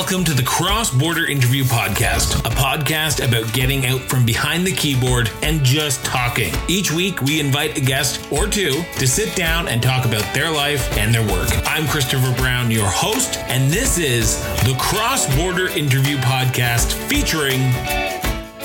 Welcome 0.00 0.24
to 0.24 0.32
the 0.32 0.42
Cross 0.42 0.92
Border 0.92 1.26
Interview 1.26 1.62
Podcast, 1.62 2.34
a 2.46 2.48
podcast 2.54 3.22
about 3.22 3.52
getting 3.52 3.84
out 3.84 4.00
from 4.00 4.24
behind 4.24 4.66
the 4.66 4.72
keyboard 4.72 5.30
and 5.42 5.62
just 5.62 6.02
talking. 6.06 6.54
Each 6.68 6.90
week, 6.90 7.20
we 7.20 7.38
invite 7.38 7.76
a 7.76 7.82
guest 7.82 8.26
or 8.32 8.46
two 8.46 8.82
to 8.98 9.06
sit 9.06 9.36
down 9.36 9.68
and 9.68 9.82
talk 9.82 10.06
about 10.06 10.24
their 10.34 10.50
life 10.50 10.96
and 10.96 11.14
their 11.14 11.26
work. 11.30 11.50
I'm 11.66 11.86
Christopher 11.86 12.34
Brown, 12.38 12.70
your 12.70 12.88
host, 12.88 13.36
and 13.40 13.70
this 13.70 13.98
is 13.98 14.40
the 14.64 14.74
Cross 14.80 15.36
Border 15.36 15.68
Interview 15.68 16.16
Podcast 16.16 16.94
featuring 16.94 17.60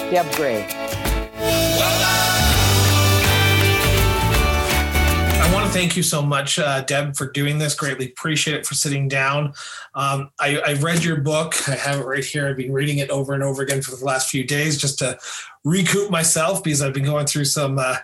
Deb 0.10 0.34
Grey. 0.36 0.95
Thank 5.76 5.98
you 5.98 6.04
so 6.04 6.22
much, 6.22 6.58
uh, 6.58 6.80
Deb, 6.84 7.18
for 7.18 7.30
doing 7.30 7.58
this. 7.58 7.76
Greatly 7.76 8.06
appreciate 8.06 8.56
it 8.56 8.66
for 8.66 8.76
sitting 8.76 9.10
down. 9.10 9.48
Um, 9.94 10.32
I, 10.40 10.58
I 10.66 10.74
read 10.76 11.04
your 11.04 11.18
book. 11.18 11.68
I 11.68 11.76
have 11.76 12.00
it 12.00 12.06
right 12.06 12.24
here. 12.24 12.48
I've 12.48 12.56
been 12.56 12.72
reading 12.72 13.00
it 13.00 13.10
over 13.10 13.34
and 13.34 13.44
over 13.44 13.62
again 13.62 13.82
for 13.82 13.94
the 13.94 14.06
last 14.06 14.30
few 14.30 14.46
days 14.46 14.78
just 14.78 15.00
to 15.00 15.20
recoup 15.66 16.10
myself 16.10 16.64
because 16.64 16.82
I've 16.82 16.94
been 16.94 17.04
going 17.04 17.26
through 17.26 17.44
some 17.44 17.78
uh, 17.78 17.98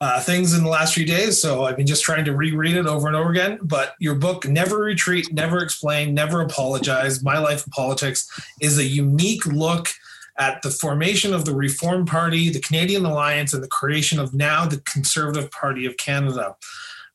uh, 0.00 0.22
things 0.22 0.54
in 0.54 0.64
the 0.64 0.70
last 0.70 0.94
few 0.94 1.04
days. 1.04 1.38
So 1.38 1.64
I've 1.64 1.76
been 1.76 1.86
just 1.86 2.02
trying 2.02 2.24
to 2.24 2.34
reread 2.34 2.76
it 2.76 2.86
over 2.86 3.08
and 3.08 3.16
over 3.16 3.30
again. 3.30 3.58
But 3.60 3.94
your 3.98 4.14
book, 4.14 4.48
Never 4.48 4.78
Retreat, 4.78 5.30
Never 5.30 5.58
Explain, 5.58 6.14
Never 6.14 6.40
Apologize 6.40 7.22
My 7.22 7.36
Life 7.36 7.66
in 7.66 7.70
Politics, 7.72 8.26
is 8.62 8.78
a 8.78 8.84
unique 8.84 9.44
look 9.44 9.88
at 10.38 10.62
the 10.62 10.70
formation 10.70 11.34
of 11.34 11.44
the 11.44 11.54
Reform 11.54 12.06
Party, 12.06 12.48
the 12.48 12.60
Canadian 12.60 13.04
Alliance, 13.04 13.52
and 13.52 13.62
the 13.62 13.68
creation 13.68 14.18
of 14.18 14.32
now 14.32 14.64
the 14.64 14.80
Conservative 14.80 15.50
Party 15.50 15.84
of 15.84 15.98
Canada. 15.98 16.56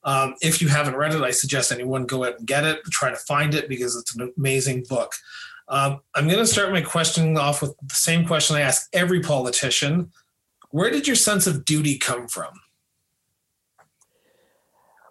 Um, 0.06 0.36
if 0.42 0.62
you 0.62 0.68
haven't 0.68 0.96
read 0.96 1.14
it, 1.14 1.22
I 1.22 1.32
suggest 1.32 1.72
anyone 1.72 2.06
go 2.06 2.26
out 2.26 2.40
and 2.40 2.48
get 2.48 2.66
it, 2.66 2.84
try 2.86 3.10
to 3.10 3.16
find 3.16 3.54
it 3.54 3.70
because 3.70 3.96
it's 3.96 4.16
an 4.16 4.34
amazing 4.38 4.86
book. 4.90 5.14
Um, 5.70 6.02
I'm 6.14 6.28
going 6.28 6.40
to 6.40 6.46
start 6.48 6.72
my 6.72 6.82
question 6.82 7.38
off 7.38 7.62
with 7.62 7.76
the 7.82 7.96
same 7.96 8.26
question 8.26 8.56
I 8.56 8.62
ask 8.62 8.90
every 8.92 9.22
politician. 9.22 10.12
Where 10.72 10.90
did 10.90 11.08
your 11.08 11.16
sense 11.16 11.48
of 11.48 11.64
duty 11.64 11.98
come 11.98 12.28
from? 12.28 12.54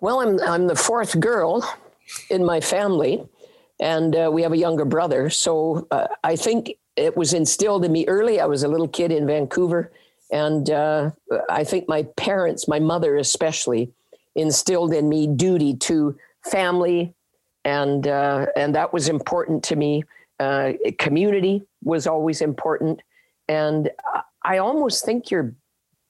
Well, 0.00 0.20
I'm, 0.20 0.40
I'm 0.40 0.66
the 0.66 0.74
fourth 0.74 1.18
girl 1.20 1.64
in 2.28 2.44
my 2.44 2.60
family, 2.60 3.22
and 3.80 4.14
uh, 4.14 4.30
we 4.32 4.42
have 4.42 4.52
a 4.52 4.58
younger 4.58 4.84
brother. 4.84 5.30
So 5.30 5.86
uh, 5.90 6.08
I 6.24 6.36
think 6.36 6.72
it 6.96 7.16
was 7.16 7.32
instilled 7.32 7.84
in 7.84 7.92
me 7.92 8.06
early. 8.08 8.40
I 8.40 8.46
was 8.46 8.62
a 8.62 8.68
little 8.68 8.88
kid 8.88 9.12
in 9.12 9.26
Vancouver, 9.26 9.90
and 10.30 10.68
uh, 10.68 11.12
I 11.48 11.64
think 11.64 11.88
my 11.88 12.02
parents, 12.16 12.68
my 12.68 12.80
mother 12.80 13.16
especially, 13.16 13.92
instilled 14.34 14.92
in 14.92 15.08
me 15.08 15.26
duty 15.26 15.74
to 15.74 16.16
family, 16.44 17.14
and 17.64 18.06
uh, 18.06 18.46
and 18.56 18.74
that 18.74 18.92
was 18.92 19.08
important 19.08 19.62
to 19.64 19.76
me. 19.76 20.02
Uh, 20.40 20.72
community 20.98 21.62
was 21.82 22.06
always 22.06 22.40
important, 22.40 23.00
and 23.48 23.90
I 24.42 24.58
almost 24.58 25.04
think 25.04 25.30
you're 25.30 25.54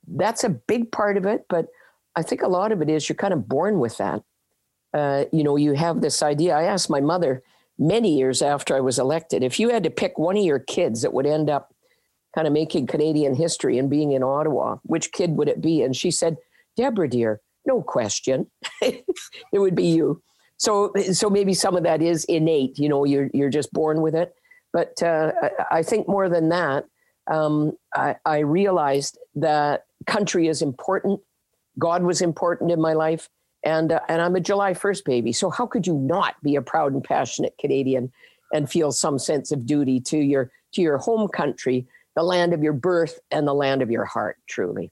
that's 0.07 0.45
a 0.45 0.49
big 0.49 0.91
part 0.91 1.17
of 1.17 1.27
it, 1.27 1.45
but 1.49 1.67
I 2.17 2.23
think 2.23 2.43
a 2.43 2.49
lot 2.49 2.73
of 2.73 2.83
it 2.83 2.91
is 2.91 3.09
you're 3.09 3.17
kind 3.17 3.33
of 3.33 3.49
born 3.49 3.79
with 3.79 3.97
that. 3.99 4.23
Uh, 4.93 5.25
you 5.33 5.43
know, 5.43 5.57
you 5.57 5.73
have 5.73 6.01
this 6.01 6.23
idea. 6.23 6.55
I 6.55 6.65
asked 6.65 6.91
my 6.91 7.01
mother 7.01 7.43
many 7.79 8.17
years 8.17 8.43
after 8.43 8.77
I 8.77 8.81
was 8.81 8.99
elected 8.99 9.43
if 9.43 9.59
you 9.59 9.71
had 9.71 9.83
to 9.85 9.91
pick 9.91 10.19
one 10.19 10.37
of 10.37 10.45
your 10.45 10.59
kids 10.59 11.03
that 11.03 11.15
would 11.15 11.27
end 11.27 11.49
up 11.49 11.75
kind 12.35 12.47
of 12.47 12.53
making 12.53 12.87
Canadian 12.87 13.35
history 13.35 13.79
and 13.79 13.91
being 13.91 14.13
in 14.13 14.23
Ottawa, 14.23 14.77
which 14.85 15.13
kid 15.13 15.31
would 15.37 15.49
it 15.49 15.61
be? 15.61 15.83
And 15.83 15.95
she 15.95 16.11
said, 16.11 16.37
Deborah, 16.77 17.09
dear, 17.09 17.41
no 17.67 17.83
question. 17.83 18.51
it 18.83 19.05
would 19.53 19.75
be 19.75 19.87
you. 19.87 20.23
So, 20.57 20.93
so 21.13 21.29
maybe 21.29 21.55
some 21.55 21.77
of 21.77 21.83
that 21.83 22.03
is 22.03 22.25
innate. 22.25 22.79
You 22.79 22.89
know, 22.89 23.05
you're 23.05 23.31
you're 23.35 23.51
just 23.51 23.73
born 23.73 24.01
with 24.01 24.15
it. 24.15 24.35
But 24.73 25.03
uh, 25.03 25.33
I 25.71 25.83
think 25.83 26.09
more 26.09 26.29
than 26.29 26.49
that, 26.49 26.87
um, 27.31 27.73
I, 27.95 28.17
I 28.25 28.39
realized 28.39 29.19
that 29.35 29.85
country 30.07 30.49
is 30.49 30.63
important. 30.63 31.21
God 31.79 32.03
was 32.03 32.23
important 32.23 32.71
in 32.71 32.81
my 32.81 32.95
life, 32.95 33.29
and 33.65 33.93
uh, 33.93 34.01
and 34.09 34.23
I'm 34.23 34.37
a 34.37 34.41
July 34.41 34.73
1st 34.73 35.05
baby. 35.05 35.33
So 35.33 35.51
how 35.51 35.67
could 35.67 35.87
you 35.87 35.95
not 35.95 36.41
be 36.43 36.57
a 36.57 36.63
proud 36.63 36.93
and 36.93 37.05
passionate 37.05 37.55
Canadian 37.59 38.13
and 38.53 38.71
feel 38.71 38.93
some 38.93 39.19
sense 39.19 39.53
of 39.53 39.67
duty 39.67 40.01
to 40.01 40.19
your 40.19 40.51
to 40.75 40.83
your 40.83 40.99
home 40.99 41.29
country, 41.29 41.87
the 42.17 42.23
land 42.23 42.55
of 42.55 42.63
your 42.63 42.73
birth 42.73 43.21
and 43.31 43.47
the 43.47 43.55
land 43.55 43.83
of 43.83 43.91
your 43.91 44.05
heart? 44.05 44.39
Truly. 44.47 44.91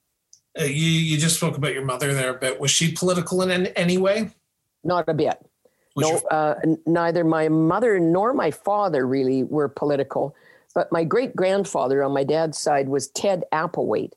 Uh, 0.60 0.65
you 0.65 0.91
you 0.91 1.16
just 1.16 1.37
spoke 1.37 1.56
about 1.56 1.72
your 1.72 1.84
mother 1.84 2.12
there 2.12 2.31
a 2.31 2.38
bit. 2.38 2.60
Was 2.60 2.71
she 2.71 2.93
political 2.93 3.43
in 3.43 3.66
any 3.69 3.97
way? 3.97 4.31
Not 4.84 5.09
a 5.09 5.15
bit. 5.15 5.38
Was 5.97 6.06
no, 6.06 6.12
your- 6.12 6.22
uh, 6.31 6.54
neither 6.87 7.25
my 7.25 7.48
mother 7.48 7.98
nor 7.98 8.34
my 8.34 8.50
father 8.50 9.06
really 9.06 9.43
were 9.44 9.69
political. 9.69 10.34
But 10.75 10.93
my 10.93 11.03
great 11.03 11.34
grandfather 11.34 12.03
on 12.03 12.12
my 12.12 12.25
dad's 12.25 12.59
side 12.59 12.88
was 12.88 13.09
Ted 13.09 13.44
Applewhaite. 13.53 14.12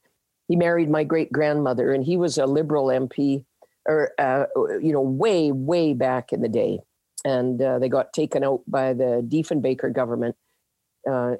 He 0.47 0.55
married 0.55 0.89
my 0.89 1.03
great 1.03 1.31
grandmother, 1.31 1.93
and 1.93 2.03
he 2.03 2.17
was 2.17 2.37
a 2.37 2.45
liberal 2.45 2.87
MP, 2.87 3.43
or 3.87 4.11
uh, 4.19 4.45
you 4.81 4.91
know, 4.91 5.01
way 5.01 5.51
way 5.51 5.93
back 5.93 6.33
in 6.33 6.41
the 6.41 6.49
day. 6.49 6.79
And 7.25 7.61
uh, 7.61 7.79
they 7.79 7.87
got 7.87 8.11
taken 8.11 8.43
out 8.43 8.61
by 8.67 8.93
the 8.93 9.25
Diefenbaker 9.27 9.93
government, 9.93 10.35
uh, 11.09 11.35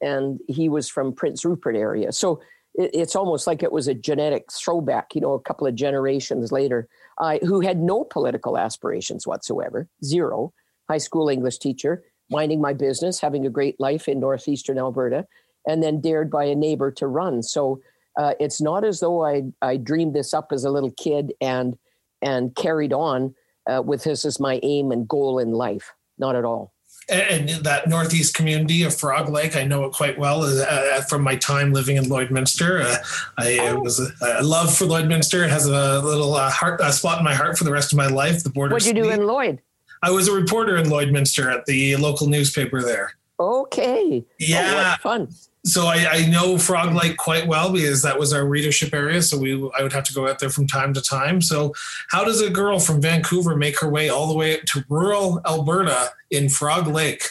and 0.00 0.40
he 0.48 0.68
was 0.68 0.88
from 0.88 1.12
Prince 1.12 1.44
Rupert 1.44 1.76
area. 1.76 2.12
So 2.12 2.40
it, 2.78 2.90
it's 2.94 3.16
almost 3.16 3.46
like 3.46 3.62
it 3.62 3.72
was 3.72 3.88
a 3.88 3.94
genetic 3.94 4.50
throwback, 4.50 5.14
you 5.14 5.20
know, 5.20 5.34
a 5.34 5.40
couple 5.40 5.66
of 5.66 5.74
generations 5.74 6.50
later, 6.50 6.88
uh, 7.18 7.38
who 7.42 7.60
had 7.60 7.78
no 7.78 8.04
political 8.04 8.56
aspirations 8.56 9.26
whatsoever, 9.26 9.88
zero. 10.02 10.52
High 10.88 10.98
school 10.98 11.28
English 11.28 11.58
teacher, 11.58 12.02
minding 12.30 12.62
my 12.62 12.72
business, 12.72 13.20
having 13.20 13.44
a 13.44 13.50
great 13.50 13.78
life 13.78 14.08
in 14.08 14.20
northeastern 14.20 14.78
Alberta, 14.78 15.26
and 15.66 15.82
then 15.82 16.00
dared 16.00 16.30
by 16.30 16.44
a 16.44 16.54
neighbor 16.54 16.90
to 16.92 17.06
run. 17.06 17.42
So 17.42 17.80
uh, 18.18 18.32
it's 18.40 18.58
not 18.58 18.84
as 18.84 19.00
though 19.00 19.22
I, 19.22 19.42
I 19.60 19.76
dreamed 19.76 20.14
this 20.14 20.32
up 20.32 20.48
as 20.50 20.64
a 20.64 20.70
little 20.70 20.92
kid 20.92 21.34
and 21.42 21.76
and 22.22 22.56
carried 22.56 22.92
on 22.92 23.34
uh, 23.70 23.82
with 23.82 24.04
this 24.04 24.24
as 24.24 24.40
my 24.40 24.58
aim 24.62 24.90
and 24.90 25.06
goal 25.06 25.38
in 25.38 25.52
life. 25.52 25.92
Not 26.18 26.34
at 26.34 26.44
all 26.44 26.72
and 27.08 27.48
that 27.64 27.88
northeast 27.88 28.34
community 28.34 28.82
of 28.82 28.94
Frog 28.94 29.28
Lake, 29.28 29.56
I 29.56 29.64
know 29.64 29.84
it 29.84 29.92
quite 29.92 30.18
well 30.18 30.42
uh, 30.42 30.64
uh 30.64 31.00
from 31.02 31.22
my 31.22 31.36
time 31.36 31.72
living 31.72 31.96
in 31.96 32.04
Lloydminster. 32.04 32.84
Uh, 32.84 32.98
I 33.38 33.58
oh. 33.60 33.80
was 33.80 34.00
a, 34.00 34.40
a, 34.40 34.42
love 34.42 34.74
for 34.74 34.84
Lloydminster. 34.84 35.44
It 35.44 35.50
has 35.50 35.66
a 35.66 36.00
little 36.00 36.34
uh, 36.34 36.50
heart 36.50 36.80
a 36.82 36.92
spot 36.92 37.18
in 37.18 37.24
my 37.24 37.34
heart 37.34 37.56
for 37.56 37.64
the 37.64 37.72
rest 37.72 37.92
of 37.92 37.96
my 37.96 38.08
life. 38.08 38.42
The 38.44 38.50
border. 38.50 38.74
What'd 38.74 38.86
you 38.86 38.94
do 38.94 39.10
in 39.10 39.26
Lloyd? 39.26 39.60
I 40.02 40.10
was 40.10 40.28
a 40.28 40.32
reporter 40.32 40.76
in 40.76 40.86
Lloydminster 40.86 41.52
at 41.52 41.66
the 41.66 41.96
local 41.96 42.28
newspaper 42.28 42.82
there. 42.82 43.14
Okay. 43.40 44.24
Yeah. 44.38 44.96
Oh, 44.98 45.02
fun 45.02 45.28
so 45.64 45.86
I, 45.86 46.06
I, 46.10 46.26
know 46.26 46.56
Frog 46.56 46.94
Lake 46.94 47.16
quite 47.16 47.46
well 47.46 47.72
because 47.72 48.02
that 48.02 48.18
was 48.18 48.32
our 48.32 48.46
readership 48.46 48.94
area. 48.94 49.20
So 49.22 49.38
we 49.38 49.54
I 49.78 49.82
would 49.82 49.92
have 49.92 50.04
to 50.04 50.14
go 50.14 50.28
out 50.28 50.38
there 50.38 50.50
from 50.50 50.66
time 50.66 50.94
to 50.94 51.02
time. 51.02 51.40
So 51.40 51.74
how 52.10 52.24
does 52.24 52.40
a 52.40 52.50
girl 52.50 52.78
from 52.78 53.00
Vancouver 53.00 53.56
make 53.56 53.78
her 53.80 53.88
way 53.88 54.08
all 54.08 54.28
the 54.28 54.34
way 54.34 54.60
to 54.60 54.84
rural 54.88 55.40
Alberta 55.46 56.10
in 56.30 56.48
Frog 56.48 56.86
Lake? 56.86 57.22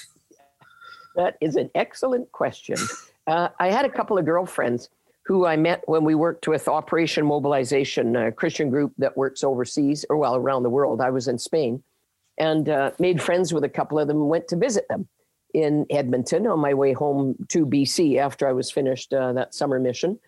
That 1.16 1.38
is 1.42 1.56
an 1.56 1.72
excellent 1.74 2.32
question. 2.32 2.78
Uh, 3.26 3.50
I 3.60 3.72
had 3.72 3.86
a 3.86 3.90
couple 3.90 4.18
of 4.18 4.26
girlfriends 4.26 4.90
who 5.24 5.46
I 5.46 5.58
met 5.58 5.84
when 5.88 6.04
we 6.04 6.16
worked 6.16 6.48
with 6.48 6.68
Operation 6.68 7.26
Mobilization, 7.26 8.16
a 8.16 8.32
Christian 8.32 8.70
group 8.70 8.94
that 8.98 9.18
works 9.18 9.44
overseas 9.44 10.06
or 10.10 10.18
well 10.18 10.36
around 10.36 10.64
the 10.64 10.70
world. 10.70 11.02
I 11.02 11.10
was 11.10 11.28
in 11.28 11.38
Spain 11.38 11.84
and 12.38 12.70
uh, 12.70 12.92
made 13.00 13.22
friends 13.22 13.54
with 13.54 13.64
a 13.64 13.70
couple 13.70 14.00
of 14.00 14.08
them 14.08 14.30
went 14.30 14.48
to 14.50 14.56
visit 14.56 14.88
them 14.90 15.08
in 15.58 15.88
Edmonton 15.90 16.46
on 16.46 16.60
my 16.60 16.76
way 16.76 16.94
home 16.94 17.36
to 17.50 17.66
BC 17.66 18.20
after 18.20 18.48
I 18.48 18.54
was 18.54 18.70
finished 18.70 19.12
uh, 19.12 19.34
that 19.34 19.56
summer 19.56 19.80
mission. 19.80 20.20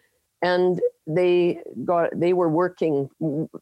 And 0.42 0.82
they 1.06 1.60
got 1.86 2.10
they 2.20 2.34
were 2.34 2.50
working 2.50 3.10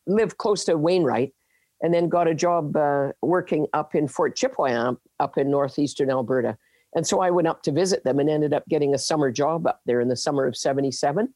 lived 0.05 0.37
close 0.37 0.63
to 0.65 0.77
Wainwright, 0.77 1.33
and 1.81 1.93
then 1.93 2.07
got 2.07 2.27
a 2.27 2.35
job 2.35 2.77
uh, 2.77 3.11
working 3.21 3.67
up 3.73 3.95
in 3.95 4.07
Fort 4.07 4.37
Chipewyan 4.37 4.95
up 5.19 5.37
in 5.37 5.51
northeastern 5.51 6.09
Alberta. 6.09 6.57
And 6.95 7.05
so 7.05 7.19
I 7.19 7.31
went 7.31 7.49
up 7.49 7.63
to 7.63 7.71
visit 7.73 8.05
them 8.05 8.19
and 8.19 8.29
ended 8.29 8.53
up 8.53 8.63
getting 8.69 8.93
a 8.93 8.97
summer 8.97 9.29
job 9.29 9.67
up 9.67 9.81
there 9.85 9.99
in 9.99 10.07
the 10.07 10.15
summer 10.15 10.45
of 10.45 10.55
'77. 10.55 11.33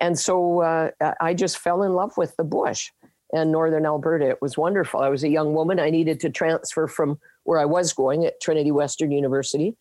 And 0.00 0.18
so 0.18 0.60
uh, 0.60 0.90
I 1.20 1.32
just 1.32 1.58
fell 1.58 1.82
in 1.84 1.92
love 1.92 2.16
with 2.18 2.36
the 2.36 2.44
bush 2.44 2.90
and 3.32 3.52
northern 3.52 3.86
Alberta. 3.86 4.28
It 4.28 4.42
was 4.42 4.58
wonderful. 4.58 5.00
I 5.00 5.08
was 5.08 5.24
a 5.24 5.28
young 5.28 5.54
woman. 5.54 5.78
I 5.78 5.90
needed 5.90 6.20
to 6.20 6.30
transfer 6.30 6.86
from 6.86 7.18
where 7.44 7.58
I 7.58 7.64
was 7.64 7.92
going 7.92 8.24
at 8.24 8.40
Trinity 8.40 8.70
Western 8.70 9.10
University, 9.10 9.76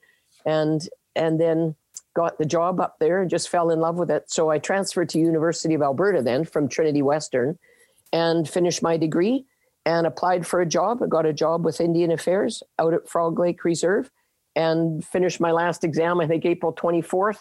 and 0.45 0.87
and 1.15 1.39
then 1.39 1.75
got 2.15 2.37
the 2.37 2.45
job 2.45 2.79
up 2.79 2.97
there 2.99 3.21
and 3.21 3.29
just 3.29 3.49
fell 3.49 3.69
in 3.69 3.79
love 3.79 3.97
with 3.97 4.11
it. 4.11 4.29
So 4.29 4.49
I 4.49 4.57
transferred 4.57 5.09
to 5.09 5.19
University 5.19 5.73
of 5.73 5.81
Alberta 5.81 6.21
then 6.21 6.43
from 6.45 6.67
Trinity 6.67 7.01
Western, 7.01 7.57
and 8.13 8.47
finished 8.47 8.81
my 8.81 8.97
degree 8.97 9.45
and 9.85 10.05
applied 10.05 10.45
for 10.45 10.61
a 10.61 10.65
job. 10.65 11.01
I 11.01 11.07
got 11.07 11.25
a 11.25 11.33
job 11.33 11.65
with 11.65 11.81
Indian 11.81 12.11
Affairs 12.11 12.61
out 12.77 12.93
at 12.93 13.09
Frog 13.09 13.39
Lake 13.39 13.63
Reserve, 13.63 14.11
and 14.55 15.03
finished 15.03 15.39
my 15.39 15.51
last 15.51 15.83
exam 15.83 16.19
I 16.19 16.27
think 16.27 16.45
April 16.45 16.73
24th, 16.73 17.39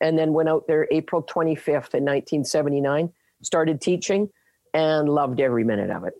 and 0.00 0.18
then 0.18 0.32
went 0.32 0.48
out 0.48 0.66
there 0.66 0.86
April 0.90 1.22
25th 1.22 1.94
in 1.94 2.04
1979. 2.04 3.12
Started 3.42 3.80
teaching 3.80 4.30
and 4.76 5.08
loved 5.08 5.40
every 5.40 5.64
minute 5.64 5.90
of 5.90 6.04
it. 6.04 6.12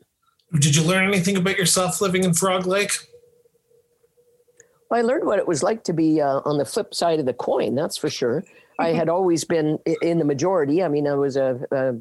Did 0.59 0.75
you 0.75 0.83
learn 0.83 1.07
anything 1.07 1.37
about 1.37 1.59
yourself 1.59 2.01
living 2.01 2.25
in 2.25 2.33
Frog 2.33 2.67
Lake? 2.67 2.93
Well, 4.91 5.01
I 5.01 5.03
learned 5.03 5.27
what 5.27 5.39
it 5.39 5.47
was 5.47 5.63
like 5.63 5.85
to 5.85 5.93
be 5.93 6.23
uh, 6.23 6.41
on 6.45 6.57
the 6.57 6.65
flip 6.65 6.95
side 6.95 7.21
of 7.21 7.27
the 7.27 7.35
coin. 7.35 7.75
That's 7.75 7.99
for 7.99 8.09
sure. 8.09 8.45
I 8.79 8.89
had 8.89 9.09
always 9.09 9.45
been 9.45 9.79
in 10.03 10.19
the 10.19 10.25
majority. 10.25 10.83
I 10.83 10.89
mean, 10.89 11.07
I 11.07 11.15
was 11.15 11.37
a, 11.37 11.61
a 11.71 11.95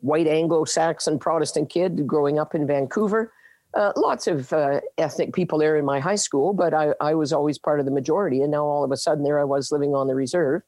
white 0.00 0.26
Anglo-Saxon 0.26 1.18
Protestant 1.18 1.70
kid 1.70 2.06
growing 2.06 2.38
up 2.38 2.54
in 2.54 2.66
Vancouver. 2.66 3.32
Uh, 3.74 3.92
lots 3.96 4.26
of 4.26 4.52
uh, 4.52 4.80
ethnic 4.96 5.32
people 5.32 5.58
there 5.58 5.76
in 5.76 5.84
my 5.84 6.00
high 6.00 6.16
school, 6.16 6.54
but 6.54 6.72
I, 6.72 6.94
I, 7.00 7.14
was 7.14 7.32
always 7.32 7.58
part 7.58 7.80
of 7.80 7.84
the 7.84 7.92
majority. 7.92 8.40
And 8.40 8.50
now 8.50 8.64
all 8.64 8.82
of 8.82 8.90
a 8.90 8.96
sudden, 8.96 9.24
there 9.24 9.38
I 9.38 9.44
was 9.44 9.70
living 9.70 9.94
on 9.94 10.06
the 10.06 10.14
reserve, 10.14 10.62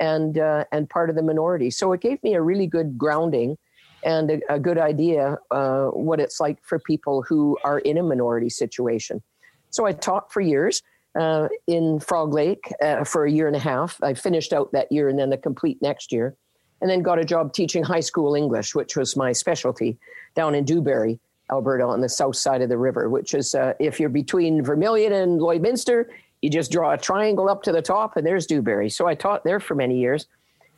and 0.00 0.36
uh, 0.38 0.64
and 0.72 0.90
part 0.90 1.08
of 1.08 1.16
the 1.16 1.22
minority. 1.22 1.70
So 1.70 1.92
it 1.92 2.00
gave 2.00 2.20
me 2.24 2.34
a 2.34 2.42
really 2.42 2.66
good 2.66 2.98
grounding 2.98 3.58
and 4.04 4.30
a, 4.30 4.54
a 4.54 4.58
good 4.58 4.78
idea 4.78 5.36
uh, 5.50 5.86
what 5.86 6.20
it's 6.20 6.40
like 6.40 6.58
for 6.62 6.78
people 6.78 7.22
who 7.22 7.58
are 7.64 7.78
in 7.80 7.98
a 7.98 8.02
minority 8.02 8.50
situation. 8.50 9.22
So 9.70 9.86
I 9.86 9.92
taught 9.92 10.32
for 10.32 10.40
years 10.40 10.82
uh, 11.18 11.48
in 11.66 12.00
Frog 12.00 12.32
Lake 12.32 12.72
uh, 12.82 13.04
for 13.04 13.24
a 13.24 13.30
year 13.30 13.46
and 13.46 13.56
a 13.56 13.60
half. 13.60 14.02
I 14.02 14.14
finished 14.14 14.52
out 14.52 14.72
that 14.72 14.90
year 14.90 15.08
and 15.08 15.18
then 15.18 15.30
the 15.30 15.36
complete 15.36 15.80
next 15.82 16.12
year, 16.12 16.34
and 16.80 16.90
then 16.90 17.02
got 17.02 17.18
a 17.18 17.24
job 17.24 17.52
teaching 17.52 17.82
high 17.82 18.00
school 18.00 18.34
English, 18.34 18.74
which 18.74 18.96
was 18.96 19.16
my 19.16 19.32
specialty 19.32 19.98
down 20.34 20.54
in 20.54 20.64
Dewberry. 20.64 21.18
Alberta 21.50 21.84
on 21.84 22.00
the 22.00 22.08
south 22.08 22.36
side 22.36 22.62
of 22.62 22.70
the 22.70 22.78
river, 22.78 23.10
which 23.10 23.34
is 23.34 23.54
uh, 23.54 23.74
if 23.78 24.00
you're 24.00 24.08
between 24.08 24.64
Vermilion 24.64 25.12
and 25.12 25.38
Lloydminster, 25.38 26.06
you 26.40 26.48
just 26.48 26.72
draw 26.72 26.92
a 26.92 26.98
triangle 26.98 27.48
up 27.48 27.62
to 27.64 27.72
the 27.72 27.82
top 27.82 28.16
and 28.16 28.26
there's 28.26 28.46
Dewberry. 28.46 28.88
So 28.88 29.06
I 29.06 29.14
taught 29.14 29.44
there 29.44 29.60
for 29.60 29.74
many 29.74 29.98
years. 29.98 30.26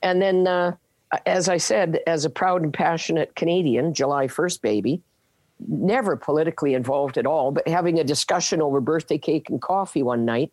And 0.02 0.20
then, 0.20 0.46
uh, 0.46 0.72
as 1.26 1.48
I 1.48 1.56
said, 1.56 2.00
as 2.06 2.24
a 2.24 2.30
proud 2.30 2.62
and 2.62 2.72
passionate 2.72 3.34
Canadian, 3.34 3.94
July 3.94 4.26
1st 4.26 4.60
baby, 4.60 5.02
never 5.68 6.16
politically 6.16 6.74
involved 6.74 7.18
at 7.18 7.26
all, 7.26 7.50
but 7.52 7.66
having 7.68 7.98
a 7.98 8.04
discussion 8.04 8.60
over 8.60 8.80
birthday 8.80 9.18
cake 9.18 9.48
and 9.50 9.60
coffee 9.60 10.02
one 10.02 10.24
night 10.24 10.52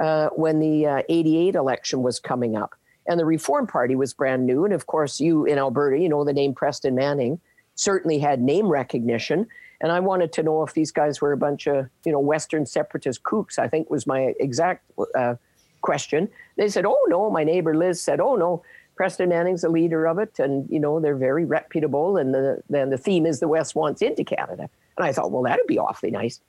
uh, 0.00 0.28
when 0.30 0.60
the 0.60 0.86
uh, 0.86 1.02
88 1.08 1.54
election 1.54 2.02
was 2.02 2.18
coming 2.18 2.56
up. 2.56 2.74
And 3.06 3.20
the 3.20 3.24
Reform 3.24 3.66
Party 3.66 3.94
was 3.94 4.14
brand 4.14 4.46
new. 4.46 4.64
And 4.64 4.72
of 4.72 4.86
course, 4.86 5.20
you 5.20 5.44
in 5.44 5.58
Alberta, 5.58 5.98
you 5.98 6.08
know 6.08 6.24
the 6.24 6.32
name 6.32 6.54
Preston 6.54 6.94
Manning 6.94 7.40
certainly 7.74 8.18
had 8.18 8.40
name 8.40 8.66
recognition. 8.66 9.46
And 9.80 9.92
I 9.92 10.00
wanted 10.00 10.32
to 10.34 10.42
know 10.42 10.62
if 10.62 10.72
these 10.72 10.90
guys 10.90 11.20
were 11.20 11.32
a 11.32 11.36
bunch 11.36 11.66
of, 11.66 11.86
you 12.04 12.12
know, 12.12 12.20
Western 12.20 12.64
separatist 12.64 13.22
kooks, 13.22 13.58
I 13.58 13.68
think 13.68 13.90
was 13.90 14.06
my 14.06 14.34
exact 14.40 14.90
uh, 15.14 15.34
question. 15.82 16.28
They 16.56 16.68
said, 16.68 16.86
oh, 16.86 16.98
no. 17.08 17.30
My 17.30 17.44
neighbor 17.44 17.76
Liz 17.76 18.00
said, 18.00 18.20
oh, 18.20 18.36
no. 18.36 18.62
Preston 18.96 19.28
Manning's 19.28 19.62
the 19.62 19.68
leader 19.68 20.06
of 20.06 20.18
it. 20.18 20.38
And, 20.38 20.68
you 20.70 20.78
know, 20.78 21.00
they're 21.00 21.16
very 21.16 21.44
reputable. 21.44 22.16
And 22.16 22.34
the, 22.34 22.62
then 22.68 22.90
the 22.90 22.98
theme 22.98 23.26
is 23.26 23.40
the 23.40 23.48
West 23.48 23.74
wants 23.74 24.02
into 24.02 24.24
Canada. 24.24 24.68
And 24.96 25.06
I 25.06 25.12
thought, 25.12 25.30
well, 25.30 25.42
that'd 25.42 25.66
be 25.66 25.78
awfully 25.78 26.10
nice. 26.10 26.40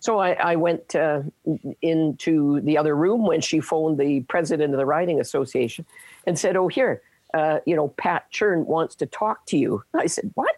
So 0.00 0.18
I, 0.18 0.32
I 0.32 0.56
went 0.56 0.94
uh, 0.94 1.22
into 1.80 2.60
the 2.60 2.76
other 2.76 2.94
room 2.94 3.24
when 3.26 3.40
she 3.40 3.60
phoned 3.60 3.98
the 3.98 4.20
president 4.22 4.74
of 4.74 4.78
the 4.78 4.84
Riding 4.84 5.18
Association 5.18 5.86
and 6.26 6.38
said, 6.38 6.56
oh, 6.56 6.68
here, 6.68 7.00
uh, 7.32 7.60
you 7.64 7.74
know, 7.74 7.88
Pat 7.88 8.30
Churn 8.30 8.66
wants 8.66 8.94
to 8.96 9.06
talk 9.06 9.46
to 9.46 9.56
you. 9.56 9.82
I 9.94 10.06
said, 10.06 10.30
what? 10.34 10.56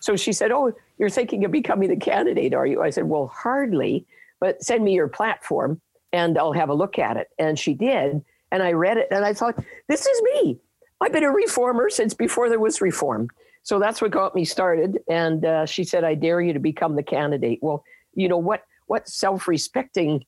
So 0.00 0.16
she 0.16 0.32
said, 0.32 0.52
Oh, 0.52 0.72
you're 0.98 1.10
thinking 1.10 1.44
of 1.44 1.50
becoming 1.50 1.88
the 1.88 1.96
candidate, 1.96 2.54
are 2.54 2.66
you? 2.66 2.82
I 2.82 2.90
said, 2.90 3.04
Well, 3.04 3.28
hardly, 3.28 4.06
but 4.40 4.62
send 4.62 4.84
me 4.84 4.94
your 4.94 5.08
platform 5.08 5.80
and 6.12 6.38
I'll 6.38 6.52
have 6.52 6.68
a 6.68 6.74
look 6.74 6.98
at 6.98 7.16
it. 7.16 7.28
And 7.38 7.58
she 7.58 7.74
did. 7.74 8.24
And 8.50 8.62
I 8.62 8.72
read 8.72 8.96
it 8.96 9.08
and 9.10 9.24
I 9.24 9.32
thought, 9.32 9.62
This 9.88 10.06
is 10.06 10.22
me. 10.22 10.58
I've 11.00 11.12
been 11.12 11.24
a 11.24 11.30
reformer 11.30 11.90
since 11.90 12.14
before 12.14 12.48
there 12.48 12.60
was 12.60 12.80
reform. 12.80 13.28
So 13.62 13.78
that's 13.78 14.00
what 14.00 14.10
got 14.10 14.34
me 14.34 14.44
started. 14.44 14.98
And 15.08 15.44
uh, 15.44 15.66
she 15.66 15.84
said, 15.84 16.04
I 16.04 16.14
dare 16.14 16.40
you 16.40 16.52
to 16.52 16.58
become 16.58 16.96
the 16.96 17.02
candidate. 17.02 17.58
Well, 17.62 17.84
you 18.14 18.28
know, 18.28 18.38
what, 18.38 18.64
what 18.86 19.08
self 19.08 19.46
respecting, 19.46 20.24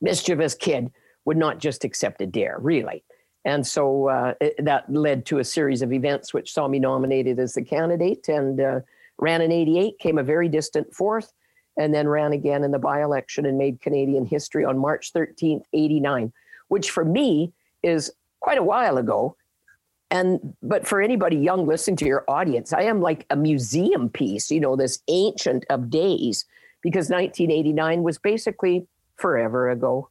mischievous 0.00 0.54
kid 0.54 0.90
would 1.24 1.36
not 1.36 1.58
just 1.58 1.84
accept 1.84 2.20
a 2.20 2.26
dare, 2.26 2.58
really? 2.60 3.02
And 3.44 3.66
so 3.66 4.08
uh, 4.08 4.34
it, 4.40 4.64
that 4.64 4.90
led 4.92 5.26
to 5.26 5.38
a 5.38 5.44
series 5.44 5.82
of 5.82 5.92
events 5.92 6.32
which 6.32 6.52
saw 6.52 6.66
me 6.68 6.78
nominated 6.78 7.38
as 7.38 7.54
the 7.54 7.62
candidate 7.62 8.28
and 8.28 8.60
uh, 8.60 8.80
ran 9.18 9.40
in 9.40 9.52
88, 9.52 9.98
came 9.98 10.18
a 10.18 10.22
very 10.22 10.48
distant 10.48 10.94
fourth, 10.94 11.32
and 11.76 11.94
then 11.94 12.08
ran 12.08 12.32
again 12.32 12.64
in 12.64 12.70
the 12.70 12.78
by 12.78 13.02
election 13.02 13.46
and 13.46 13.58
made 13.58 13.80
Canadian 13.80 14.24
history 14.24 14.64
on 14.64 14.78
March 14.78 15.12
13th, 15.12 15.64
89, 15.72 16.32
which 16.68 16.90
for 16.90 17.04
me 17.04 17.52
is 17.82 18.10
quite 18.40 18.58
a 18.58 18.62
while 18.62 18.96
ago. 18.96 19.36
And 20.14 20.54
but 20.62 20.86
for 20.86 21.02
anybody 21.02 21.36
young 21.36 21.66
listening 21.66 21.96
to 21.96 22.06
your 22.06 22.24
audience, 22.28 22.72
I 22.72 22.82
am 22.82 23.00
like 23.00 23.26
a 23.30 23.36
museum 23.36 24.08
piece, 24.08 24.48
you 24.48 24.60
know, 24.60 24.76
this 24.76 25.00
ancient 25.08 25.66
of 25.70 25.90
days, 25.90 26.44
because 26.82 27.10
1989 27.10 28.04
was 28.04 28.16
basically 28.18 28.86
forever 29.16 29.70
ago. 29.70 30.08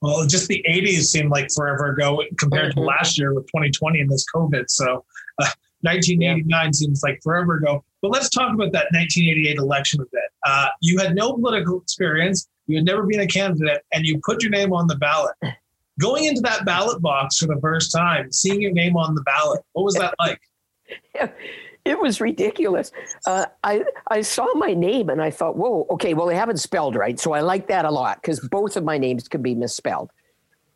Well, 0.00 0.24
just 0.28 0.46
the 0.46 0.64
80s 0.68 1.06
seemed 1.06 1.30
like 1.30 1.48
forever 1.52 1.86
ago 1.86 2.22
compared 2.38 2.70
mm-hmm. 2.70 2.82
to 2.82 2.86
last 2.86 3.18
year 3.18 3.34
with 3.34 3.46
2020 3.46 4.00
and 4.00 4.08
this 4.08 4.24
COVID. 4.32 4.66
So 4.68 5.04
uh, 5.42 5.50
1989 5.80 6.46
yeah. 6.48 6.70
seems 6.70 7.02
like 7.02 7.18
forever 7.20 7.56
ago. 7.56 7.84
But 8.00 8.12
let's 8.12 8.28
talk 8.28 8.54
about 8.54 8.70
that 8.72 8.92
1988 8.92 9.56
election 9.56 10.02
a 10.02 10.04
bit. 10.04 10.30
Uh, 10.46 10.68
you 10.80 10.98
had 10.98 11.16
no 11.16 11.32
political 11.32 11.80
experience, 11.80 12.48
you 12.68 12.76
had 12.76 12.84
never 12.84 13.02
been 13.02 13.20
a 13.20 13.26
candidate, 13.26 13.82
and 13.92 14.06
you 14.06 14.20
put 14.24 14.40
your 14.40 14.52
name 14.52 14.72
on 14.72 14.86
the 14.86 14.96
ballot. 14.96 15.34
Going 16.00 16.24
into 16.24 16.40
that 16.42 16.64
ballot 16.64 17.00
box 17.00 17.38
for 17.38 17.46
the 17.46 17.60
first 17.60 17.92
time, 17.92 18.32
seeing 18.32 18.60
your 18.60 18.72
name 18.72 18.96
on 18.96 19.14
the 19.14 19.22
ballot, 19.22 19.62
what 19.72 19.84
was 19.84 19.94
that 19.94 20.14
like? 20.20 20.40
Yeah 21.14 21.30
it 21.84 21.98
was 21.98 22.20
ridiculous. 22.20 22.92
Uh, 23.26 23.46
I 23.62 23.84
I 24.08 24.22
saw 24.22 24.46
my 24.54 24.72
name 24.72 25.10
and 25.10 25.20
I 25.20 25.30
thought, 25.30 25.56
whoa, 25.56 25.86
okay, 25.90 26.14
well 26.14 26.26
they 26.26 26.36
haven't 26.36 26.58
spelled 26.58 26.96
right, 26.96 27.18
so 27.20 27.32
I 27.32 27.40
like 27.40 27.68
that 27.68 27.84
a 27.84 27.90
lot 27.90 28.20
because 28.22 28.40
both 28.48 28.76
of 28.76 28.84
my 28.84 28.98
names 28.98 29.28
can 29.28 29.42
be 29.42 29.54
misspelled. 29.54 30.10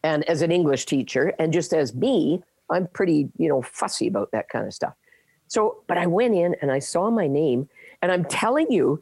And 0.03 0.25
as 0.29 0.43
an 0.43 0.53
English 0.53 0.87
teacher, 0.87 1.35
and 1.39 1.53
just 1.53 1.73
as 1.73 1.95
me, 1.95 2.43
I'm 2.71 2.87
pretty 2.89 3.31
you 3.39 3.49
know 3.49 3.63
fussy 3.63 4.07
about 4.07 4.31
that 4.33 4.49
kind 4.49 4.67
of 4.67 4.75
stuff. 4.75 4.95
So, 5.47 5.83
but 5.87 5.97
I 5.97 6.07
went 6.07 6.35
in 6.35 6.55
and 6.61 6.71
I 6.71 6.79
saw 6.79 7.11
my 7.11 7.27
name, 7.27 7.69
and 8.03 8.13
I'm 8.13 8.25
telling 8.27 8.71
you, 8.71 9.01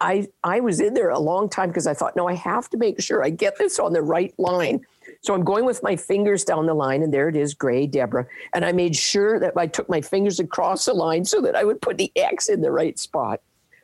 I 0.00 0.26
I 0.42 0.60
was 0.60 0.80
in 0.80 0.94
there 0.94 1.10
a 1.10 1.20
long 1.20 1.48
time 1.48 1.68
because 1.68 1.86
I 1.86 1.94
thought, 1.94 2.16
no, 2.16 2.26
I 2.26 2.34
have 2.34 2.68
to 2.70 2.76
make 2.76 3.00
sure 3.00 3.22
I 3.22 3.30
get 3.30 3.56
this 3.56 3.78
on 3.78 3.92
the 3.92 4.02
right 4.02 4.34
line 4.36 4.84
so 5.20 5.34
I'm 5.34 5.44
going 5.44 5.64
with 5.64 5.82
my 5.82 5.96
fingers 5.96 6.44
down 6.44 6.66
the 6.66 6.74
line, 6.74 7.02
and 7.02 7.12
there 7.12 7.28
it 7.28 7.36
is, 7.36 7.54
gray 7.54 7.86
Deborah. 7.86 8.26
And 8.54 8.64
I 8.64 8.72
made 8.72 8.96
sure 8.96 9.38
that 9.40 9.54
I 9.56 9.66
took 9.66 9.88
my 9.88 10.00
fingers 10.00 10.40
across 10.40 10.84
the 10.84 10.94
line 10.94 11.24
so 11.24 11.40
that 11.40 11.56
I 11.56 11.64
would 11.64 11.80
put 11.80 11.98
the 11.98 12.12
X 12.16 12.48
in 12.48 12.60
the 12.60 12.70
right 12.70 12.98
spot. 12.98 13.40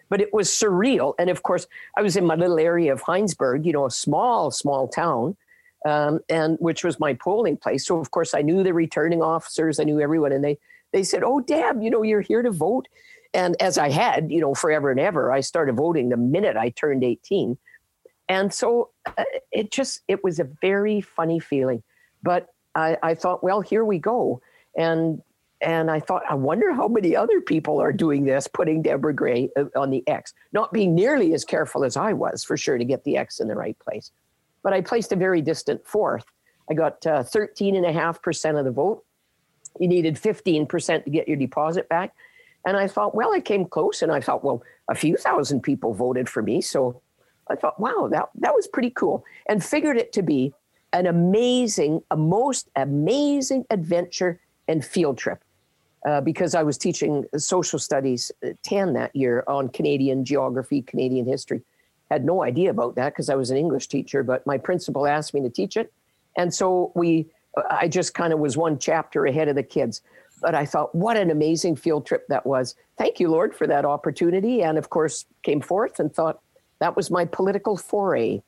But 0.08 0.20
it 0.20 0.32
was 0.32 0.49
surreal. 0.49 1.14
And 1.19 1.31
of 1.31 1.43
course, 1.43 1.67
I 1.96 2.02
was 2.02 2.17
in 2.17 2.26
my 2.26 2.34
little 2.34 2.58
area 2.58 2.93
of 2.93 3.02
Heinsburg, 3.02 3.64
you 3.64 3.73
know, 3.73 3.87
a 3.87 3.90
small, 3.90 4.50
small 4.50 4.88
town, 4.88 5.37
um, 5.87 6.21
and 6.28 6.59
which 6.61 6.85
was 6.85 7.00
my 7.00 7.14
polling 7.14 7.57
place. 7.57 7.87
So 7.87 7.99
of 7.99 8.11
course, 8.11 8.35
I 8.35 8.42
knew 8.42 8.62
the 8.62 8.75
returning 8.75 9.23
officers, 9.23 9.80
I 9.80 9.85
knew 9.85 10.00
everyone, 10.00 10.33
and 10.33 10.45
they 10.45 10.59
they 10.92 11.02
said, 11.02 11.23
"Oh, 11.25 11.40
Deb, 11.40 11.83
you 11.83 11.90
know, 11.90 12.02
you're 12.02 12.21
here 12.21 12.42
to 12.42 12.50
vote." 12.50 12.88
And 13.35 13.57
as 13.61 13.78
I 13.78 13.88
had, 13.88 14.30
you 14.30 14.40
know, 14.40 14.54
forever 14.54 14.90
and 14.90 15.00
ever, 15.00 15.33
I 15.33 15.40
started 15.40 15.76
voting 15.76 16.11
the 16.11 16.16
minute 16.18 16.57
I 16.57 16.68
turned 16.68 17.02
18. 17.02 17.57
And 18.33 18.53
so 18.53 18.89
uh, 19.19 19.25
it 19.51 19.71
just, 19.71 20.01
it 20.09 20.25
was 20.25 20.41
a 20.41 20.49
very 20.62 21.03
funny 21.03 21.39
feeling. 21.39 21.83
But 22.23 22.47
I, 22.75 22.97
I 23.03 23.15
thought, 23.15 23.45
well, 23.45 23.61
here 23.61 23.85
we 23.85 23.99
go. 23.99 24.41
And 24.75 25.21
and 25.61 25.93
I 25.93 26.01
thought, 26.01 26.23
I 26.29 26.35
wonder 26.35 26.73
how 26.73 26.89
many 26.89 27.15
other 27.15 27.41
people 27.41 27.81
are 27.81 27.93
doing 27.93 28.25
this, 28.25 28.49
putting 28.49 28.83
Deborah 28.83 29.15
Grey 29.15 29.49
uh, 29.57 29.67
on 29.77 29.91
the 29.91 30.03
X, 30.09 30.35
not 30.53 30.73
being 30.73 30.93
nearly 30.93 31.35
as 31.35 31.45
careful 31.45 31.85
as 31.85 31.97
I 31.97 32.15
was 32.15 32.43
for 32.43 32.57
sure 32.57 32.79
to 32.79 32.85
get 32.85 33.05
the 33.05 33.17
X 33.17 33.39
in 33.39 33.47
the 33.47 33.55
right 33.55 33.79
place. 33.79 34.11
But 34.65 34.73
I 34.73 34.81
placed 34.81 35.12
a 35.12 35.17
very 35.17 35.41
distant 35.41 35.87
fourth. 35.87 36.25
I 36.69 36.75
got 36.75 37.07
uh, 37.07 37.23
13.5% 37.23 38.59
of 38.59 38.65
the 38.65 38.73
vote. 38.73 39.05
You 39.79 39.87
needed 39.87 40.17
15% 40.17 41.05
to 41.05 41.11
get 41.11 41.29
your 41.29 41.37
deposit 41.37 41.89
back. 41.89 42.12
And 42.67 42.77
I 42.77 42.89
thought, 42.89 43.15
well, 43.15 43.33
I 43.33 43.39
came 43.39 43.67
close. 43.67 44.03
And 44.03 44.11
I 44.11 44.21
thought, 44.21 44.43
well, 44.43 44.65
a 44.89 44.97
few 44.97 45.17
thousand 45.17 45.61
people 45.61 45.95
voted 45.95 46.29
for 46.29 46.43
me. 46.43 46.61
So 46.61 47.01
I 47.49 47.56
thought, 47.56 47.78
wow, 47.80 48.08
that, 48.11 48.28
that 48.37 48.54
was 48.54 48.66
pretty 48.66 48.90
cool. 48.90 49.25
And 49.49 49.64
figured 49.64 49.96
it 49.96 50.12
to 50.14 50.22
be 50.22 50.52
an 50.92 51.06
amazing, 51.06 52.02
a 52.11 52.16
most 52.16 52.68
amazing 52.76 53.64
adventure 53.70 54.40
and 54.68 54.84
field 54.84 55.18
trip. 55.18 55.42
Uh, 56.04 56.20
because 56.20 56.56
I 56.56 56.64
was 56.64 56.76
teaching 56.76 57.25
social 57.37 57.78
studies 57.78 58.32
uh, 58.44 58.49
10 58.64 58.94
that 58.94 59.14
year 59.14 59.44
on 59.46 59.68
Canadian 59.68 60.25
geography, 60.25 60.82
Canadian 60.82 61.26
history. 61.26 61.62
Had 62.11 62.25
no 62.25 62.42
idea 62.42 62.70
about 62.70 62.96
that 62.96 63.11
because 63.11 63.28
I 63.28 63.37
was 63.37 63.52
an 63.52 63.56
English 63.56 63.87
teacher, 63.87 64.25
but 64.25 64.44
my 64.44 64.58
principal 64.58 65.06
asked 65.06 65.32
me 65.32 65.40
to 65.42 65.49
teach 65.49 65.76
it. 65.76 65.92
And 66.37 66.52
so 66.52 66.90
we, 66.96 67.26
I 67.70 67.87
just 67.87 68.14
kind 68.14 68.32
of 68.32 68.40
was 68.40 68.56
one 68.56 68.80
chapter 68.80 69.26
ahead 69.26 69.46
of 69.46 69.54
the 69.54 69.62
kids. 69.62 70.02
But 70.40 70.56
I 70.56 70.66
thought, 70.66 70.92
what 70.92 71.16
an 71.16 71.30
amazing 71.30 71.76
field 71.76 72.04
trip 72.04 72.26
that 72.26 72.44
was. 72.44 72.75
Thank 72.99 73.20
you, 73.20 73.28
Lord, 73.28 73.54
for 73.54 73.68
that 73.68 73.84
opportunity. 73.84 74.61
And 74.64 74.76
of 74.78 74.90
course, 74.90 75.25
came 75.44 75.61
forth 75.61 76.00
and 76.00 76.12
thought, 76.12 76.40
that 76.83 76.97
was 76.97 77.12
my 77.12 77.25
political 77.25 77.77
foray, 77.77 78.43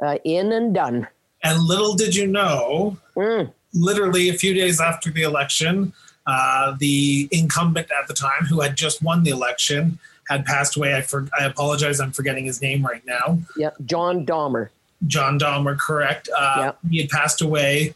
uh, 0.00 0.16
in 0.24 0.52
and 0.52 0.72
done. 0.72 1.08
And 1.42 1.60
little 1.64 1.94
did 1.94 2.14
you 2.14 2.28
know, 2.28 2.96
mm. 3.16 3.52
literally 3.74 4.28
a 4.28 4.34
few 4.34 4.54
days 4.54 4.80
after 4.80 5.10
the 5.10 5.22
election, 5.22 5.92
uh, 6.24 6.76
the 6.78 7.28
incumbent 7.32 7.88
at 7.90 8.06
the 8.06 8.14
time, 8.14 8.44
who 8.48 8.60
had 8.60 8.76
just 8.76 9.02
won 9.02 9.24
the 9.24 9.30
election, 9.30 9.98
had 10.28 10.44
passed 10.44 10.76
away. 10.76 10.94
I, 10.94 11.02
for, 11.02 11.28
I 11.38 11.44
apologize, 11.44 11.98
I'm 11.98 12.12
forgetting 12.12 12.44
his 12.44 12.62
name 12.62 12.86
right 12.86 13.04
now. 13.04 13.40
Yeah, 13.56 13.70
John 13.84 14.24
Dahmer. 14.24 14.68
John 15.08 15.36
Dahmer, 15.36 15.76
correct? 15.76 16.28
Uh, 16.38 16.74
He 16.88 17.00
had 17.00 17.10
passed 17.10 17.42
away. 17.42 17.94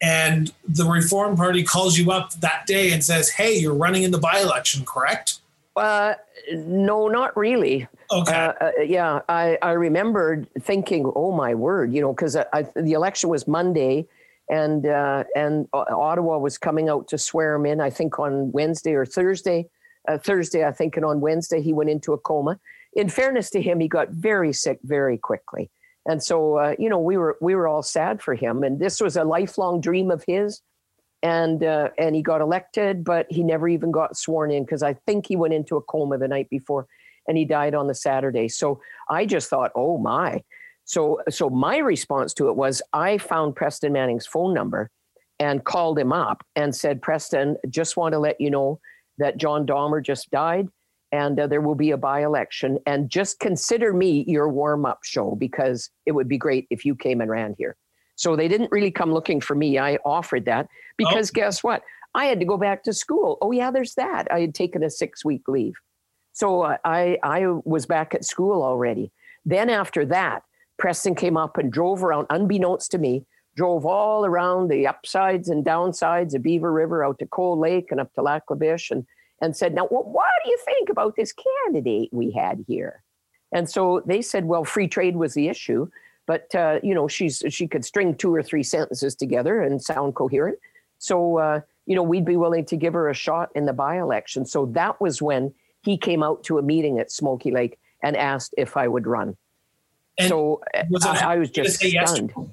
And 0.00 0.52
the 0.68 0.84
Reform 0.84 1.36
Party 1.36 1.62
calls 1.62 1.96
you 1.96 2.10
up 2.10 2.32
that 2.40 2.66
day 2.66 2.90
and 2.90 3.04
says, 3.04 3.28
hey, 3.28 3.56
you're 3.56 3.72
running 3.72 4.02
in 4.02 4.10
the 4.10 4.18
by 4.18 4.40
election, 4.40 4.84
correct? 4.84 5.38
Uh, 5.76 6.14
no, 6.52 7.06
not 7.06 7.36
really. 7.36 7.86
Okay. 8.12 8.32
Uh, 8.32 8.52
uh, 8.60 8.70
yeah, 8.82 9.20
I, 9.28 9.58
I 9.62 9.72
remembered 9.72 10.48
thinking, 10.60 11.10
oh 11.14 11.32
my 11.32 11.54
word, 11.54 11.92
you 11.92 12.00
know, 12.00 12.12
because 12.12 12.34
the 12.34 12.92
election 12.92 13.30
was 13.30 13.48
Monday, 13.48 14.06
and 14.50 14.86
uh, 14.86 15.24
and 15.34 15.68
Ottawa 15.72 16.38
was 16.38 16.58
coming 16.58 16.88
out 16.88 17.08
to 17.08 17.18
swear 17.18 17.54
him 17.54 17.66
in. 17.66 17.80
I 17.80 17.90
think 17.90 18.18
on 18.18 18.52
Wednesday 18.52 18.94
or 18.94 19.06
Thursday. 19.06 19.68
Uh, 20.08 20.18
Thursday, 20.18 20.66
I 20.66 20.72
think, 20.72 20.96
and 20.96 21.06
on 21.06 21.20
Wednesday 21.20 21.62
he 21.62 21.72
went 21.72 21.88
into 21.88 22.12
a 22.12 22.18
coma. 22.18 22.58
In 22.94 23.08
fairness 23.08 23.50
to 23.50 23.62
him, 23.62 23.78
he 23.78 23.86
got 23.86 24.08
very 24.08 24.52
sick 24.52 24.80
very 24.82 25.16
quickly, 25.16 25.70
and 26.06 26.20
so 26.20 26.56
uh, 26.56 26.74
you 26.76 26.88
know 26.88 26.98
we 26.98 27.16
were 27.16 27.38
we 27.40 27.54
were 27.54 27.68
all 27.68 27.84
sad 27.84 28.20
for 28.20 28.34
him. 28.34 28.64
And 28.64 28.80
this 28.80 29.00
was 29.00 29.16
a 29.16 29.22
lifelong 29.22 29.80
dream 29.80 30.10
of 30.10 30.24
his 30.26 30.60
and 31.22 31.62
uh, 31.62 31.90
and 31.98 32.16
he 32.16 32.22
got 32.22 32.40
elected, 32.40 33.04
but 33.04 33.26
he 33.30 33.42
never 33.42 33.68
even 33.68 33.90
got 33.90 34.16
sworn 34.16 34.50
in 34.50 34.64
because 34.64 34.82
I 34.82 34.94
think 34.94 35.26
he 35.26 35.36
went 35.36 35.54
into 35.54 35.76
a 35.76 35.82
coma 35.82 36.18
the 36.18 36.28
night 36.28 36.50
before, 36.50 36.86
and 37.28 37.36
he 37.36 37.44
died 37.44 37.74
on 37.74 37.86
the 37.86 37.94
Saturday. 37.94 38.48
So 38.48 38.80
I 39.08 39.26
just 39.26 39.48
thought, 39.48 39.72
oh 39.74 39.98
my. 39.98 40.42
So 40.84 41.20
so 41.28 41.48
my 41.48 41.78
response 41.78 42.34
to 42.34 42.48
it 42.48 42.56
was 42.56 42.82
I 42.92 43.18
found 43.18 43.56
Preston 43.56 43.92
Manning's 43.92 44.26
phone 44.26 44.52
number 44.52 44.90
and 45.38 45.64
called 45.64 45.98
him 45.98 46.12
up 46.12 46.44
and 46.56 46.74
said, 46.74 47.02
Preston, 47.02 47.56
just 47.68 47.96
want 47.96 48.12
to 48.12 48.18
let 48.18 48.40
you 48.40 48.50
know 48.50 48.80
that 49.18 49.36
John 49.36 49.66
Dahmer 49.66 50.02
just 50.04 50.30
died 50.30 50.68
and 51.12 51.38
uh, 51.38 51.46
there 51.46 51.60
will 51.60 51.74
be 51.74 51.90
a 51.90 51.96
by 51.96 52.24
election. 52.24 52.78
And 52.86 53.10
just 53.10 53.38
consider 53.38 53.92
me 53.92 54.24
your 54.26 54.48
warm 54.48 54.86
up 54.86 55.00
show 55.04 55.36
because 55.36 55.90
it 56.06 56.12
would 56.12 56.28
be 56.28 56.38
great 56.38 56.66
if 56.70 56.84
you 56.84 56.94
came 56.96 57.20
and 57.20 57.30
ran 57.30 57.54
here. 57.58 57.76
So 58.16 58.34
they 58.34 58.48
didn't 58.48 58.72
really 58.72 58.90
come 58.90 59.12
looking 59.12 59.40
for 59.40 59.54
me. 59.54 59.78
I 59.78 59.96
offered 60.04 60.46
that 60.46 60.68
because 60.96 61.30
oh. 61.30 61.34
guess 61.34 61.62
what? 61.62 61.82
I 62.14 62.26
had 62.26 62.40
to 62.40 62.46
go 62.46 62.56
back 62.56 62.82
to 62.84 62.92
school. 62.92 63.38
Oh 63.40 63.52
yeah, 63.52 63.70
there's 63.70 63.94
that. 63.94 64.30
I 64.30 64.40
had 64.40 64.54
taken 64.54 64.82
a 64.82 64.90
six 64.90 65.24
week 65.24 65.48
leave, 65.48 65.74
so 66.32 66.62
uh, 66.62 66.76
I 66.84 67.18
I 67.22 67.46
was 67.64 67.86
back 67.86 68.14
at 68.14 68.24
school 68.24 68.62
already. 68.62 69.12
Then 69.44 69.70
after 69.70 70.04
that, 70.06 70.42
Preston 70.78 71.14
came 71.14 71.36
up 71.36 71.58
and 71.58 71.72
drove 71.72 72.02
around, 72.04 72.26
unbeknownst 72.30 72.90
to 72.92 72.98
me, 72.98 73.24
drove 73.56 73.84
all 73.84 74.24
around 74.24 74.68
the 74.68 74.86
upsides 74.86 75.48
and 75.48 75.64
downsides 75.64 76.34
of 76.34 76.42
Beaver 76.42 76.72
River 76.72 77.04
out 77.04 77.18
to 77.18 77.26
Cold 77.26 77.58
Lake 77.58 77.88
and 77.90 78.00
up 78.00 78.12
to 78.14 78.22
Lac 78.22 78.44
and 78.50 79.06
and 79.40 79.56
said, 79.56 79.74
now 79.74 79.86
what, 79.86 80.06
what 80.06 80.28
do 80.44 80.50
you 80.50 80.58
think 80.64 80.88
about 80.88 81.16
this 81.16 81.32
candidate 81.32 82.08
we 82.12 82.30
had 82.30 82.64
here? 82.68 83.02
And 83.50 83.68
so 83.68 84.00
they 84.06 84.22
said, 84.22 84.44
well, 84.44 84.64
free 84.64 84.86
trade 84.86 85.16
was 85.16 85.34
the 85.34 85.48
issue 85.48 85.88
but 86.26 86.54
uh, 86.54 86.78
you 86.82 86.94
know 86.94 87.08
she's 87.08 87.42
she 87.48 87.66
could 87.66 87.84
string 87.84 88.14
two 88.14 88.34
or 88.34 88.42
three 88.42 88.62
sentences 88.62 89.14
together 89.14 89.60
and 89.60 89.82
sound 89.82 90.14
coherent 90.14 90.58
so 90.98 91.38
uh, 91.38 91.60
you 91.86 91.94
know 91.94 92.02
we'd 92.02 92.24
be 92.24 92.36
willing 92.36 92.64
to 92.64 92.76
give 92.76 92.92
her 92.92 93.08
a 93.08 93.14
shot 93.14 93.50
in 93.54 93.66
the 93.66 93.72
by-election 93.72 94.44
so 94.44 94.66
that 94.66 95.00
was 95.00 95.20
when 95.20 95.52
he 95.82 95.96
came 95.98 96.22
out 96.22 96.44
to 96.44 96.58
a 96.58 96.62
meeting 96.62 96.98
at 96.98 97.10
smoky 97.10 97.50
lake 97.50 97.78
and 98.02 98.16
asked 98.16 98.54
if 98.56 98.76
i 98.76 98.86
would 98.86 99.06
run. 99.06 99.36
And 100.18 100.28
so 100.28 100.62
was 100.90 101.04
I, 101.06 101.32
I, 101.32 101.36
was 101.36 101.50
just 101.50 101.76
stunned. 101.76 102.32
yes 102.34 102.48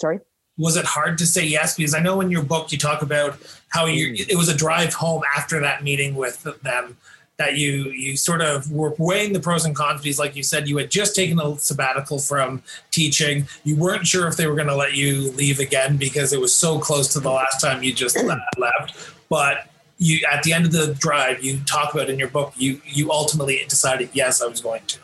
sorry? 0.00 0.20
Was 0.58 0.76
it 0.76 0.84
hard 0.84 1.16
to 1.18 1.26
say 1.26 1.44
yes? 1.44 1.76
Because 1.76 1.94
i 1.94 2.00
know 2.00 2.20
in 2.20 2.30
your 2.30 2.42
book 2.42 2.72
you 2.72 2.78
talk 2.78 3.02
about 3.02 3.38
how 3.68 3.86
you 3.86 4.12
mm. 4.12 4.28
it 4.28 4.36
was 4.36 4.48
a 4.48 4.56
drive 4.56 4.94
home 4.94 5.22
after 5.36 5.60
that 5.60 5.82
meeting 5.84 6.14
with 6.14 6.42
them 6.62 6.96
that 7.40 7.56
you 7.56 7.90
you 7.92 8.18
sort 8.18 8.42
of 8.42 8.70
were 8.70 8.94
weighing 8.98 9.32
the 9.32 9.40
pros 9.40 9.64
and 9.64 9.74
cons 9.74 10.02
because 10.02 10.18
like 10.18 10.36
you 10.36 10.42
said 10.42 10.68
you 10.68 10.76
had 10.76 10.90
just 10.90 11.16
taken 11.16 11.40
a 11.40 11.58
sabbatical 11.58 12.18
from 12.18 12.62
teaching. 12.90 13.48
You 13.64 13.76
weren't 13.76 14.06
sure 14.06 14.28
if 14.28 14.36
they 14.36 14.46
were 14.46 14.54
going 14.54 14.68
to 14.68 14.76
let 14.76 14.92
you 14.92 15.32
leave 15.32 15.58
again 15.58 15.96
because 15.96 16.34
it 16.34 16.40
was 16.40 16.52
so 16.52 16.78
close 16.78 17.08
to 17.14 17.20
the 17.20 17.30
last 17.30 17.58
time 17.58 17.82
you 17.82 17.94
just 17.94 18.22
left. 18.58 19.10
But 19.30 19.69
you 20.00 20.26
at 20.30 20.42
the 20.42 20.52
end 20.52 20.64
of 20.64 20.72
the 20.72 20.94
drive 20.94 21.42
you 21.44 21.58
talk 21.60 21.94
about 21.94 22.10
in 22.10 22.18
your 22.18 22.28
book 22.28 22.52
you 22.56 22.80
you 22.84 23.12
ultimately 23.12 23.64
decided 23.68 24.08
yes 24.12 24.42
i 24.42 24.46
was 24.46 24.60
going 24.60 24.82
to 24.86 24.98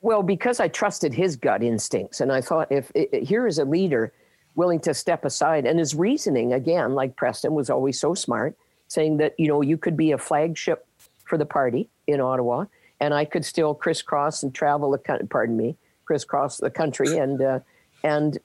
well 0.00 0.22
because 0.22 0.58
i 0.58 0.66
trusted 0.66 1.14
his 1.14 1.36
gut 1.36 1.62
instincts 1.62 2.20
and 2.20 2.32
i 2.32 2.40
thought 2.40 2.66
if 2.72 2.90
here 3.12 3.46
is 3.46 3.58
a 3.58 3.64
leader 3.64 4.12
willing 4.56 4.80
to 4.80 4.92
step 4.92 5.24
aside 5.24 5.64
and 5.66 5.78
his 5.78 5.94
reasoning 5.94 6.52
again 6.52 6.94
like 6.94 7.14
preston 7.16 7.54
was 7.54 7.70
always 7.70 8.00
so 8.00 8.14
smart 8.14 8.56
saying 8.90 9.18
that 9.18 9.34
you 9.38 9.46
know 9.46 9.62
you 9.62 9.78
could 9.78 9.96
be 9.96 10.10
a 10.10 10.18
flagship 10.18 10.84
for 11.30 11.38
the 11.38 11.46
party 11.46 11.88
in 12.08 12.20
Ottawa, 12.20 12.66
and 12.98 13.14
I 13.14 13.24
could 13.24 13.44
still 13.44 13.72
crisscross 13.72 14.42
and 14.42 14.52
travel 14.52 14.90
the 14.90 15.26
pardon 15.30 15.56
me 15.56 15.76
crisscross 16.04 16.58
the 16.58 16.70
country 16.70 17.16
and 17.16 17.40
uh, 17.40 17.60
and 18.02 18.36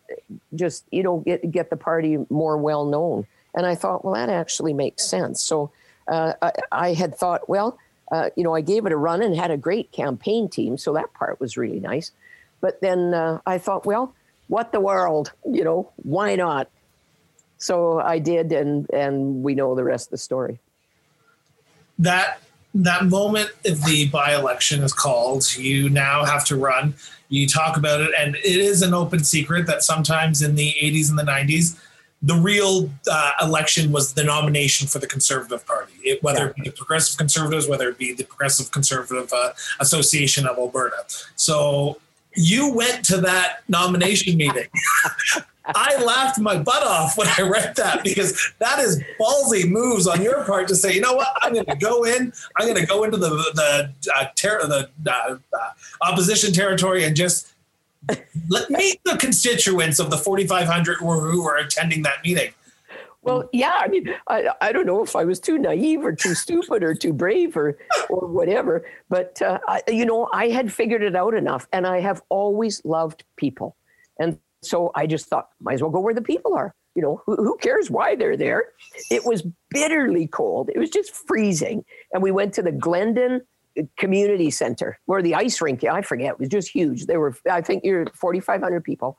just 0.53 0.85
you 0.91 1.03
know 1.03 1.17
get 1.19 1.51
get 1.51 1.69
the 1.69 1.75
party 1.75 2.19
more 2.29 2.57
well 2.57 2.85
known. 2.85 3.25
And 3.55 3.65
I 3.65 3.73
thought, 3.73 4.03
well, 4.03 4.13
that 4.13 4.29
actually 4.29 4.73
makes 4.73 5.03
sense. 5.03 5.41
So 5.41 5.71
uh, 6.07 6.33
I, 6.41 6.51
I, 6.71 6.93
had 6.93 7.15
thought, 7.15 7.47
well, 7.49 7.79
uh, 8.11 8.29
you 8.35 8.43
know, 8.43 8.53
I 8.53 8.61
gave 8.61 8.85
it 8.85 8.91
a 8.91 8.97
run 8.97 9.21
and 9.21 9.35
had 9.35 9.49
a 9.49 9.57
great 9.57 9.91
campaign 9.91 10.49
team, 10.49 10.77
so 10.77 10.93
that 10.93 11.13
part 11.13 11.39
was 11.39 11.57
really 11.57 11.79
nice. 11.79 12.11
But 12.61 12.81
then 12.81 13.13
uh, 13.13 13.39
I 13.45 13.57
thought, 13.57 13.85
well, 13.85 14.13
what 14.47 14.71
the 14.71 14.79
world, 14.79 15.31
you 15.49 15.63
know, 15.63 15.91
why 15.95 16.35
not? 16.35 16.69
So 17.57 17.99
I 17.99 18.19
did, 18.19 18.51
and 18.51 18.87
and 18.91 19.41
we 19.41 19.55
know 19.55 19.73
the 19.73 19.83
rest 19.83 20.07
of 20.07 20.11
the 20.11 20.17
story. 20.17 20.59
That 21.97 22.39
that 22.75 23.05
moment 23.05 23.49
if 23.63 23.81
the 23.85 24.09
by-election 24.09 24.83
is 24.83 24.91
called 24.91 25.55
you 25.55 25.89
now 25.89 26.25
have 26.25 26.43
to 26.43 26.57
run 26.57 26.93
you 27.29 27.47
talk 27.47 27.77
about 27.77 28.01
it 28.01 28.11
and 28.19 28.35
it 28.35 28.45
is 28.45 28.81
an 28.81 28.93
open 28.93 29.23
secret 29.23 29.65
that 29.65 29.81
sometimes 29.81 30.41
in 30.41 30.55
the 30.55 30.75
80s 30.81 31.09
and 31.09 31.17
the 31.17 31.23
90s 31.23 31.79
the 32.25 32.35
real 32.35 32.89
uh, 33.09 33.31
election 33.41 33.91
was 33.91 34.13
the 34.15 34.23
nomination 34.23 34.87
for 34.87 34.97
the 34.97 35.05
conservative 35.05 35.65
party. 35.65 35.93
It, 36.03 36.23
whether 36.23 36.47
it 36.47 36.55
be 36.55 36.63
the 36.63 36.71
progressive 36.71 37.17
conservatives 37.17 37.67
whether 37.67 37.87
it 37.89 37.97
be 37.97 38.13
the 38.13 38.23
progressive 38.23 38.71
conservative 38.71 39.31
uh, 39.31 39.51
association 39.79 40.47
of 40.47 40.57
alberta. 40.57 41.05
So 41.35 41.99
you 42.35 42.73
went 42.73 43.05
to 43.05 43.17
that 43.21 43.59
nomination 43.69 44.37
meeting. 44.37 44.67
I 45.67 46.03
laughed 46.03 46.39
my 46.39 46.57
butt 46.57 46.83
off 46.83 47.17
when 47.17 47.27
I 47.27 47.41
read 47.41 47.75
that 47.77 48.03
because 48.03 48.53
that 48.59 48.79
is 48.79 49.01
ballsy 49.19 49.69
moves 49.69 50.07
on 50.07 50.21
your 50.21 50.43
part 50.45 50.67
to 50.67 50.75
say, 50.75 50.93
you 50.93 51.01
know 51.01 51.13
what, 51.13 51.27
I'm 51.41 51.53
going 51.53 51.65
to 51.65 51.75
go 51.75 52.05
in, 52.05 52.33
I'm 52.57 52.67
going 52.67 52.79
to 52.79 52.85
go 52.85 53.03
into 53.03 53.17
the 53.17 53.29
the 53.29 53.91
uh, 54.15 54.25
ter- 54.35 54.65
the 54.67 54.89
uh, 55.07 55.37
uh, 55.53 55.69
opposition 56.01 56.53
territory 56.53 57.03
and 57.03 57.15
just 57.15 57.54
let 58.49 58.69
meet 58.69 59.01
the 59.03 59.17
constituents 59.17 59.99
of 59.99 60.09
the 60.09 60.17
4,500 60.17 60.97
who, 60.97 61.47
are 61.47 61.57
attending 61.57 62.03
that 62.03 62.23
meeting. 62.23 62.53
Well, 63.21 63.49
yeah, 63.51 63.79
I 63.79 63.87
mean, 63.87 64.13
I, 64.27 64.49
I 64.61 64.71
don't 64.71 64.85
know 64.85 65.03
if 65.03 65.15
I 65.15 65.23
was 65.23 65.39
too 65.39 65.57
naive 65.57 66.05
or 66.05 66.13
too 66.13 66.35
stupid 66.35 66.83
or 66.83 66.93
too 66.93 67.11
brave 67.11 67.57
or 67.57 67.75
or 68.07 68.27
whatever, 68.27 68.85
but 69.09 69.41
uh, 69.41 69.57
I, 69.67 69.81
you 69.87 70.05
know, 70.05 70.29
I 70.31 70.49
had 70.49 70.71
figured 70.71 71.01
it 71.01 71.15
out 71.15 71.33
enough, 71.33 71.67
and 71.73 71.87
I 71.87 72.01
have 72.01 72.21
always 72.29 72.85
loved 72.85 73.23
people, 73.35 73.77
and 74.19 74.37
so 74.61 74.91
I 74.95 75.07
just 75.07 75.25
thought, 75.27 75.49
might 75.59 75.73
as 75.73 75.81
well 75.81 75.91
go 75.91 76.01
where 76.01 76.13
the 76.13 76.21
people 76.21 76.53
are. 76.55 76.75
You 76.95 77.01
know, 77.01 77.21
who, 77.25 77.35
who 77.35 77.57
cares 77.57 77.89
why 77.89 78.15
they're 78.15 78.37
there? 78.37 78.65
It 79.11 79.25
was 79.25 79.45
bitterly 79.69 80.27
cold. 80.27 80.69
It 80.73 80.79
was 80.79 80.89
just 80.89 81.11
freezing. 81.11 81.83
And 82.13 82.23
we 82.23 82.31
went 82.31 82.53
to 82.53 82.61
the 82.61 82.71
Glendon 82.71 83.41
Community 83.97 84.49
Center 84.49 84.99
where 85.05 85.21
the 85.21 85.35
ice 85.35 85.61
rink, 85.61 85.83
I 85.83 86.01
forget, 86.01 86.33
it 86.33 86.39
was 86.39 86.49
just 86.49 86.69
huge. 86.69 87.05
There 87.05 87.19
were, 87.19 87.35
I 87.49 87.61
think, 87.61 87.83
you're 87.83 88.05
4,500 88.13 88.83
people. 88.83 89.17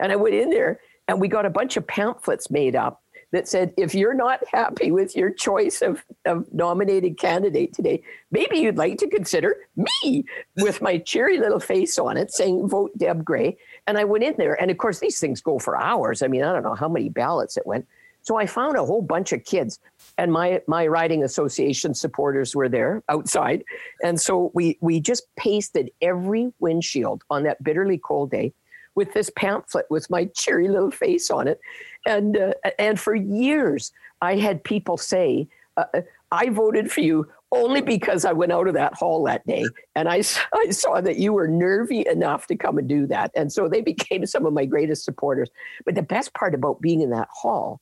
And 0.00 0.12
I 0.12 0.16
went 0.16 0.34
in 0.34 0.50
there 0.50 0.80
and 1.08 1.20
we 1.20 1.28
got 1.28 1.46
a 1.46 1.50
bunch 1.50 1.76
of 1.76 1.86
pamphlets 1.86 2.50
made 2.50 2.76
up 2.76 3.02
that 3.32 3.48
said, 3.48 3.74
if 3.76 3.94
you're 3.94 4.14
not 4.14 4.40
happy 4.52 4.92
with 4.92 5.16
your 5.16 5.28
choice 5.30 5.82
of, 5.82 6.04
of 6.24 6.46
nominated 6.52 7.18
candidate 7.18 7.74
today, 7.74 8.00
maybe 8.30 8.58
you'd 8.58 8.78
like 8.78 8.96
to 8.98 9.08
consider 9.08 9.56
me 9.76 10.24
with 10.58 10.80
my 10.80 10.98
cheery 10.98 11.38
little 11.38 11.58
face 11.58 11.98
on 11.98 12.16
it 12.16 12.32
saying, 12.32 12.68
vote 12.68 12.96
Deb 12.96 13.24
Grey. 13.24 13.56
And 13.88 13.98
I 13.98 14.04
went 14.04 14.22
in 14.22 14.34
there, 14.38 14.54
and 14.60 14.70
of 14.70 14.78
course, 14.78 15.00
these 15.00 15.18
things 15.18 15.40
go 15.40 15.58
for 15.58 15.76
hours. 15.76 16.22
I 16.22 16.28
mean, 16.28 16.44
I 16.44 16.52
don't 16.52 16.62
know 16.62 16.76
how 16.76 16.88
many 16.88 17.08
ballots 17.08 17.56
it 17.56 17.66
went. 17.66 17.86
So 18.22 18.36
I 18.36 18.46
found 18.46 18.76
a 18.76 18.84
whole 18.84 19.02
bunch 19.02 19.32
of 19.32 19.44
kids, 19.44 19.80
and 20.18 20.32
my 20.32 20.60
my 20.66 20.86
riding 20.86 21.22
association 21.22 21.94
supporters 21.94 22.54
were 22.54 22.68
there 22.68 23.02
outside, 23.08 23.64
and 24.02 24.20
so 24.20 24.50
we 24.54 24.78
we 24.80 25.00
just 25.00 25.24
pasted 25.36 25.90
every 26.00 26.52
windshield 26.60 27.22
on 27.30 27.42
that 27.44 27.62
bitterly 27.62 27.98
cold 27.98 28.30
day 28.30 28.52
with 28.94 29.12
this 29.12 29.30
pamphlet 29.36 29.86
with 29.90 30.08
my 30.10 30.26
cheery 30.36 30.68
little 30.68 30.90
face 30.90 31.30
on 31.30 31.48
it, 31.48 31.60
and 32.06 32.36
uh, 32.36 32.52
and 32.78 33.00
for 33.00 33.14
years 33.14 33.92
I 34.20 34.36
had 34.36 34.62
people 34.62 34.96
say, 34.96 35.48
uh, 35.76 36.02
"I 36.30 36.50
voted 36.50 36.90
for 36.92 37.00
you 37.00 37.28
only 37.54 37.80
because 37.80 38.24
I 38.24 38.32
went 38.32 38.52
out 38.52 38.66
of 38.66 38.74
that 38.74 38.94
hall 38.94 39.22
that 39.24 39.46
day 39.46 39.64
and 39.94 40.08
I, 40.08 40.22
I 40.54 40.70
saw 40.70 41.00
that 41.00 41.16
you 41.16 41.32
were 41.32 41.46
nervy 41.46 42.04
enough 42.06 42.46
to 42.48 42.56
come 42.56 42.78
and 42.78 42.88
do 42.88 43.06
that. 43.06 43.30
And 43.36 43.52
so 43.52 43.68
they 43.68 43.80
became 43.80 44.26
some 44.26 44.44
of 44.44 44.52
my 44.52 44.64
greatest 44.64 45.04
supporters. 45.04 45.48
But 45.84 45.94
the 45.94 46.02
best 46.02 46.34
part 46.34 46.54
about 46.54 46.80
being 46.80 47.00
in 47.00 47.10
that 47.10 47.28
hall 47.32 47.80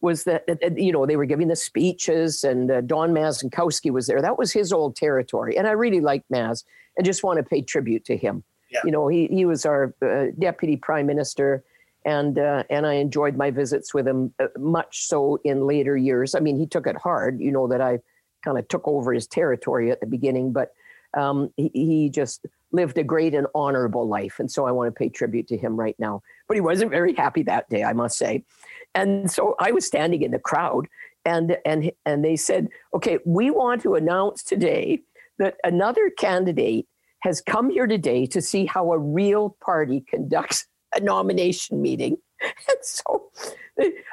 was 0.00 0.24
that, 0.24 0.44
you 0.76 0.92
know, 0.92 1.06
they 1.06 1.16
were 1.16 1.24
giving 1.24 1.48
the 1.48 1.56
speeches 1.56 2.44
and 2.44 2.70
uh, 2.70 2.80
Don 2.82 3.12
Mazankowski 3.12 3.90
was 3.90 4.06
there. 4.06 4.20
That 4.20 4.38
was 4.38 4.52
his 4.52 4.72
old 4.72 4.94
territory. 4.94 5.56
And 5.56 5.66
I 5.66 5.72
really 5.72 6.00
liked 6.00 6.30
Maz 6.30 6.64
and 6.96 7.06
just 7.06 7.22
want 7.22 7.38
to 7.38 7.42
pay 7.42 7.62
tribute 7.62 8.04
to 8.06 8.16
him. 8.16 8.44
Yeah. 8.70 8.80
You 8.84 8.90
know, 8.90 9.08
he, 9.08 9.26
he 9.28 9.44
was 9.44 9.64
our 9.64 9.94
uh, 10.02 10.26
deputy 10.38 10.76
prime 10.76 11.06
minister, 11.06 11.62
and 12.04 12.38
uh, 12.38 12.64
and 12.68 12.86
I 12.86 12.94
enjoyed 12.94 13.36
my 13.36 13.50
visits 13.50 13.94
with 13.94 14.06
him 14.06 14.34
uh, 14.40 14.46
much 14.58 15.06
so 15.06 15.38
in 15.44 15.66
later 15.66 15.96
years. 15.96 16.34
I 16.34 16.40
mean, 16.40 16.58
he 16.58 16.66
took 16.66 16.86
it 16.86 16.96
hard. 16.96 17.40
You 17.40 17.52
know 17.52 17.68
that 17.68 17.80
I 17.80 18.00
kind 18.44 18.58
of 18.58 18.66
took 18.68 18.86
over 18.86 19.12
his 19.12 19.26
territory 19.26 19.90
at 19.90 20.00
the 20.00 20.06
beginning, 20.06 20.52
but 20.52 20.72
um, 21.16 21.50
he, 21.56 21.70
he 21.72 22.10
just 22.10 22.44
lived 22.72 22.98
a 22.98 23.04
great 23.04 23.34
and 23.34 23.46
honorable 23.54 24.06
life, 24.08 24.40
and 24.40 24.50
so 24.50 24.66
I 24.66 24.72
want 24.72 24.88
to 24.88 24.98
pay 24.98 25.08
tribute 25.08 25.46
to 25.48 25.56
him 25.56 25.78
right 25.78 25.96
now. 25.98 26.22
But 26.48 26.56
he 26.56 26.60
wasn't 26.60 26.90
very 26.90 27.14
happy 27.14 27.44
that 27.44 27.68
day, 27.70 27.84
I 27.84 27.92
must 27.92 28.18
say. 28.18 28.44
And 28.96 29.30
so 29.30 29.54
I 29.60 29.72
was 29.72 29.86
standing 29.86 30.22
in 30.22 30.30
the 30.32 30.38
crowd, 30.38 30.88
and 31.24 31.58
and 31.64 31.92
and 32.06 32.24
they 32.24 32.34
said, 32.34 32.68
"Okay, 32.94 33.18
we 33.24 33.50
want 33.50 33.82
to 33.82 33.94
announce 33.94 34.42
today 34.42 35.02
that 35.38 35.56
another 35.62 36.10
candidate 36.10 36.88
has 37.20 37.42
come 37.42 37.68
here 37.68 37.86
today 37.86 38.24
to 38.26 38.40
see 38.40 38.64
how 38.64 38.92
a 38.92 38.98
real 38.98 39.56
party 39.62 40.00
conducts 40.00 40.66
a 40.96 41.00
nomination 41.00 41.80
meeting." 41.80 42.16
And 42.68 42.78
so, 42.82 43.30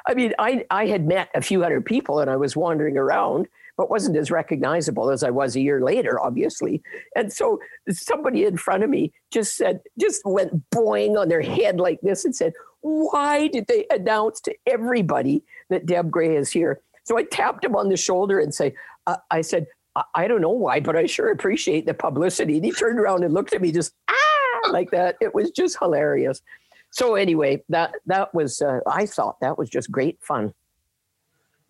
I 0.06 0.14
mean, 0.14 0.32
I 0.38 0.64
I 0.70 0.86
had 0.86 1.06
met 1.06 1.28
a 1.34 1.40
few 1.40 1.62
hundred 1.62 1.84
people, 1.84 2.20
and 2.20 2.30
I 2.30 2.36
was 2.36 2.56
wandering 2.56 2.96
around, 2.96 3.48
but 3.76 3.90
wasn't 3.90 4.16
as 4.16 4.30
recognizable 4.30 5.10
as 5.10 5.22
I 5.22 5.30
was 5.30 5.56
a 5.56 5.60
year 5.60 5.80
later, 5.80 6.20
obviously. 6.20 6.82
And 7.16 7.32
so 7.32 7.58
somebody 7.90 8.44
in 8.44 8.56
front 8.56 8.84
of 8.84 8.90
me 8.90 9.12
just 9.30 9.56
said, 9.56 9.80
just 9.98 10.22
went 10.24 10.70
boing 10.70 11.18
on 11.18 11.28
their 11.28 11.42
head 11.42 11.80
like 11.80 12.00
this 12.02 12.24
and 12.24 12.34
said, 12.34 12.52
Why 12.84 13.48
did 13.48 13.66
they 13.66 13.86
announce 13.90 14.42
to 14.42 14.54
everybody 14.66 15.42
that 15.70 15.86
Deb 15.86 16.10
Grey 16.10 16.36
is 16.36 16.50
here? 16.50 16.80
So 17.04 17.16
I 17.16 17.22
tapped 17.22 17.64
him 17.64 17.74
on 17.74 17.88
the 17.88 17.96
shoulder 17.96 18.38
and 18.38 18.54
say, 18.54 18.74
uh, 19.06 19.16
I 19.30 19.40
said, 19.40 19.66
I-, 19.96 20.04
I 20.14 20.28
don't 20.28 20.42
know 20.42 20.50
why, 20.50 20.80
but 20.80 20.94
I 20.94 21.06
sure 21.06 21.30
appreciate 21.30 21.86
the 21.86 21.94
publicity. 21.94 22.56
And 22.56 22.64
he 22.64 22.72
turned 22.72 22.98
around 22.98 23.24
and 23.24 23.32
looked 23.32 23.54
at 23.54 23.62
me 23.62 23.72
just 23.72 23.94
ah 24.08 24.70
like 24.70 24.90
that. 24.90 25.16
It 25.22 25.34
was 25.34 25.50
just 25.50 25.78
hilarious. 25.78 26.42
So 26.90 27.14
anyway, 27.14 27.62
that 27.70 27.94
that 28.06 28.34
was 28.34 28.60
uh, 28.60 28.80
I 28.86 29.06
thought 29.06 29.40
that 29.40 29.56
was 29.56 29.70
just 29.70 29.90
great 29.90 30.22
fun 30.22 30.52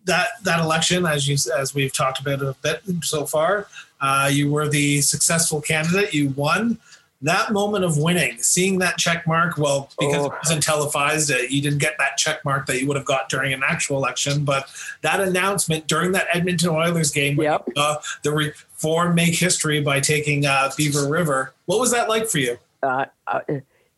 that 0.05 0.27
that 0.43 0.59
election, 0.59 1.05
as 1.05 1.27
you 1.27 1.37
as 1.57 1.73
we've 1.73 1.93
talked 1.93 2.19
about 2.19 2.41
a 2.41 2.55
bit 2.61 2.81
so 3.01 3.25
far, 3.25 3.67
uh, 3.99 4.29
you 4.31 4.51
were 4.51 4.67
the 4.67 5.01
successful 5.01 5.61
candidate. 5.61 6.13
You 6.13 6.29
won. 6.29 6.79
That 7.21 7.51
moment 7.53 7.83
of 7.83 7.97
winning, 7.97 8.37
seeing 8.41 8.79
that 8.79 8.97
check 8.97 9.25
mark, 9.25 9.57
well, 9.57 9.89
because 9.99 10.25
oh. 10.25 10.25
it 10.27 10.33
wasn't 10.43 10.63
televised, 10.63 11.31
uh, 11.31 11.37
you 11.49 11.61
didn't 11.61 11.79
get 11.79 11.97
that 11.97 12.17
check 12.17 12.43
mark 12.45 12.65
that 12.67 12.79
you 12.79 12.87
would 12.87 12.97
have 12.97 13.05
got 13.05 13.29
during 13.29 13.53
an 13.53 13.61
actual 13.65 13.97
election. 13.97 14.45
But 14.45 14.69
that 15.01 15.19
announcement 15.19 15.87
during 15.87 16.11
that 16.11 16.27
Edmonton 16.33 16.69
Oilers 16.69 17.11
game, 17.11 17.39
yep. 17.41 17.67
uh, 17.75 17.97
the 18.23 18.31
Reform 18.31 19.15
make 19.15 19.33
history 19.33 19.81
by 19.81 20.01
taking 20.01 20.45
uh, 20.45 20.71
Beaver 20.77 21.09
River. 21.09 21.53
What 21.65 21.79
was 21.79 21.91
that 21.91 22.09
like 22.09 22.27
for 22.27 22.39
you? 22.39 22.57
Uh, 22.83 23.05
uh, 23.25 23.39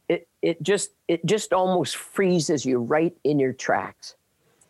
it 0.07 0.27
it 0.41 0.61
just 0.61 0.91
it 1.07 1.25
just 1.25 1.51
almost 1.51 1.97
freezes 1.97 2.65
you 2.65 2.79
right 2.79 3.17
in 3.23 3.39
your 3.39 3.51
tracks 3.51 4.15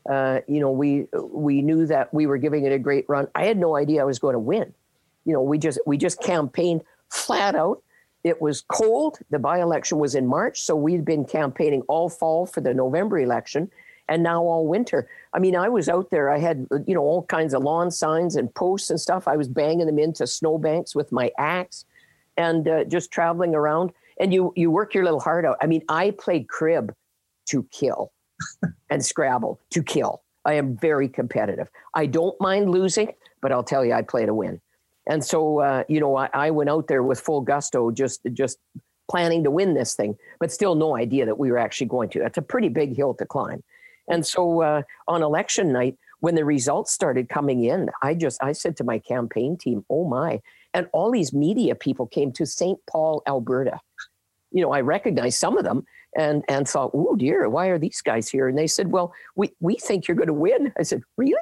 uh, 0.07 0.39
you 0.47 0.59
know, 0.59 0.71
we 0.71 1.07
we 1.21 1.61
knew 1.61 1.85
that 1.85 2.13
we 2.13 2.25
were 2.25 2.37
giving 2.37 2.65
it 2.65 2.71
a 2.71 2.79
great 2.79 3.05
run. 3.07 3.27
I 3.35 3.45
had 3.45 3.57
no 3.57 3.75
idea 3.75 4.01
I 4.01 4.05
was 4.05 4.19
going 4.19 4.33
to 4.33 4.39
win. 4.39 4.73
You 5.25 5.33
know, 5.33 5.41
we 5.41 5.57
just 5.57 5.79
we 5.85 5.97
just 5.97 6.21
campaigned 6.21 6.81
flat 7.09 7.55
out. 7.55 7.81
It 8.23 8.41
was 8.41 8.61
cold. 8.61 9.19
The 9.29 9.39
by-election 9.39 9.99
was 9.99 10.15
in 10.15 10.27
March, 10.27 10.61
so 10.61 10.75
we'd 10.75 11.05
been 11.05 11.25
campaigning 11.25 11.81
all 11.83 12.09
fall 12.09 12.45
for 12.45 12.61
the 12.61 12.73
November 12.73 13.19
election, 13.19 13.69
and 14.09 14.23
now 14.23 14.41
all 14.41 14.67
winter. 14.67 15.07
I 15.33 15.39
mean, 15.39 15.55
I 15.55 15.69
was 15.69 15.87
out 15.87 16.09
there. 16.09 16.29
I 16.29 16.39
had 16.39 16.67
you 16.85 16.95
know 16.95 17.01
all 17.01 17.23
kinds 17.23 17.53
of 17.53 17.63
lawn 17.63 17.91
signs 17.91 18.35
and 18.35 18.53
posts 18.53 18.89
and 18.89 18.99
stuff. 18.99 19.27
I 19.27 19.37
was 19.37 19.47
banging 19.47 19.85
them 19.85 19.99
into 19.99 20.27
snowbanks 20.27 20.95
with 20.95 21.11
my 21.11 21.31
axe, 21.37 21.85
and 22.37 22.67
uh, 22.67 22.83
just 22.85 23.11
traveling 23.11 23.55
around. 23.55 23.91
And 24.19 24.33
you 24.33 24.51
you 24.55 24.71
work 24.71 24.93
your 24.93 25.03
little 25.03 25.19
heart 25.19 25.45
out. 25.45 25.57
I 25.61 25.67
mean, 25.67 25.83
I 25.87 26.11
played 26.11 26.47
crib 26.47 26.93
to 27.47 27.63
kill 27.71 28.11
and 28.89 29.05
Scrabble 29.05 29.59
to 29.71 29.83
kill. 29.83 30.23
I 30.45 30.53
am 30.53 30.77
very 30.77 31.09
competitive. 31.09 31.69
I 31.93 32.05
don't 32.05 32.39
mind 32.39 32.71
losing, 32.71 33.13
but 33.41 33.51
I'll 33.51 33.63
tell 33.63 33.83
you, 33.83 33.93
I 33.93 34.01
play 34.01 34.25
to 34.25 34.33
win. 34.33 34.61
And 35.07 35.23
so, 35.23 35.59
uh, 35.61 35.83
you 35.87 35.99
know, 35.99 36.15
I, 36.17 36.29
I, 36.33 36.51
went 36.51 36.69
out 36.69 36.87
there 36.87 37.01
with 37.01 37.19
full 37.19 37.41
gusto, 37.41 37.91
just 37.91 38.21
just 38.33 38.57
planning 39.09 39.43
to 39.45 39.51
win 39.51 39.73
this 39.73 39.95
thing, 39.95 40.17
but 40.39 40.51
still 40.51 40.75
no 40.75 40.97
idea 40.97 41.25
that 41.25 41.39
we 41.39 41.49
were 41.49 41.57
actually 41.57 41.87
going 41.87 42.09
to. 42.09 42.19
That's 42.19 42.37
a 42.37 42.41
pretty 42.41 42.67
big 42.67 42.95
hill 42.95 43.13
to 43.15 43.25
climb. 43.25 43.63
And 44.09 44.25
so, 44.25 44.61
uh, 44.61 44.81
on 45.07 45.23
election 45.23 45.71
night, 45.71 45.97
when 46.19 46.35
the 46.35 46.43
results 46.43 46.91
started 46.91 47.29
coming 47.29 47.63
in, 47.63 47.89
I 48.01 48.15
just 48.15 48.41
I 48.43 48.51
said 48.51 48.75
to 48.77 48.83
my 48.83 48.99
campaign 48.99 49.57
team, 49.57 49.85
"Oh 49.89 50.05
my!" 50.05 50.41
And 50.73 50.87
all 50.91 51.11
these 51.11 51.33
media 51.33 51.73
people 51.73 52.07
came 52.07 52.31
to 52.33 52.45
St. 52.45 52.79
Paul, 52.85 53.23
Alberta. 53.27 53.79
You 54.51 54.61
know, 54.61 54.71
I 54.71 54.81
recognized 54.81 55.39
some 55.39 55.57
of 55.57 55.63
them, 55.63 55.85
and 56.17 56.43
and 56.49 56.67
thought, 56.67 56.91
oh 56.93 57.15
dear, 57.15 57.47
why 57.47 57.67
are 57.67 57.77
these 57.77 58.01
guys 58.01 58.27
here? 58.27 58.47
And 58.47 58.57
they 58.57 58.67
said, 58.67 58.91
well, 58.91 59.13
we 59.35 59.53
we 59.59 59.75
think 59.75 60.07
you're 60.07 60.17
going 60.17 60.27
to 60.27 60.33
win. 60.33 60.73
I 60.77 60.83
said, 60.83 61.01
really, 61.15 61.33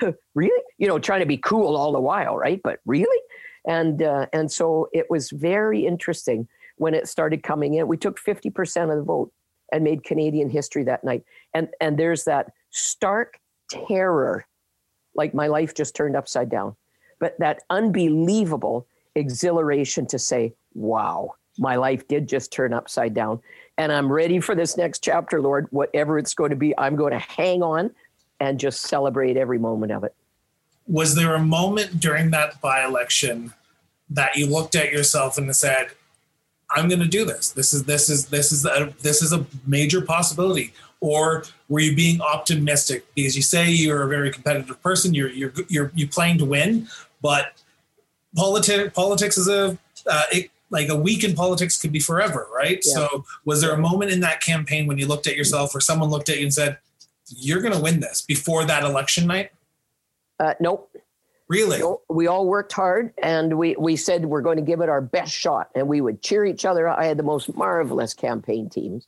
really? 0.34 0.62
You 0.78 0.88
know, 0.88 0.98
trying 0.98 1.20
to 1.20 1.26
be 1.26 1.36
cool 1.36 1.76
all 1.76 1.92
the 1.92 2.00
while, 2.00 2.36
right? 2.36 2.60
But 2.62 2.80
really, 2.86 3.20
and 3.66 4.02
uh, 4.02 4.26
and 4.32 4.50
so 4.50 4.88
it 4.92 5.10
was 5.10 5.30
very 5.30 5.86
interesting 5.86 6.48
when 6.76 6.94
it 6.94 7.08
started 7.08 7.42
coming 7.42 7.74
in. 7.74 7.88
We 7.88 7.96
took 7.96 8.18
fifty 8.18 8.50
percent 8.50 8.90
of 8.90 8.96
the 8.96 9.04
vote 9.04 9.32
and 9.72 9.84
made 9.84 10.04
Canadian 10.04 10.50
history 10.50 10.84
that 10.84 11.04
night. 11.04 11.24
And 11.54 11.68
and 11.80 11.98
there's 11.98 12.24
that 12.24 12.52
stark 12.70 13.38
terror, 13.70 14.44
like 15.14 15.34
my 15.34 15.46
life 15.46 15.74
just 15.74 15.94
turned 15.94 16.16
upside 16.16 16.50
down, 16.50 16.76
but 17.20 17.38
that 17.38 17.60
unbelievable 17.70 18.86
exhilaration 19.14 20.06
to 20.06 20.18
say, 20.18 20.54
wow 20.74 21.34
my 21.58 21.76
life 21.76 22.06
did 22.08 22.28
just 22.28 22.52
turn 22.52 22.72
upside 22.72 23.14
down. 23.14 23.40
And 23.78 23.92
I'm 23.92 24.10
ready 24.10 24.40
for 24.40 24.54
this 24.54 24.76
next 24.76 25.02
chapter, 25.02 25.40
Lord. 25.40 25.66
Whatever 25.70 26.18
it's 26.18 26.34
going 26.34 26.50
to 26.50 26.56
be, 26.56 26.76
I'm 26.78 26.96
going 26.96 27.12
to 27.12 27.18
hang 27.18 27.62
on 27.62 27.90
and 28.42 28.58
just 28.58 28.82
celebrate 28.82 29.36
every 29.36 29.58
moment 29.58 29.92
of 29.92 30.02
it. 30.02 30.14
Was 30.88 31.14
there 31.14 31.36
a 31.36 31.40
moment 31.40 32.00
during 32.00 32.32
that 32.32 32.60
by 32.60 32.84
election 32.84 33.54
that 34.10 34.34
you 34.34 34.46
looked 34.46 34.74
at 34.74 34.90
yourself 34.90 35.38
and 35.38 35.54
said, 35.54 35.92
I'm 36.72 36.88
going 36.88 37.00
to 37.00 37.06
do 37.06 37.24
this. 37.24 37.50
This 37.50 37.72
is 37.72 37.84
this 37.84 38.10
is 38.10 38.26
this 38.26 38.50
is 38.50 38.66
a, 38.66 38.92
this 39.00 39.22
is 39.22 39.32
a 39.32 39.46
major 39.64 40.00
possibility. 40.00 40.72
Or 41.00 41.44
were 41.68 41.80
you 41.80 41.94
being 41.94 42.20
optimistic 42.20 43.04
because 43.14 43.36
you 43.36 43.42
say 43.42 43.70
you're 43.70 44.02
a 44.02 44.08
very 44.08 44.32
competitive 44.32 44.82
person, 44.82 45.14
you're 45.14 45.30
you're 45.30 45.52
you're 45.68 45.92
you're 45.94 46.08
playing 46.08 46.38
to 46.38 46.44
win, 46.44 46.88
but 47.20 47.62
politics 48.34 48.92
politics 48.92 49.38
is 49.38 49.48
a 49.48 49.78
uh, 50.10 50.22
it 50.32 50.50
like 50.70 50.88
a 50.88 50.96
week 50.96 51.22
in 51.22 51.34
politics 51.34 51.80
could 51.80 51.92
be 51.92 52.00
forever, 52.00 52.48
right? 52.52 52.82
Yeah. 52.84 52.94
So, 52.94 53.24
was 53.44 53.60
there 53.60 53.72
a 53.72 53.78
moment 53.78 54.10
in 54.10 54.20
that 54.20 54.40
campaign 54.40 54.86
when 54.86 54.98
you 54.98 55.06
looked 55.06 55.26
at 55.28 55.36
yourself, 55.36 55.74
or 55.74 55.80
someone 55.80 56.08
looked 56.08 56.28
at 56.28 56.38
you 56.38 56.44
and 56.44 56.54
said, 56.54 56.78
"You're 57.36 57.60
going 57.60 57.74
to 57.74 57.80
win 57.80 58.00
this" 58.00 58.22
before 58.22 58.64
that 58.64 58.84
election 58.84 59.26
night? 59.26 59.50
Uh, 60.38 60.54
nope. 60.60 60.90
Really? 61.48 61.78
Nope. 61.78 62.04
We 62.08 62.26
all 62.26 62.46
worked 62.46 62.72
hard, 62.72 63.12
and 63.22 63.58
we 63.58 63.76
we 63.78 63.96
said 63.96 64.24
we're 64.24 64.40
going 64.40 64.56
to 64.56 64.62
give 64.62 64.80
it 64.80 64.88
our 64.88 65.00
best 65.00 65.32
shot, 65.32 65.68
and 65.74 65.86
we 65.86 66.00
would 66.00 66.22
cheer 66.22 66.44
each 66.44 66.64
other. 66.64 66.88
I 66.88 67.04
had 67.04 67.18
the 67.18 67.22
most 67.22 67.54
marvelous 67.54 68.14
campaign 68.14 68.70
teams 68.70 69.06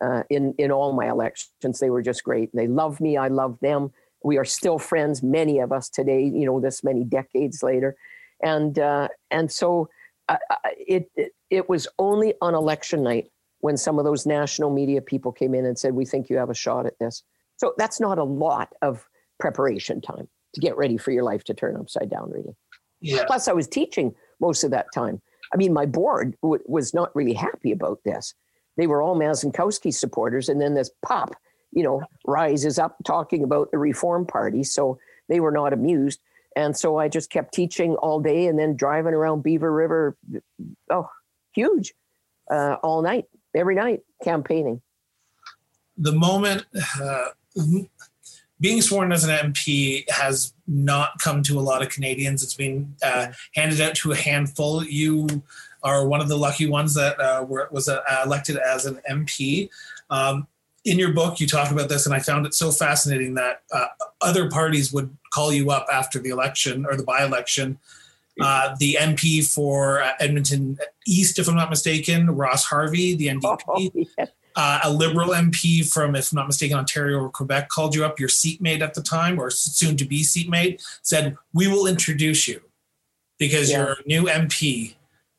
uh, 0.00 0.24
in 0.28 0.54
in 0.58 0.70
all 0.70 0.92
my 0.92 1.08
elections. 1.08 1.80
They 1.80 1.90
were 1.90 2.02
just 2.02 2.24
great. 2.24 2.54
They 2.54 2.66
loved 2.66 3.00
me. 3.00 3.16
I 3.16 3.28
loved 3.28 3.60
them. 3.60 3.92
We 4.22 4.36
are 4.36 4.44
still 4.44 4.78
friends, 4.78 5.22
many 5.22 5.58
of 5.60 5.72
us 5.72 5.88
today. 5.88 6.22
You 6.22 6.46
know, 6.46 6.60
this 6.60 6.84
many 6.84 7.04
decades 7.04 7.62
later, 7.62 7.96
and 8.42 8.78
uh, 8.78 9.08
and 9.30 9.50
so 9.50 9.88
it, 10.76 11.10
it, 11.16 11.32
it 11.48 11.68
was 11.68 11.88
only 11.98 12.34
on 12.40 12.54
election 12.54 13.02
night 13.02 13.30
when 13.60 13.76
some 13.76 13.98
of 13.98 14.04
those 14.04 14.26
national 14.26 14.70
media 14.70 15.00
people 15.00 15.32
came 15.32 15.54
in 15.54 15.64
and 15.64 15.78
said, 15.78 15.94
"We 15.94 16.04
think 16.04 16.28
you 16.28 16.36
have 16.36 16.50
a 16.50 16.54
shot 16.54 16.86
at 16.86 16.98
this." 16.98 17.22
So 17.60 17.74
that's 17.76 18.00
not 18.00 18.16
a 18.16 18.24
lot 18.24 18.72
of 18.80 19.06
preparation 19.38 20.00
time 20.00 20.26
to 20.54 20.60
get 20.62 20.78
ready 20.78 20.96
for 20.96 21.10
your 21.10 21.24
life 21.24 21.44
to 21.44 21.52
turn 21.52 21.76
upside 21.76 22.08
down, 22.08 22.30
really. 22.30 22.56
Yeah. 23.02 23.24
Plus, 23.26 23.48
I 23.48 23.52
was 23.52 23.68
teaching 23.68 24.14
most 24.40 24.64
of 24.64 24.70
that 24.70 24.86
time. 24.94 25.20
I 25.52 25.58
mean, 25.58 25.74
my 25.74 25.84
board 25.84 26.38
w- 26.42 26.62
was 26.66 26.94
not 26.94 27.14
really 27.14 27.34
happy 27.34 27.70
about 27.70 27.98
this. 28.02 28.32
They 28.78 28.86
were 28.86 29.02
all 29.02 29.14
Mazankowski 29.14 29.92
supporters, 29.92 30.48
and 30.48 30.58
then 30.58 30.72
this 30.72 30.90
pop, 31.04 31.34
you 31.70 31.82
know, 31.82 32.00
rises 32.26 32.78
up 32.78 32.96
talking 33.04 33.44
about 33.44 33.70
the 33.72 33.78
Reform 33.78 34.26
Party. 34.26 34.62
So 34.64 34.98
they 35.28 35.40
were 35.40 35.52
not 35.52 35.74
amused. 35.74 36.20
And 36.56 36.74
so 36.74 36.96
I 36.96 37.08
just 37.08 37.28
kept 37.30 37.52
teaching 37.52 37.94
all 37.96 38.20
day 38.20 38.46
and 38.46 38.58
then 38.58 38.74
driving 38.74 39.12
around 39.12 39.42
Beaver 39.42 39.70
River. 39.70 40.16
Oh, 40.90 41.10
huge, 41.52 41.92
uh, 42.50 42.76
all 42.82 43.02
night, 43.02 43.26
every 43.54 43.74
night, 43.74 44.00
campaigning. 44.24 44.80
The 45.98 46.12
moment 46.12 46.64
uh, 46.98 47.26
being 48.60 48.82
sworn 48.82 49.10
as 49.10 49.24
an 49.24 49.52
MP 49.52 50.08
has 50.10 50.52
not 50.66 51.18
come 51.18 51.42
to 51.44 51.58
a 51.58 51.62
lot 51.62 51.82
of 51.82 51.88
Canadians. 51.88 52.42
It's 52.42 52.54
been 52.54 52.94
uh, 53.02 53.28
handed 53.54 53.80
out 53.80 53.94
to 53.96 54.12
a 54.12 54.16
handful. 54.16 54.84
You 54.84 55.42
are 55.82 56.06
one 56.06 56.20
of 56.20 56.28
the 56.28 56.36
lucky 56.36 56.68
ones 56.68 56.94
that 56.94 57.18
uh, 57.18 57.42
were, 57.42 57.68
was 57.72 57.88
uh, 57.88 58.02
elected 58.24 58.58
as 58.58 58.84
an 58.84 59.00
MP. 59.10 59.70
Um, 60.10 60.46
in 60.84 60.98
your 60.98 61.12
book, 61.12 61.40
you 61.40 61.46
talk 61.46 61.70
about 61.70 61.88
this, 61.88 62.06
and 62.06 62.14
I 62.14 62.20
found 62.20 62.46
it 62.46 62.54
so 62.54 62.70
fascinating 62.70 63.34
that 63.34 63.62
uh, 63.72 63.86
other 64.20 64.50
parties 64.50 64.92
would 64.92 65.14
call 65.32 65.52
you 65.52 65.70
up 65.70 65.86
after 65.92 66.18
the 66.18 66.30
election 66.30 66.86
or 66.86 66.96
the 66.96 67.02
by 67.02 67.24
election. 67.24 67.78
uh, 68.40 68.74
the 68.78 68.96
MP 68.98 69.44
for 69.46 70.02
uh, 70.02 70.12
Edmonton 70.20 70.78
East, 71.06 71.38
if 71.38 71.48
I'm 71.48 71.56
not 71.56 71.68
mistaken, 71.68 72.30
Ross 72.30 72.64
Harvey, 72.64 73.14
the 73.14 73.28
NDP. 73.28 73.58
Oh, 73.68 73.90
yeah. 74.18 74.26
Uh, 74.56 74.80
a 74.84 74.92
Liberal 74.92 75.30
MP 75.30 75.90
from, 75.90 76.16
if 76.16 76.32
I'm 76.32 76.36
not 76.36 76.46
mistaken, 76.46 76.76
Ontario 76.76 77.18
or 77.18 77.28
Quebec 77.30 77.68
called 77.68 77.94
you 77.94 78.04
up, 78.04 78.18
your 78.18 78.28
seatmate 78.28 78.82
at 78.82 78.94
the 78.94 79.02
time, 79.02 79.38
or 79.38 79.50
soon 79.50 79.96
to 79.96 80.04
be 80.04 80.22
seatmate, 80.22 80.82
said, 81.02 81.36
We 81.52 81.68
will 81.68 81.86
introduce 81.86 82.48
you 82.48 82.60
because 83.38 83.70
yeah. 83.70 83.78
you're 83.78 83.92
a 83.92 84.06
new 84.06 84.24
MP. 84.24 84.94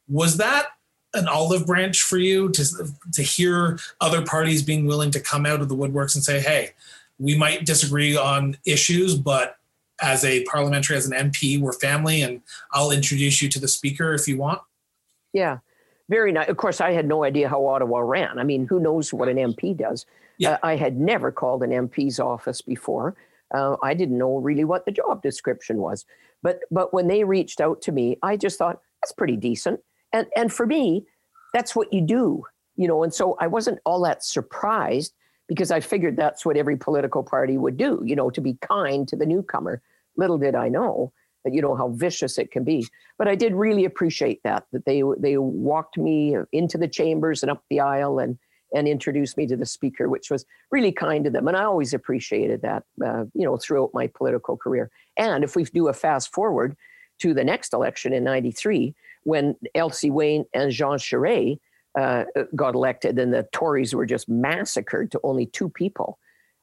Was 0.07 0.37
that 0.37 0.67
an 1.13 1.27
olive 1.27 1.65
branch 1.65 2.01
for 2.03 2.17
you 2.17 2.49
to, 2.49 2.65
to 3.13 3.21
hear 3.21 3.77
other 3.99 4.23
parties 4.23 4.63
being 4.63 4.85
willing 4.85 5.11
to 5.11 5.19
come 5.19 5.45
out 5.45 5.61
of 5.61 5.69
the 5.69 5.75
woodworks 5.75 6.15
and 6.15 6.23
say, 6.23 6.39
Hey, 6.39 6.71
we 7.19 7.37
might 7.37 7.65
disagree 7.65 8.17
on 8.17 8.57
issues, 8.65 9.15
but 9.15 9.57
as 10.01 10.25
a 10.25 10.43
parliamentary, 10.45 10.97
as 10.97 11.05
an 11.05 11.31
MP, 11.31 11.59
we're 11.59 11.73
family, 11.73 12.23
and 12.23 12.41
I'll 12.71 12.91
introduce 12.91 13.41
you 13.41 13.49
to 13.49 13.59
the 13.59 13.67
speaker 13.67 14.13
if 14.13 14.27
you 14.27 14.37
want. 14.37 14.61
Yeah, 15.31 15.59
very 16.11 16.33
nice. 16.33 16.49
Of 16.49 16.57
course, 16.57 16.81
I 16.81 16.91
had 16.91 17.07
no 17.07 17.23
idea 17.23 17.47
how 17.47 17.65
Ottawa 17.65 17.99
ran. 17.99 18.37
I 18.37 18.43
mean, 18.43 18.67
who 18.67 18.81
knows 18.81 19.13
what 19.13 19.29
an 19.29 19.37
MP 19.37 19.75
does? 19.75 20.05
Yeah. 20.37 20.51
Uh, 20.51 20.57
I 20.61 20.75
had 20.75 20.99
never 20.99 21.31
called 21.31 21.63
an 21.63 21.69
MP's 21.69 22.19
office 22.19 22.61
before. 22.61 23.15
Uh, 23.55 23.77
I 23.81 23.93
didn't 23.93 24.17
know 24.17 24.37
really 24.37 24.65
what 24.65 24.85
the 24.85 24.91
job 24.91 25.23
description 25.23 25.77
was. 25.77 26.05
But 26.43 26.59
but 26.69 26.93
when 26.93 27.07
they 27.07 27.23
reached 27.23 27.61
out 27.61 27.81
to 27.83 27.93
me, 27.93 28.17
I 28.21 28.35
just 28.35 28.57
thought 28.57 28.81
that's 29.01 29.13
pretty 29.13 29.37
decent. 29.37 29.79
And 30.11 30.27
and 30.35 30.51
for 30.51 30.65
me, 30.65 31.05
that's 31.53 31.77
what 31.77 31.93
you 31.93 32.01
do, 32.01 32.43
you 32.75 32.89
know. 32.89 33.03
And 33.03 33.13
so 33.13 33.37
I 33.39 33.47
wasn't 33.47 33.79
all 33.85 34.01
that 34.01 34.21
surprised 34.21 35.13
because 35.47 35.71
I 35.71 35.79
figured 35.79 36.17
that's 36.17 36.45
what 36.45 36.57
every 36.57 36.75
political 36.75 37.23
party 37.23 37.57
would 37.57 37.77
do, 37.77 38.01
you 38.05 38.17
know, 38.17 38.29
to 38.31 38.41
be 38.41 38.57
kind 38.61 39.07
to 39.07 39.15
the 39.15 39.25
newcomer. 39.25 39.81
Little 40.17 40.37
did 40.37 40.55
I 40.55 40.67
know 40.67 41.13
you 41.45 41.61
know 41.61 41.75
how 41.75 41.89
vicious 41.89 42.37
it 42.37 42.51
can 42.51 42.63
be. 42.63 42.87
But 43.17 43.27
I 43.27 43.35
did 43.35 43.53
really 43.53 43.85
appreciate 43.85 44.41
that 44.43 44.65
that 44.71 44.85
they 44.85 45.03
they 45.17 45.37
walked 45.37 45.97
me 45.97 46.35
into 46.51 46.77
the 46.77 46.87
chambers 46.87 47.43
and 47.43 47.51
up 47.51 47.63
the 47.69 47.79
aisle 47.79 48.19
and 48.19 48.37
and 48.73 48.87
introduced 48.87 49.37
me 49.37 49.45
to 49.47 49.57
the 49.57 49.65
speaker, 49.65 50.07
which 50.07 50.31
was 50.31 50.45
really 50.71 50.91
kind 50.93 51.25
to 51.25 51.29
them. 51.29 51.47
And 51.47 51.57
I 51.57 51.65
always 51.65 51.93
appreciated 51.93 52.61
that, 52.61 52.83
uh, 53.05 53.25
you 53.33 53.43
know, 53.43 53.57
throughout 53.57 53.91
my 53.93 54.07
political 54.07 54.55
career. 54.55 54.89
And 55.17 55.43
if 55.43 55.57
we 55.57 55.65
do 55.65 55.89
a 55.89 55.93
fast 55.93 56.31
forward 56.33 56.77
to 57.19 57.33
the 57.33 57.43
next 57.43 57.73
election 57.73 58.13
in 58.13 58.23
'93, 58.23 58.95
when 59.23 59.55
Elsie 59.75 60.11
Wayne 60.11 60.45
and 60.53 60.71
Jean 60.71 60.97
Charest 60.97 61.59
uh, 61.99 62.23
got 62.55 62.75
elected, 62.75 63.19
and 63.19 63.33
the 63.33 63.47
Tories 63.51 63.93
were 63.93 64.05
just 64.05 64.29
massacred 64.29 65.11
to 65.11 65.19
only 65.23 65.47
two 65.47 65.69
people 65.69 66.17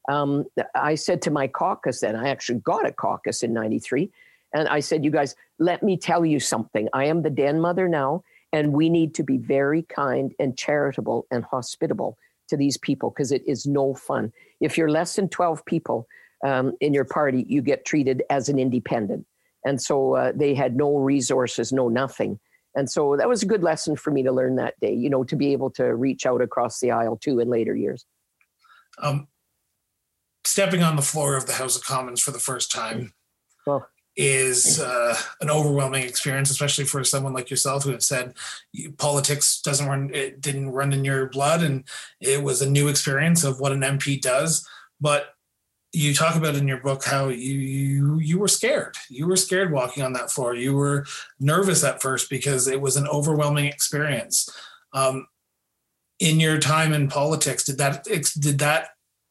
um, 0.09 0.47
I 0.75 0.95
said 0.95 1.23
to 1.23 1.31
my 1.31 1.47
caucus 1.47 2.01
then, 2.01 2.17
I 2.17 2.31
actually 2.31 2.61
got 2.61 2.87
a 2.87 2.93
caucus 2.93 3.43
in 3.43 3.53
93. 3.53 4.11
And 4.59 4.66
I 4.66 4.81
said, 4.81 5.05
you 5.05 5.12
guys, 5.12 5.37
let 5.61 5.85
me 5.85 5.97
tell 5.97 6.27
you 6.27 6.40
something. 6.40 6.88
I 6.92 7.05
am 7.05 7.23
the 7.23 7.31
den 7.31 7.61
mother 7.61 7.88
now, 7.88 8.25
and 8.53 8.73
we 8.73 8.88
need 8.88 9.14
to 9.14 9.23
be 9.23 9.38
very 9.38 9.83
kind 9.83 10.35
and 10.40 10.59
charitable 10.59 11.29
and 11.31 11.44
hospitable 11.44 12.18
to 12.49 12.57
these 12.57 12.77
people 12.77 13.11
because 13.11 13.31
it 13.31 13.44
is 13.47 13.66
no 13.66 13.94
fun. 13.94 14.33
If 14.61 14.77
you're 14.77 14.90
less 14.90 15.14
than 15.14 15.29
12 15.29 15.64
people 15.64 16.09
um, 16.44 16.73
in 16.81 16.92
your 16.92 17.05
party, 17.05 17.47
you 17.49 17.62
get 17.62 17.85
treated 17.85 18.25
as 18.31 18.49
an 18.49 18.59
independent. 18.59 19.27
And 19.64 19.81
so 19.81 20.16
uh, 20.16 20.33
they 20.35 20.55
had 20.55 20.75
no 20.75 20.97
resources, 20.97 21.73
no 21.73 21.88
nothing. 21.88 22.40
And 22.75 22.90
so 22.90 23.16
that 23.16 23.29
was 23.29 23.44
a 23.44 23.47
good 23.47 23.62
lesson 23.62 23.94
for 23.94 24.11
me 24.11 24.25
to 24.25 24.33
learn 24.33 24.57
that 24.57 24.75
day, 24.81 24.92
you 24.92 25.09
know, 25.09 25.23
to 25.23 25.37
be 25.37 25.53
able 25.53 25.71
to 25.73 25.94
reach 25.94 26.27
out 26.27 26.42
across 26.42 26.81
the 26.81 26.90
aisle 26.90 27.16
too 27.16 27.38
in 27.38 27.49
later 27.49 27.77
years. 27.77 28.05
Um, 29.01 29.29
stepping 30.44 30.83
on 30.83 30.97
the 30.97 31.03
floor 31.03 31.37
of 31.37 31.47
the 31.47 31.53
House 31.53 31.77
of 31.77 31.85
Commons 31.85 32.21
for 32.21 32.33
the 32.33 32.40
first 32.40 32.73
time 32.73 33.12
well, 33.68 33.87
is 34.18 34.81
uh, 34.81 35.16
an 35.40 35.48
overwhelming 35.48 36.02
experience, 36.02 36.50
especially 36.50 36.85
for 36.85 37.04
someone 37.04 37.33
like 37.33 37.50
yourself 37.50 37.85
who 37.85 37.92
had 37.92 38.02
said 38.02 38.35
politics 38.98 39.62
doesn't 39.62 39.87
run, 39.87 40.11
it 40.12 40.40
didn't 40.40 40.72
run 40.72 40.92
in 40.92 41.04
your 41.04 41.26
blood, 41.26 41.62
and 41.62 41.85
it 42.20 42.42
was 42.42 42.61
a 42.61 42.68
new 42.68 42.88
experience 42.88 43.44
of 43.44 43.61
what 43.61 43.70
an 43.70 43.81
MP 43.81 44.20
does. 44.20 44.68
But 45.00 45.35
you 45.92 46.12
talk 46.12 46.35
about 46.35 46.57
in 46.57 46.66
your 46.66 46.81
book 46.81 47.04
how 47.04 47.28
you 47.28 47.37
you 47.37 48.18
you 48.18 48.38
were 48.40 48.48
scared. 48.48 48.96
You 49.09 49.28
were 49.28 49.37
scared 49.37 49.72
walking 49.72 50.02
on 50.02 50.12
that 50.14 50.33
floor. 50.33 50.52
You 50.52 50.74
were 50.74 51.07
nervous 51.38 51.85
at 51.85 52.02
first 52.02 52.28
because 52.28 52.66
it 52.66 52.81
was 52.81 52.96
an 52.96 53.07
overwhelming 53.07 53.66
experience. 53.66 54.50
Um, 54.92 55.28
in 56.18 56.40
your 56.40 56.59
time 56.59 56.92
in 56.92 57.09
politics, 57.09 57.64
did 57.64 57.78
that 57.78 58.02
did 58.04 58.59
that 58.59 58.88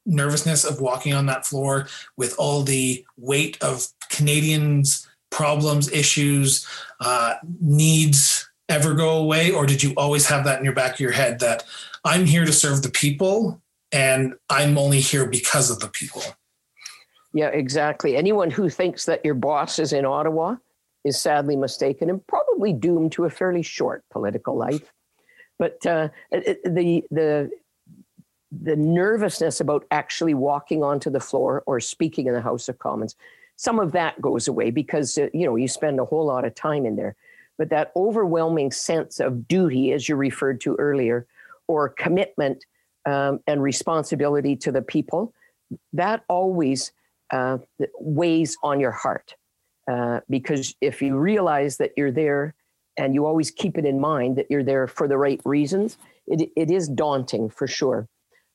nervousness 0.08 0.64
of 0.64 0.82
walking 0.82 1.14
on 1.14 1.26
that 1.28 1.46
floor 1.46 1.88
with 2.16 2.34
all 2.40 2.64
the 2.64 3.06
weight 3.18 3.62
of 3.62 3.88
Canadians' 4.10 5.08
problems, 5.30 5.92
issues, 5.92 6.66
uh, 7.00 7.36
needs 7.62 8.50
ever 8.70 8.94
go 8.94 9.18
away? 9.18 9.52
Or 9.52 9.66
did 9.66 9.84
you 9.84 9.94
always 9.98 10.26
have 10.28 10.46
that 10.46 10.60
in 10.60 10.66
your 10.66 10.74
back 10.74 10.96
of 10.96 11.00
your 11.00 11.12
head 11.12 11.40
that 11.40 11.64
I'm 12.04 12.26
here 12.26 12.46
to 12.46 12.54
serve 12.54 12.82
the 12.82 12.90
people 12.90 13.62
and 13.92 14.34
I'm 14.50 14.78
only 14.78 15.00
here 15.00 15.28
because 15.28 15.70
of 15.70 15.80
the 15.80 15.90
people? 15.90 16.24
Yeah, 17.34 17.50
exactly. 17.50 18.16
Anyone 18.16 18.50
who 18.50 18.70
thinks 18.70 19.06
that 19.06 19.24
your 19.24 19.36
boss 19.36 19.80
is 19.80 19.94
in 19.94 20.06
Ottawa 20.06 20.56
is 21.04 21.20
sadly 21.20 21.56
mistaken 21.56 22.10
and 22.10 22.26
probably 22.28 22.74
doomed 22.74 23.12
to 23.14 23.26
a 23.26 23.30
fairly 23.30 23.62
short 23.62 24.04
political 24.12 24.58
life. 24.58 24.92
But 25.60 25.86
uh, 25.86 26.10
the 26.32 27.04
the 27.10 27.52
the 28.52 28.76
nervousness 28.76 29.60
about 29.60 29.86
actually 29.92 30.34
walking 30.34 30.84
onto 30.84 31.10
the 31.10 31.20
floor 31.20 31.64
or 31.66 31.80
speaking 31.80 32.28
in 32.28 32.34
the 32.34 32.42
House 32.42 32.70
of 32.70 32.80
Commons, 32.80 33.16
some 33.56 33.80
of 33.80 33.92
that 33.92 34.22
goes 34.22 34.48
away 34.48 34.72
because 34.72 35.18
uh, 35.18 35.28
you 35.34 35.46
know 35.46 35.56
you 35.56 35.68
spend 35.68 36.00
a 36.00 36.06
whole 36.06 36.26
lot 36.26 36.46
of 36.46 36.56
time 36.56 36.86
in 36.86 36.96
there. 36.96 37.16
But 37.58 37.70
that 37.70 37.92
overwhelming 37.96 38.72
sense 38.72 39.20
of 39.20 39.48
duty, 39.48 39.92
as 39.92 40.08
you 40.08 40.16
referred 40.16 40.62
to 40.62 40.76
earlier, 40.76 41.26
or 41.68 41.90
commitment 41.90 42.66
um, 43.06 43.40
and 43.48 43.64
responsibility 43.64 44.56
to 44.58 44.72
the 44.72 44.84
people, 44.84 45.34
that 45.94 46.24
always 46.30 46.92
uh, 47.34 47.58
weighs 48.00 48.58
on 48.64 48.80
your 48.80 48.92
heart. 48.92 49.36
Uh, 49.92 50.20
because 50.30 50.76
if 50.82 51.02
you 51.02 51.18
realize 51.18 51.78
that 51.78 51.92
you're 51.98 52.12
there 52.12 52.54
and 52.98 53.16
you 53.16 53.26
always 53.26 53.50
keep 53.50 53.78
it 53.78 53.86
in 53.86 54.00
mind 54.00 54.36
that 54.36 54.46
you're 54.50 54.64
there 54.64 54.86
for 54.86 55.08
the 55.08 55.18
right 55.18 55.42
reasons, 55.46 55.98
it, 56.28 56.50
it 56.56 56.70
is 56.70 56.88
daunting 56.90 57.50
for 57.50 57.68
sure 57.68 58.08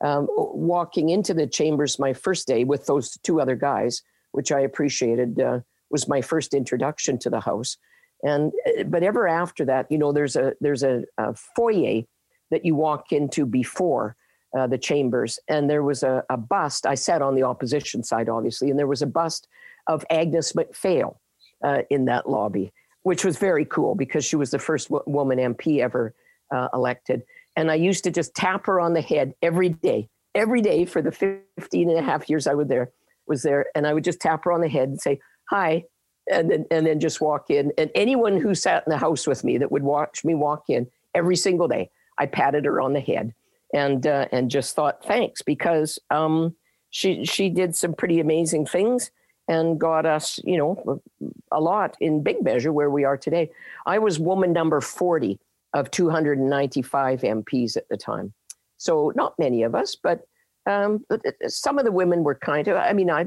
um, 0.03 0.27
walking 0.31 1.11
into 1.11 1.33
the 1.33 1.47
chambers 1.47 1.99
my 1.99 2.12
first 2.12 2.47
day 2.47 2.65
with 2.65 2.87
those 2.87 3.17
two 3.19 3.41
other 3.41 3.57
guys, 3.57 4.03
which 4.33 4.51
I 4.51 4.61
appreciated, 4.61 5.41
uh, 5.41 5.61
was 5.91 6.09
my 6.09 6.21
first 6.21 6.55
introduction 6.55 7.19
to 7.19 7.31
the 7.31 7.41
house. 7.41 7.77
And 8.23 8.53
uh, 8.67 8.85
but 8.85 9.03
ever 9.03 9.29
after 9.29 9.65
that, 9.67 9.91
you 9.91 9.99
know, 9.99 10.12
there's 10.12 10.37
a 10.37 10.55
there's 10.61 10.83
a, 10.83 11.05
a 11.19 11.35
foyer 11.57 12.03
that 12.51 12.65
you 12.65 12.75
walk 12.75 13.12
into 13.12 13.47
before 13.47 14.17
uh, 14.57 14.67
the 14.67 14.79
chambers, 14.79 15.38
and 15.49 15.69
there 15.69 15.83
was 15.83 16.03
a, 16.03 16.25
a 16.29 16.37
bust. 16.37 16.87
I 16.87 16.95
sat 16.95 17.23
on 17.23 17.35
the 17.35 17.43
opposition 17.43 18.03
side, 18.03 18.29
obviously, 18.29 18.71
and 18.71 18.79
there 18.79 18.87
was 18.87 19.03
a 19.03 19.07
bust 19.07 19.49
of 19.87 20.05
Agnes 20.11 20.55
MacPhail 20.55 21.21
uh, 21.65 21.83
in 21.91 22.05
that 22.07 22.29
lobby, 22.29 22.73
which 23.03 23.25
was 23.25 23.38
very 23.38 23.65
cool 23.65 23.95
because 23.95 24.25
she 24.25 24.37
was 24.37 24.51
the 24.51 24.59
first 24.59 24.88
w- 24.88 25.03
woman 25.07 25.38
MP 25.38 25.81
ever 25.81 26.15
uh, 26.55 26.69
elected. 26.75 27.23
And 27.57 27.71
I 27.71 27.75
used 27.75 28.05
to 28.05 28.11
just 28.11 28.35
tap 28.35 28.67
her 28.67 28.81
on 28.81 28.95
the 28.95 29.01
head 29.01 29.35
every 29.43 29.71
day, 29.71 30.09
every 30.35 30.61
day 30.61 30.85
for 30.85 31.03
the 31.03 31.12
15 31.12 31.91
and 31.91 31.99
a 31.99 32.03
half 32.03 32.29
years 32.29 32.47
I 32.47 32.55
was 32.55 32.69
there, 32.69 32.91
was 33.27 33.43
there. 33.43 33.67
And 33.75 33.87
I 33.87 33.93
would 33.93 34.05
just 34.05 34.21
tap 34.21 34.45
her 34.45 34.53
on 34.53 34.61
the 34.61 34.69
head 34.69 34.88
and 34.88 35.01
say, 35.01 35.21
hi. 35.51 35.85
And 36.31 36.51
then, 36.51 36.67
and 36.71 36.87
then 36.87 37.01
just 37.01 37.21
walk 37.21 37.51
in. 37.51 37.73
And 37.77 37.91
anyone 37.95 38.41
who 38.41 38.55
sat 38.55 38.85
in 38.87 38.91
the 38.91 38.99
house 38.99 39.27
with 39.27 39.43
me 39.43 39.59
that 39.59 39.73
would 39.73 39.83
watch 39.83 40.25
me 40.25 40.35
walk 40.35 40.65
in 40.69 40.87
every 41.15 41.37
single 41.37 41.69
day, 41.69 41.91
I 42.19 42.27
patted 42.27 42.65
her 42.65 42.81
on 42.81 42.93
the 42.93 43.01
head 43.01 43.35
and, 43.75 44.07
uh, 44.07 44.29
and 44.31 44.51
just 44.51 44.77
thought, 44.77 45.05
thanks, 45.05 45.43
because 45.43 45.99
um, 46.11 46.55
she, 46.91 47.25
she 47.25 47.51
did 47.51 47.75
some 47.75 47.95
pretty 47.95 48.21
amazing 48.21 48.67
things 48.67 49.11
and 49.49 49.81
got 49.81 50.07
us, 50.07 50.38
you 50.45 50.57
know, 50.57 51.03
a 51.51 51.61
lot 51.61 51.97
in 52.01 52.23
big 52.23 52.43
measure 52.43 52.73
where 52.73 52.91
we 52.91 53.05
are 53.05 53.17
today. 53.17 53.51
I 53.85 53.99
was 53.99 54.19
woman 54.19 54.53
number 54.53 54.81
40 54.81 55.38
of 55.75 55.91
295 55.91 57.21
MPs 57.21 57.77
at 57.77 57.89
the 57.89 57.97
time. 57.97 58.33
So 58.77 59.13
not 59.15 59.39
many 59.39 59.63
of 59.63 59.75
us, 59.75 59.97
but 60.01 60.23
um, 60.67 61.05
some 61.47 61.79
of 61.79 61.85
the 61.85 61.93
women 61.93 62.23
were 62.23 62.37
kind 62.37 62.69
of. 62.69 62.77
I 62.77 62.93
mean, 62.93 63.11
I 63.11 63.27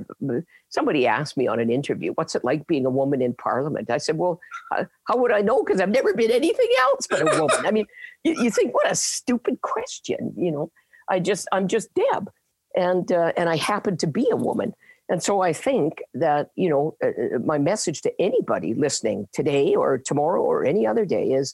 somebody 0.69 1.05
asked 1.05 1.35
me 1.35 1.47
on 1.47 1.59
an 1.59 1.69
interview, 1.69 2.13
"What's 2.13 2.35
it 2.35 2.45
like 2.45 2.65
being 2.65 2.85
a 2.85 2.89
woman 2.89 3.21
in 3.21 3.33
Parliament?" 3.33 3.89
I 3.89 3.97
said, 3.97 4.17
"Well, 4.17 4.39
how 4.71 5.17
would 5.17 5.33
I 5.33 5.41
know? 5.41 5.63
Because 5.63 5.81
I've 5.81 5.89
never 5.89 6.13
been 6.13 6.31
anything 6.31 6.69
else 6.79 7.07
but 7.07 7.21
a 7.21 7.25
woman." 7.25 7.65
I 7.65 7.71
mean, 7.71 7.87
you, 8.23 8.41
you, 8.41 8.49
think 8.49 8.73
what 8.73 8.89
a 8.89 8.95
stupid 8.95 9.61
question, 9.61 10.33
you 10.37 10.51
know? 10.51 10.71
I 11.09 11.19
just 11.19 11.47
I'm 11.51 11.67
just 11.67 11.89
Deb, 11.93 12.31
and 12.75 13.11
uh, 13.11 13.33
and 13.35 13.49
I 13.49 13.57
happen 13.57 13.97
to 13.97 14.07
be 14.07 14.27
a 14.31 14.37
woman. 14.37 14.73
And 15.07 15.21
so 15.21 15.41
I 15.41 15.53
think 15.53 16.01
that, 16.15 16.49
you 16.55 16.67
know, 16.67 16.97
uh, 17.03 17.35
uh 17.35 17.39
my 17.39 17.59
message 17.59 18.01
to 18.01 18.13
anybody 18.19 18.73
listening 18.73 19.27
today 19.33 19.75
or 19.75 19.99
tomorrow 19.99 20.41
or 20.41 20.65
any 20.65 20.87
other 20.87 21.05
day 21.05 21.31
is 21.31 21.53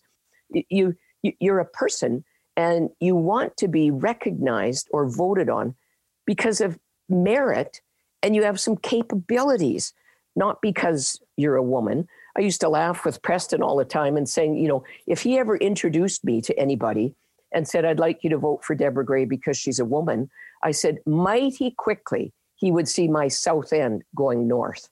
you, 0.53 0.95
you 1.21 1.33
you're 1.39 1.59
a 1.59 1.65
person 1.65 2.23
and 2.57 2.89
you 2.99 3.15
want 3.15 3.57
to 3.57 3.67
be 3.67 3.91
recognized 3.91 4.89
or 4.91 5.09
voted 5.09 5.49
on 5.49 5.75
because 6.25 6.61
of 6.61 6.77
merit 7.09 7.81
and 8.23 8.35
you 8.35 8.43
have 8.43 8.59
some 8.59 8.77
capabilities 8.77 9.93
not 10.35 10.61
because 10.61 11.19
you're 11.35 11.57
a 11.57 11.63
woman 11.63 12.07
I 12.37 12.41
used 12.41 12.61
to 12.61 12.69
laugh 12.69 13.05
with 13.05 13.21
Preston 13.21 13.61
all 13.61 13.75
the 13.75 13.85
time 13.85 14.15
and 14.15 14.27
saying, 14.27 14.57
you 14.57 14.67
know, 14.67 14.83
if 15.07 15.21
he 15.21 15.37
ever 15.37 15.57
introduced 15.57 16.23
me 16.23 16.41
to 16.41 16.57
anybody 16.57 17.13
and 17.53 17.67
said, 17.67 17.85
I'd 17.85 17.99
like 17.99 18.23
you 18.23 18.29
to 18.29 18.37
vote 18.37 18.63
for 18.63 18.75
Deborah 18.75 19.05
Grey 19.05 19.25
because 19.25 19.57
she's 19.57 19.79
a 19.79 19.85
woman, 19.85 20.29
I 20.63 20.71
said, 20.71 20.99
mighty 21.05 21.71
quickly, 21.71 22.33
he 22.55 22.71
would 22.71 22.87
see 22.87 23.07
my 23.07 23.27
south 23.27 23.73
end 23.73 24.03
going 24.15 24.47
north. 24.47 24.87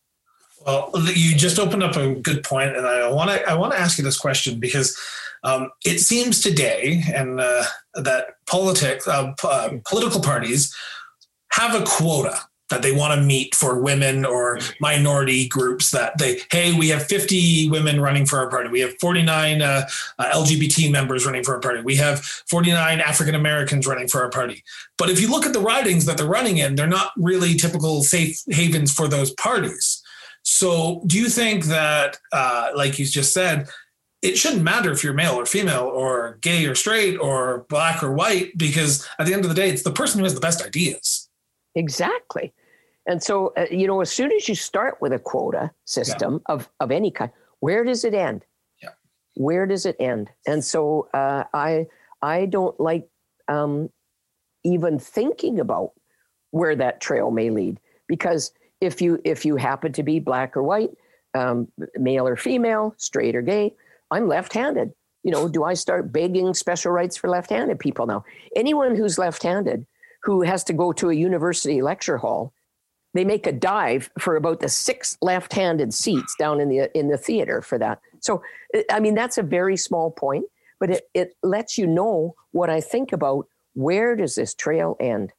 Well, 0.65 0.91
you 1.15 1.35
just 1.35 1.57
opened 1.57 1.83
up 1.83 1.95
a 1.95 2.15
good 2.15 2.43
point, 2.43 2.75
and 2.75 2.85
I 2.85 3.09
want 3.09 3.29
to 3.29 3.49
I 3.49 3.53
want 3.53 3.71
to 3.71 3.79
ask 3.79 3.97
you 3.97 4.03
this 4.03 4.17
question 4.17 4.59
because 4.59 4.99
um, 5.43 5.69
it 5.85 5.99
seems 5.99 6.41
today, 6.41 7.03
and 7.13 7.39
uh, 7.39 7.63
that 7.95 8.35
politics, 8.47 9.07
uh, 9.07 9.33
uh, 9.43 9.69
political 9.87 10.21
parties 10.21 10.75
have 11.51 11.75
a 11.75 11.83
quota 11.85 12.39
that 12.69 12.81
they 12.83 12.91
want 12.91 13.19
to 13.19 13.25
meet 13.25 13.55
for 13.55 13.81
women 13.81 14.25
or 14.25 14.59
minority 14.79 15.47
groups 15.47 15.91
that 15.91 16.17
they 16.17 16.39
hey 16.51 16.77
we 16.77 16.89
have 16.89 17.03
50 17.03 17.69
women 17.69 17.99
running 17.99 18.25
for 18.25 18.39
our 18.39 18.49
party 18.49 18.69
we 18.69 18.79
have 18.79 18.93
49 18.99 19.61
uh, 19.61 19.87
uh, 20.19 20.31
lgbt 20.33 20.91
members 20.91 21.25
running 21.25 21.43
for 21.43 21.55
our 21.55 21.59
party 21.59 21.81
we 21.81 21.95
have 21.95 22.21
49 22.23 23.01
african 23.01 23.35
americans 23.35 23.87
running 23.87 24.07
for 24.07 24.21
our 24.21 24.29
party. 24.29 24.63
But 24.97 25.09
if 25.09 25.19
you 25.19 25.29
look 25.29 25.45
at 25.45 25.53
the 25.53 25.59
ridings 25.59 26.05
that 26.05 26.17
they're 26.17 26.27
running 26.27 26.57
in 26.57 26.75
they're 26.75 26.87
not 26.87 27.11
really 27.17 27.55
typical 27.55 28.03
safe 28.03 28.41
havens 28.49 28.93
for 28.93 29.07
those 29.07 29.31
parties. 29.33 30.01
So 30.43 31.03
do 31.05 31.19
you 31.19 31.27
think 31.27 31.65
that 31.65 32.17
uh, 32.31 32.69
like 32.75 32.99
you 32.99 33.05
just 33.05 33.33
said 33.33 33.67
it 34.21 34.37
shouldn't 34.37 34.63
matter 34.63 34.91
if 34.91 35.03
you're 35.03 35.13
male 35.13 35.35
or 35.35 35.45
female 35.45 35.85
or 35.85 36.37
gay 36.41 36.65
or 36.65 36.75
straight 36.75 37.17
or 37.17 37.65
black 37.69 38.03
or 38.03 38.11
white 38.11 38.57
because 38.57 39.07
at 39.17 39.25
the 39.25 39.33
end 39.33 39.45
of 39.45 39.49
the 39.49 39.55
day 39.55 39.69
it's 39.69 39.83
the 39.83 39.91
person 39.91 40.19
who 40.19 40.25
has 40.25 40.33
the 40.33 40.41
best 40.41 40.61
ideas 40.65 41.29
Exactly. 41.75 42.53
And 43.07 43.21
so, 43.23 43.53
uh, 43.57 43.65
you 43.71 43.87
know, 43.87 44.01
as 44.01 44.11
soon 44.11 44.31
as 44.31 44.47
you 44.47 44.55
start 44.55 45.01
with 45.01 45.13
a 45.13 45.19
quota 45.19 45.71
system 45.85 46.33
yeah. 46.33 46.55
of, 46.55 46.69
of 46.79 46.91
any 46.91 47.11
kind, 47.11 47.31
where 47.59 47.83
does 47.83 48.03
it 48.03 48.13
end? 48.13 48.45
Yeah. 48.83 48.89
Where 49.35 49.65
does 49.65 49.85
it 49.85 49.95
end? 49.99 50.29
And 50.45 50.63
so 50.63 51.07
uh, 51.13 51.45
I, 51.53 51.87
I 52.21 52.45
don't 52.45 52.79
like 52.79 53.07
um, 53.47 53.89
even 54.63 54.99
thinking 54.99 55.59
about 55.59 55.93
where 56.51 56.75
that 56.75 57.01
trail 57.01 57.31
may 57.31 57.49
lead 57.49 57.79
because 58.07 58.51
if 58.81 59.01
you 59.01 59.19
if 59.23 59.45
you 59.45 59.55
happen 59.55 59.91
to 59.93 60.03
be 60.03 60.19
black 60.19 60.55
or 60.55 60.63
white, 60.63 60.91
um, 61.33 61.67
male 61.95 62.27
or 62.27 62.35
female, 62.35 62.93
straight 62.97 63.35
or 63.35 63.41
gay, 63.41 63.73
I'm 64.11 64.27
left-handed. 64.27 64.91
You 65.23 65.31
know, 65.31 65.47
do 65.49 65.63
I 65.63 65.73
start 65.73 66.11
begging 66.11 66.53
special 66.53 66.91
rights 66.91 67.17
for 67.17 67.29
left-handed 67.29 67.79
people 67.79 68.05
now? 68.05 68.23
Anyone 68.55 68.95
who's 68.95 69.17
left-handed 69.17 69.85
who 70.23 70.41
has 70.41 70.63
to 70.65 70.73
go 70.73 70.91
to 70.93 71.09
a 71.09 71.13
university 71.13 71.81
lecture 71.81 72.17
hall 72.17 72.53
they 73.13 73.25
make 73.25 73.47
a 73.47 73.51
dive 73.51 74.09
for 74.19 74.35
about 74.35 74.59
the 74.59 74.69
six 74.69 75.17
left-handed 75.21 75.93
seats 75.93 76.35
down 76.37 76.59
in 76.59 76.69
the 76.69 76.97
in 76.97 77.07
the 77.09 77.17
theater 77.17 77.61
for 77.61 77.77
that 77.77 77.99
so 78.19 78.41
i 78.91 78.99
mean 78.99 79.15
that's 79.15 79.37
a 79.37 79.43
very 79.43 79.77
small 79.77 80.11
point 80.11 80.45
but 80.79 80.89
it, 80.89 81.09
it 81.13 81.33
lets 81.43 81.77
you 81.77 81.87
know 81.87 82.35
what 82.51 82.69
i 82.69 82.79
think 82.81 83.11
about 83.11 83.47
where 83.73 84.15
does 84.15 84.35
this 84.35 84.53
trail 84.53 84.95
end 84.99 85.31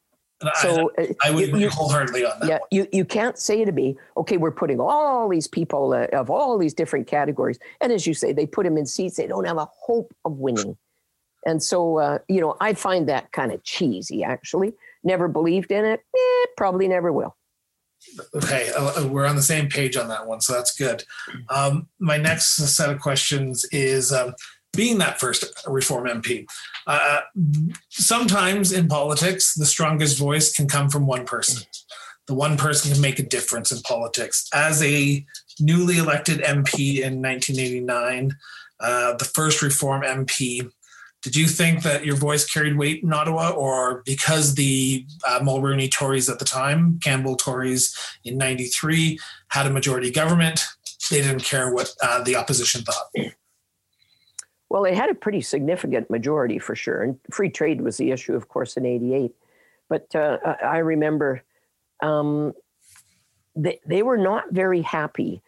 so 0.60 0.90
I, 0.98 1.14
I 1.24 1.30
would 1.30 1.48
you, 1.58 1.68
wholeheartedly 1.68 2.24
on 2.24 2.40
that. 2.40 2.48
Yeah, 2.48 2.58
you, 2.70 2.86
you 2.92 3.04
can't 3.04 3.38
say 3.38 3.64
to 3.64 3.72
me, 3.72 3.96
okay, 4.16 4.36
we're 4.36 4.50
putting 4.50 4.80
all 4.80 5.28
these 5.28 5.46
people 5.46 5.92
uh, 5.92 6.06
of 6.12 6.30
all 6.30 6.58
these 6.58 6.74
different 6.74 7.06
categories, 7.06 7.58
and 7.80 7.92
as 7.92 8.06
you 8.06 8.14
say, 8.14 8.32
they 8.32 8.46
put 8.46 8.64
them 8.64 8.76
in 8.76 8.86
seats 8.86 9.16
they 9.16 9.26
don't 9.26 9.46
have 9.46 9.58
a 9.58 9.68
hope 9.70 10.14
of 10.24 10.38
winning. 10.38 10.76
And 11.46 11.62
so, 11.62 11.98
uh, 11.98 12.18
you 12.28 12.40
know, 12.40 12.56
I 12.60 12.74
find 12.74 13.08
that 13.08 13.32
kind 13.32 13.52
of 13.52 13.62
cheesy, 13.64 14.22
actually. 14.22 14.74
Never 15.02 15.28
believed 15.28 15.72
in 15.72 15.84
it. 15.84 16.00
Eh, 16.14 16.46
probably 16.56 16.86
never 16.86 17.12
will. 17.12 17.36
Okay, 18.34 18.70
uh, 18.76 19.02
uh, 19.02 19.08
we're 19.08 19.26
on 19.26 19.36
the 19.36 19.42
same 19.42 19.68
page 19.68 19.96
on 19.96 20.08
that 20.08 20.26
one, 20.26 20.40
so 20.40 20.54
that's 20.54 20.76
good. 20.76 21.04
Um, 21.48 21.88
my 21.98 22.16
next 22.16 22.56
set 22.56 22.90
of 22.90 22.98
questions 23.00 23.66
is 23.72 24.12
um, 24.12 24.34
being 24.74 24.98
that 24.98 25.20
first 25.20 25.44
reform 25.66 26.06
MP. 26.06 26.46
Uh, 26.86 27.20
sometimes 27.88 28.72
in 28.72 28.88
politics, 28.88 29.54
the 29.54 29.66
strongest 29.66 30.18
voice 30.18 30.54
can 30.54 30.68
come 30.68 30.88
from 30.88 31.06
one 31.06 31.24
person. 31.24 31.62
The 32.26 32.34
one 32.34 32.56
person 32.56 32.92
can 32.92 33.00
make 33.00 33.18
a 33.18 33.24
difference 33.24 33.72
in 33.72 33.80
politics. 33.80 34.48
As 34.54 34.82
a 34.82 35.24
newly 35.58 35.98
elected 35.98 36.40
MP 36.40 37.00
in 37.00 37.20
1989, 37.20 38.32
uh, 38.80 39.14
the 39.16 39.24
first 39.24 39.62
reform 39.62 40.02
MP, 40.02 40.70
did 41.22 41.36
you 41.36 41.46
think 41.46 41.82
that 41.82 42.04
your 42.04 42.16
voice 42.16 42.50
carried 42.50 42.78
weight 42.78 43.02
in 43.02 43.12
Ottawa, 43.12 43.50
or 43.50 44.02
because 44.06 44.54
the 44.54 45.04
uh, 45.28 45.40
Mulroney 45.40 45.90
Tories 45.90 46.30
at 46.30 46.38
the 46.38 46.46
time, 46.46 46.98
Campbell 47.02 47.36
Tories 47.36 47.94
in 48.24 48.38
'93, 48.38 49.18
had 49.48 49.66
a 49.66 49.70
majority 49.70 50.10
government, 50.10 50.64
they 51.10 51.20
didn't 51.20 51.44
care 51.44 51.72
what 51.72 51.92
uh, 52.02 52.22
the 52.22 52.36
opposition 52.36 52.82
thought? 52.82 53.34
Well, 54.70 54.82
they 54.82 54.94
had 54.94 55.10
a 55.10 55.14
pretty 55.14 55.40
significant 55.42 56.08
majority 56.08 56.58
for 56.58 56.74
sure, 56.74 57.02
and 57.02 57.18
free 57.30 57.50
trade 57.50 57.80
was 57.80 57.96
the 57.96 58.12
issue, 58.12 58.34
of 58.34 58.48
course, 58.48 58.76
in 58.76 58.86
'88. 58.86 59.32
But 59.88 60.14
uh, 60.14 60.38
I 60.62 60.78
remember 60.78 61.42
um, 62.02 62.54
they 63.56 63.80
they 63.84 64.02
were 64.02 64.16
not 64.16 64.52
very 64.52 64.80
happy 64.80 65.42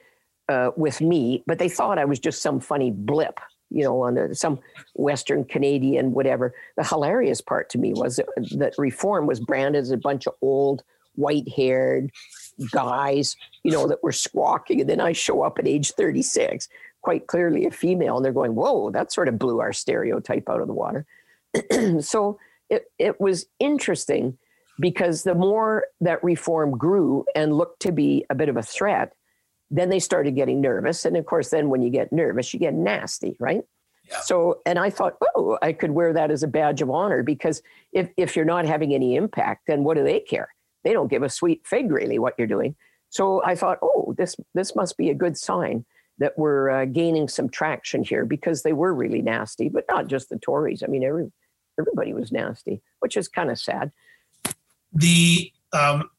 uh, 0.49 0.73
with 0.77 1.01
me, 1.01 1.45
but 1.47 1.59
they 1.59 1.69
thought 1.69 1.99
I 1.99 2.05
was 2.05 2.19
just 2.19 2.43
some 2.43 2.61
funny 2.61 2.91
blip 2.91 3.41
you 3.73 3.83
know, 3.83 4.03
on 4.03 4.19
a, 4.19 4.35
some 4.35 4.59
Western 4.95 5.45
Canadian, 5.45 6.13
whatever. 6.13 6.55
The 6.77 6.85
hilarious 6.85 7.41
part 7.41 7.71
to 7.71 7.79
me 7.79 7.93
was 7.95 8.17
that, 8.17 8.27
that 8.59 8.75
reform 8.77 9.27
was 9.27 9.41
branded 9.41 9.81
as 9.81 9.91
a 9.91 9.97
bunch 9.97 10.27
of 10.27 10.35
old, 10.43 10.83
white 11.15 11.49
haired 11.49 12.11
guys, 12.71 13.37
you 13.65 13.73
know, 13.73 13.87
that 13.89 14.03
were 14.03 14.13
squawking. 14.13 14.81
And 14.81 14.91
then 14.91 15.01
I 15.01 15.13
show 15.13 15.43
up 15.43 15.59
at 15.59 15.67
age 15.67 15.93
36, 15.93 16.69
quite 17.03 17.27
clearly 17.27 17.67
a 17.67 17.71
female, 17.71 18.17
and 18.17 18.25
they're 18.25 18.33
going, 18.33 18.55
whoa, 18.55 18.91
that 18.91 19.13
sort 19.13 19.29
of 19.29 19.39
blew 19.39 19.61
our 19.61 19.73
stereotype 19.73 20.49
out 20.49 20.61
of 20.61 20.69
the 20.69 20.73
water. 20.73 21.05
so 22.01 22.39
it, 22.71 22.91
it 22.99 23.21
was 23.21 23.47
interesting 23.59 24.39
because 24.81 25.23
the 25.23 25.35
more 25.35 25.85
that 26.01 26.23
reform 26.25 26.79
grew 26.79 27.25
and 27.35 27.55
looked 27.55 27.81
to 27.83 27.93
be 27.93 28.25
a 28.31 28.35
bit 28.35 28.49
of 28.49 28.57
a 28.57 28.63
threat, 28.63 29.13
then 29.71 29.91
they 29.91 29.99
started 29.99 30.35
getting 30.35 30.61
nervous. 30.61 31.05
And 31.05 31.17
of 31.17 31.27
course, 31.27 31.51
then 31.51 31.69
when 31.69 31.83
you 31.83 31.91
get 31.91 32.13
nervous, 32.13 32.53
you 32.55 32.61
get 32.61 32.75
nasty, 32.75 33.37
right? 33.39 33.63
Yeah. 34.09 34.21
So, 34.21 34.61
and 34.67 34.79
I 34.79 34.91
thought, 34.91 35.17
oh, 35.35 35.59
I 35.63 35.73
could 35.73 35.91
wear 35.91 36.13
that 36.13 36.31
as 36.31 36.43
a 36.43 36.49
badge 36.49 36.83
of 36.83 36.91
honor 36.91 37.23
because 37.23 37.63
if, 37.93 38.09
if 38.17 38.35
you're 38.35 38.45
not 38.45 38.67
having 38.67 38.95
any 38.95 39.17
impact, 39.17 39.67
then 39.67 39.85
what 39.85 39.97
do 39.97 40.05
they 40.05 40.21
care? 40.21 40.49
They 40.85 40.93
don't 40.93 41.11
give 41.11 41.23
a 41.23 41.29
sweet 41.29 41.63
fig, 41.65 41.91
really, 41.91 42.19
what 42.19 42.35
you're 42.37 42.47
doing. 42.47 42.75
So 43.13 43.43
I 43.45 43.55
thought, 43.55 43.79
oh, 43.83 44.15
this 44.17 44.37
this 44.55 44.75
must 44.75 44.97
be 44.97 45.11
a 45.11 45.15
good 45.15 45.37
sign 45.37 45.85
that 46.19 46.39
we're 46.39 46.71
uh, 46.71 46.85
gaining 46.85 47.29
some 47.29 47.49
traction 47.49 48.05
here 48.05 48.25
because 48.25 48.63
they 48.63 48.73
were 48.73 48.95
really 48.95 49.23
nasty, 49.23 49.69
but 49.69 49.85
not 49.89 50.07
just 50.07 50.29
the 50.29 50.39
Tories. 50.39 50.83
I 50.83 50.87
mean, 50.87 51.05
every 51.05 51.33
everybody 51.79 52.13
was 52.13 52.33
nasty, 52.33 52.83
which 53.01 53.17
is 53.17 53.29
kind 53.29 53.51
of 53.51 53.59
sad. 53.59 53.91
The 54.93 55.53
um, 55.73 56.11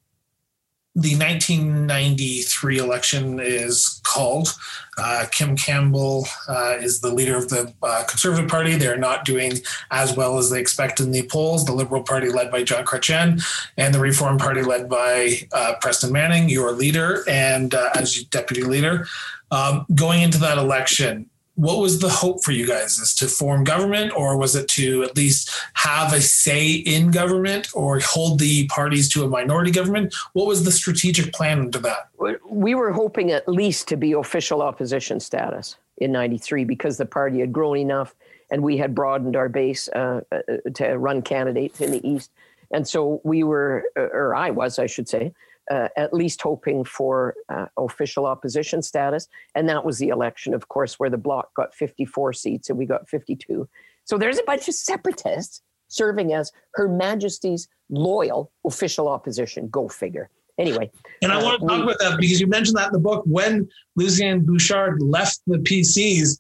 the 0.96 1.16
1993 1.16 2.78
election 2.78 3.40
is 3.40 4.00
called. 4.04 4.50
Uh, 4.96 5.26
Kim 5.32 5.58
Campbell 5.58 6.28
uh, 6.48 6.76
is 6.80 7.02
the 7.02 7.12
leader 7.12 7.36
of 7.36 7.50
the 7.50 7.74
uh, 7.82 8.04
Conservative 8.08 8.48
Party. 8.48 8.76
They're 8.76 8.98
not 8.98 9.26
doing 9.26 9.54
as 9.90 10.16
well 10.16 10.38
as 10.38 10.52
they 10.52 10.60
expect 10.60 11.00
in 11.00 11.10
the 11.10 11.24
polls. 11.24 11.66
The 11.66 11.74
Liberal 11.74 12.04
Party, 12.04 12.30
led 12.30 12.52
by 12.52 12.62
John 12.62 12.86
Chrétien, 12.86 13.44
and 13.76 13.92
the 13.92 14.00
Reform 14.00 14.38
Party, 14.38 14.62
led 14.62 14.88
by 14.88 15.48
uh, 15.52 15.74
Preston 15.82 16.12
Manning, 16.12 16.48
your 16.48 16.72
leader, 16.74 17.24
and 17.28 17.74
uh, 17.74 17.90
as 17.96 18.24
deputy 18.26 18.62
leader. 18.62 19.08
Um, 19.50 19.88
going 19.96 20.22
into 20.22 20.38
that 20.40 20.60
election, 20.60 21.28
what 21.56 21.80
was 21.80 22.00
the 22.00 22.10
hope 22.10 22.44
for 22.44 22.52
you 22.52 22.66
guys? 22.66 22.98
Is 22.98 23.14
to 23.16 23.28
form 23.28 23.64
government 23.64 24.12
or 24.16 24.38
was 24.38 24.56
it 24.56 24.68
to 24.70 25.04
at 25.04 25.16
least 25.16 25.52
have 25.74 26.14
a 26.14 26.22
say 26.22 26.72
in 26.72 27.12
government 27.12 27.70
or 27.74 28.00
hold 28.00 28.40
the 28.40 28.68
parties 28.68 29.08
to 29.14 29.24
a 29.24 29.28
minority 29.28 29.72
government? 29.72 30.16
What 30.34 30.48
was 30.48 30.64
the 30.64 30.72
strategic 30.72 31.32
plan 31.32 31.60
into 31.60 31.80
that? 31.80 32.10
We 32.50 32.74
were 32.74 32.92
hoping 32.92 33.32
at 33.32 33.48
least 33.48 33.88
to 33.90 33.98
be 33.98 34.14
official 34.14 34.62
opposition 34.62 35.20
status 35.20 35.78
in 35.98 36.12
93 36.12 36.64
because 36.64 36.98
the 36.98 37.06
party 37.06 37.40
had 37.40 37.54
grown 37.54 37.78
enough 37.78 38.16
and 38.50 38.64
we 38.64 38.78
had 38.78 38.96
broadened 38.96 39.36
our 39.36 39.50
base 39.50 39.88
uh, 39.90 40.22
uh 40.32 40.40
to 40.76 40.98
run 40.98 41.22
candidates 41.22 41.82
in 41.82 41.92
the 41.92 42.08
east. 42.08 42.32
And 42.72 42.88
so 42.88 43.22
we 43.24 43.44
were 43.44 43.84
or 43.96 44.36
i 44.36 44.50
was 44.50 44.80
i 44.80 44.88
should 44.88 45.08
say 45.08 45.32
uh, 45.70 45.90
at 45.96 46.14
least 46.14 46.42
hoping 46.42 46.84
for 46.84 47.36
uh, 47.50 47.68
official 47.78 48.26
opposition 48.26 48.82
status. 48.82 49.28
And 49.56 49.68
that 49.70 49.86
was 49.86 50.00
the 50.00 50.10
election, 50.10 50.54
of 50.54 50.68
course, 50.68 51.00
where 51.00 51.10
the 51.10 51.18
bloc 51.18 51.54
got 51.56 51.74
54 51.74 52.34
seats 52.34 52.70
and 52.70 52.78
we 52.78 52.86
got 52.86 53.10
52. 53.10 53.68
So 54.06 54.18
there's 54.18 54.40
a 54.40 54.44
bunch 54.44 54.68
of 54.68 54.74
separatists 54.74 55.62
serving 55.88 56.34
as 56.34 56.52
Her 56.74 56.88
Majesty's 56.88 57.68
loyal 57.90 58.52
official 58.66 59.08
opposition. 59.08 59.70
Go 59.70 59.88
figure. 59.88 60.30
Anyway. 60.58 60.92
And 61.22 61.32
I 61.32 61.40
uh, 61.40 61.44
want 61.44 61.62
to 61.62 61.68
talk 61.68 61.78
we, 61.78 61.84
about 61.84 62.00
that 62.00 62.20
because 62.20 62.40
you 62.40 62.48
mentioned 62.48 62.78
that 62.78 62.88
in 62.88 62.94
the 62.94 63.00
book. 63.00 63.24
When 63.26 63.70
Lucien 63.96 64.42
Bouchard 64.42 65.02
left 65.02 65.40
the 65.48 65.58
PCs, 65.58 66.38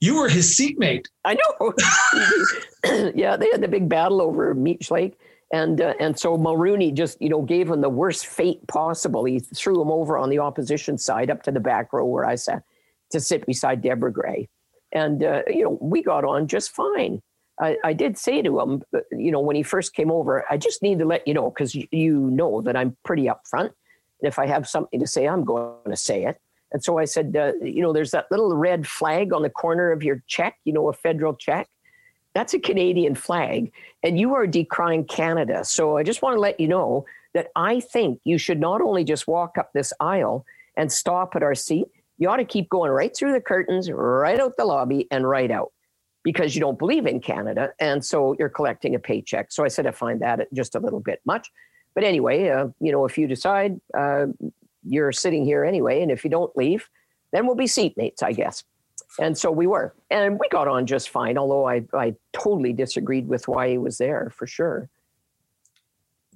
you 0.00 0.16
were 0.16 0.28
his 0.28 0.54
seatmate. 0.54 1.06
I 1.24 1.34
know. 1.34 1.72
yeah, 3.14 3.36
they 3.36 3.48
had 3.50 3.62
the 3.62 3.68
big 3.68 3.88
battle 3.88 4.20
over 4.20 4.54
Meech 4.54 4.90
Lake. 4.90 5.18
And, 5.52 5.80
uh, 5.80 5.94
and 6.00 6.18
so 6.18 6.36
Mulroney 6.36 6.92
just, 6.92 7.20
you 7.20 7.28
know, 7.28 7.42
gave 7.42 7.70
him 7.70 7.80
the 7.80 7.88
worst 7.88 8.26
fate 8.26 8.66
possible. 8.66 9.24
He 9.24 9.38
threw 9.38 9.80
him 9.80 9.90
over 9.90 10.18
on 10.18 10.30
the 10.30 10.38
opposition 10.38 10.98
side 10.98 11.30
up 11.30 11.42
to 11.44 11.52
the 11.52 11.60
back 11.60 11.92
row 11.92 12.06
where 12.06 12.24
I 12.24 12.34
sat. 12.34 12.62
to 13.10 13.20
sit 13.20 13.46
beside 13.46 13.82
Deborah 13.82 14.12
Grey. 14.12 14.48
And, 14.92 15.22
uh, 15.22 15.42
you 15.46 15.64
know, 15.64 15.78
we 15.80 16.02
got 16.02 16.24
on 16.24 16.48
just 16.48 16.70
fine. 16.70 17.20
I, 17.60 17.76
I, 17.84 17.92
did 17.92 18.18
say 18.18 18.42
to 18.42 18.60
him, 18.60 18.82
uh, 18.94 19.00
you 19.12 19.30
know, 19.30 19.40
when 19.40 19.54
he 19.54 19.62
first 19.62 19.94
came 19.94 20.10
over, 20.10 20.44
I 20.50 20.56
just 20.56 20.82
need 20.82 20.98
to 20.98 21.04
let 21.04 21.26
you 21.26 21.34
know, 21.34 21.50
because 21.50 21.74
you, 21.74 21.86
you 21.92 22.18
know 22.18 22.60
that 22.62 22.76
I'm 22.76 22.96
pretty 23.04 23.26
upfront. 23.26 23.70
And 24.20 24.28
if 24.28 24.38
I 24.38 24.46
have 24.46 24.66
something 24.66 24.98
to 24.98 25.06
say, 25.06 25.28
I'm 25.28 25.44
going 25.44 25.74
to 25.88 25.96
say 25.96 26.24
it. 26.24 26.40
And 26.72 26.82
so 26.82 26.98
I 26.98 27.04
said, 27.04 27.36
uh, 27.36 27.52
you 27.62 27.82
know, 27.82 27.92
there's 27.92 28.10
that 28.10 28.26
little 28.30 28.56
red 28.56 28.86
flag 28.86 29.32
on 29.32 29.42
the 29.42 29.50
corner 29.50 29.92
of 29.92 30.02
your 30.02 30.24
check, 30.26 30.56
you 30.64 30.72
know, 30.72 30.88
a 30.88 30.92
federal 30.92 31.34
check. 31.34 31.68
That's 32.34 32.54
a 32.54 32.58
Canadian 32.58 33.14
flag. 33.14 33.72
And 34.02 34.18
you 34.18 34.34
are 34.34 34.46
decrying 34.46 35.04
Canada. 35.08 35.64
So 35.64 35.96
I 35.96 36.02
just 36.02 36.22
want 36.22 36.36
to 36.36 36.40
let 36.40 36.60
you 36.60 36.68
know 36.68 37.06
that 37.32 37.48
I 37.56 37.80
think 37.80 38.20
you 38.24 38.38
should 38.38 38.60
not 38.60 38.80
only 38.80 39.04
just 39.04 39.26
walk 39.26 39.56
up 39.58 39.72
this 39.72 39.92
aisle 40.00 40.44
and 40.76 40.90
stop 40.90 41.36
at 41.36 41.42
our 41.42 41.54
seat, 41.54 41.86
you 42.18 42.28
ought 42.28 42.36
to 42.36 42.44
keep 42.44 42.68
going 42.68 42.90
right 42.90 43.14
through 43.16 43.32
the 43.32 43.40
curtains, 43.40 43.90
right 43.90 44.38
out 44.38 44.56
the 44.56 44.64
lobby, 44.64 45.06
and 45.10 45.28
right 45.28 45.50
out 45.50 45.72
because 46.22 46.54
you 46.54 46.60
don't 46.60 46.78
believe 46.78 47.06
in 47.06 47.20
Canada. 47.20 47.72
And 47.78 48.04
so 48.04 48.34
you're 48.38 48.48
collecting 48.48 48.94
a 48.94 48.98
paycheck. 48.98 49.52
So 49.52 49.64
I 49.64 49.68
said 49.68 49.86
I 49.86 49.90
find 49.90 50.20
that 50.22 50.52
just 50.52 50.74
a 50.74 50.80
little 50.80 51.00
bit 51.00 51.20
much. 51.24 51.50
But 51.94 52.02
anyway, 52.02 52.48
uh, 52.48 52.68
you 52.80 52.90
know, 52.92 53.04
if 53.04 53.18
you 53.18 53.28
decide 53.28 53.80
uh, 53.96 54.26
you're 54.84 55.12
sitting 55.12 55.44
here 55.44 55.64
anyway, 55.64 56.02
and 56.02 56.10
if 56.10 56.24
you 56.24 56.30
don't 56.30 56.54
leave, 56.56 56.88
then 57.32 57.46
we'll 57.46 57.56
be 57.56 57.64
seatmates, 57.64 58.22
I 58.22 58.32
guess. 58.32 58.64
And 59.18 59.36
so 59.38 59.50
we 59.50 59.66
were, 59.66 59.94
and 60.10 60.38
we 60.38 60.48
got 60.48 60.68
on 60.68 60.86
just 60.86 61.10
fine. 61.10 61.38
Although 61.38 61.68
I, 61.68 61.84
I 61.92 62.14
totally 62.32 62.72
disagreed 62.72 63.28
with 63.28 63.46
why 63.46 63.70
he 63.70 63.78
was 63.78 63.98
there 63.98 64.32
for 64.36 64.46
sure. 64.46 64.88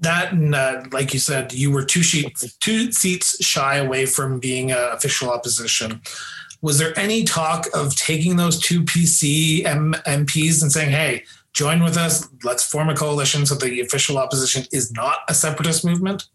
That 0.01 0.33
and 0.33 0.55
uh, 0.55 0.85
like 0.93 1.13
you 1.13 1.19
said, 1.19 1.53
you 1.53 1.73
were 1.73 1.85
two 1.85 2.03
sheets, 2.03 2.57
two 2.59 2.93
seats 2.93 3.45
shy 3.45 3.77
away 3.77 4.07
from 4.07 4.39
being 4.39 4.71
official 4.71 5.31
opposition. 5.31 6.01
Was 6.61 6.79
there 6.79 6.97
any 6.99 7.25
talk 7.25 7.67
of 7.75 7.97
taking 7.97 8.37
those 8.37 8.61
two 8.61 8.83
PC 8.83 9.65
M- 9.65 9.95
MPs 10.07 10.63
and 10.63 10.71
saying, 10.71 10.91
"Hey, 10.91 11.25
join 11.53 11.83
with 11.83 11.97
us. 11.97 12.29
Let's 12.45 12.65
form 12.65 12.89
a 12.89 12.95
coalition 12.95 13.45
so 13.45 13.57
the 13.57 13.81
official 13.81 14.19
opposition 14.19 14.67
is 14.73 14.93
not 14.93 15.19
a 15.29 15.35
separatist 15.35 15.85
movement"? 15.85 16.29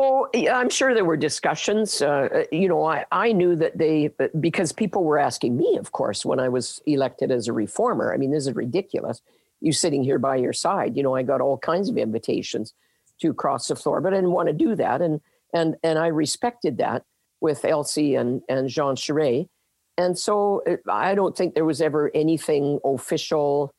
Oh, 0.00 0.28
I'm 0.32 0.70
sure 0.70 0.94
there 0.94 1.04
were 1.04 1.16
discussions. 1.16 2.00
Uh, 2.00 2.28
uh, 2.32 2.44
you 2.52 2.68
know, 2.68 2.84
I, 2.84 3.04
I 3.10 3.32
knew 3.32 3.56
that 3.56 3.76
they, 3.76 4.10
because 4.38 4.70
people 4.70 5.02
were 5.02 5.18
asking 5.18 5.56
me, 5.56 5.76
of 5.76 5.90
course, 5.90 6.24
when 6.24 6.38
I 6.38 6.48
was 6.48 6.80
elected 6.86 7.32
as 7.32 7.48
a 7.48 7.52
reformer. 7.52 8.14
I 8.14 8.16
mean, 8.16 8.30
this 8.30 8.46
is 8.46 8.54
ridiculous. 8.54 9.20
You 9.60 9.72
sitting 9.72 10.04
here 10.04 10.20
by 10.20 10.36
your 10.36 10.52
side. 10.52 10.96
You 10.96 11.02
know, 11.02 11.16
I 11.16 11.24
got 11.24 11.40
all 11.40 11.58
kinds 11.58 11.88
of 11.88 11.98
invitations 11.98 12.74
to 13.20 13.34
cross 13.34 13.66
the 13.66 13.74
floor, 13.74 14.00
but 14.00 14.12
I 14.12 14.18
didn't 14.18 14.30
want 14.30 14.46
to 14.46 14.52
do 14.52 14.76
that. 14.76 15.02
And, 15.02 15.20
and, 15.52 15.74
and 15.82 15.98
I 15.98 16.06
respected 16.06 16.78
that 16.78 17.02
with 17.40 17.64
Elsie 17.64 18.14
and, 18.14 18.42
and 18.48 18.68
Jean 18.68 18.94
Charest. 18.94 19.48
And 19.96 20.16
so 20.16 20.62
uh, 20.64 20.76
I 20.88 21.16
don't 21.16 21.36
think 21.36 21.54
there 21.54 21.64
was 21.64 21.82
ever 21.82 22.08
anything 22.14 22.78
official, 22.84 23.72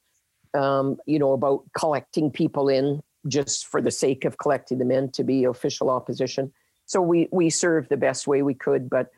um, 0.54 0.98
you 1.06 1.18
know, 1.18 1.32
about 1.32 1.64
collecting 1.78 2.30
people 2.30 2.68
in 2.68 3.02
just 3.28 3.68
for 3.68 3.82
the 3.82 3.92
sake 3.92 4.26
of 4.26 4.38
collecting 4.38 4.78
them 4.78 4.92
in 4.92 5.12
to 5.12 5.24
be 5.24 5.44
official 5.44 5.90
opposition. 5.90 6.52
So 6.86 7.02
we 7.02 7.28
we 7.32 7.50
served 7.50 7.90
the 7.90 7.98
best 7.98 8.28
way 8.28 8.42
we 8.42 8.54
could, 8.54 8.90
but 8.90 9.12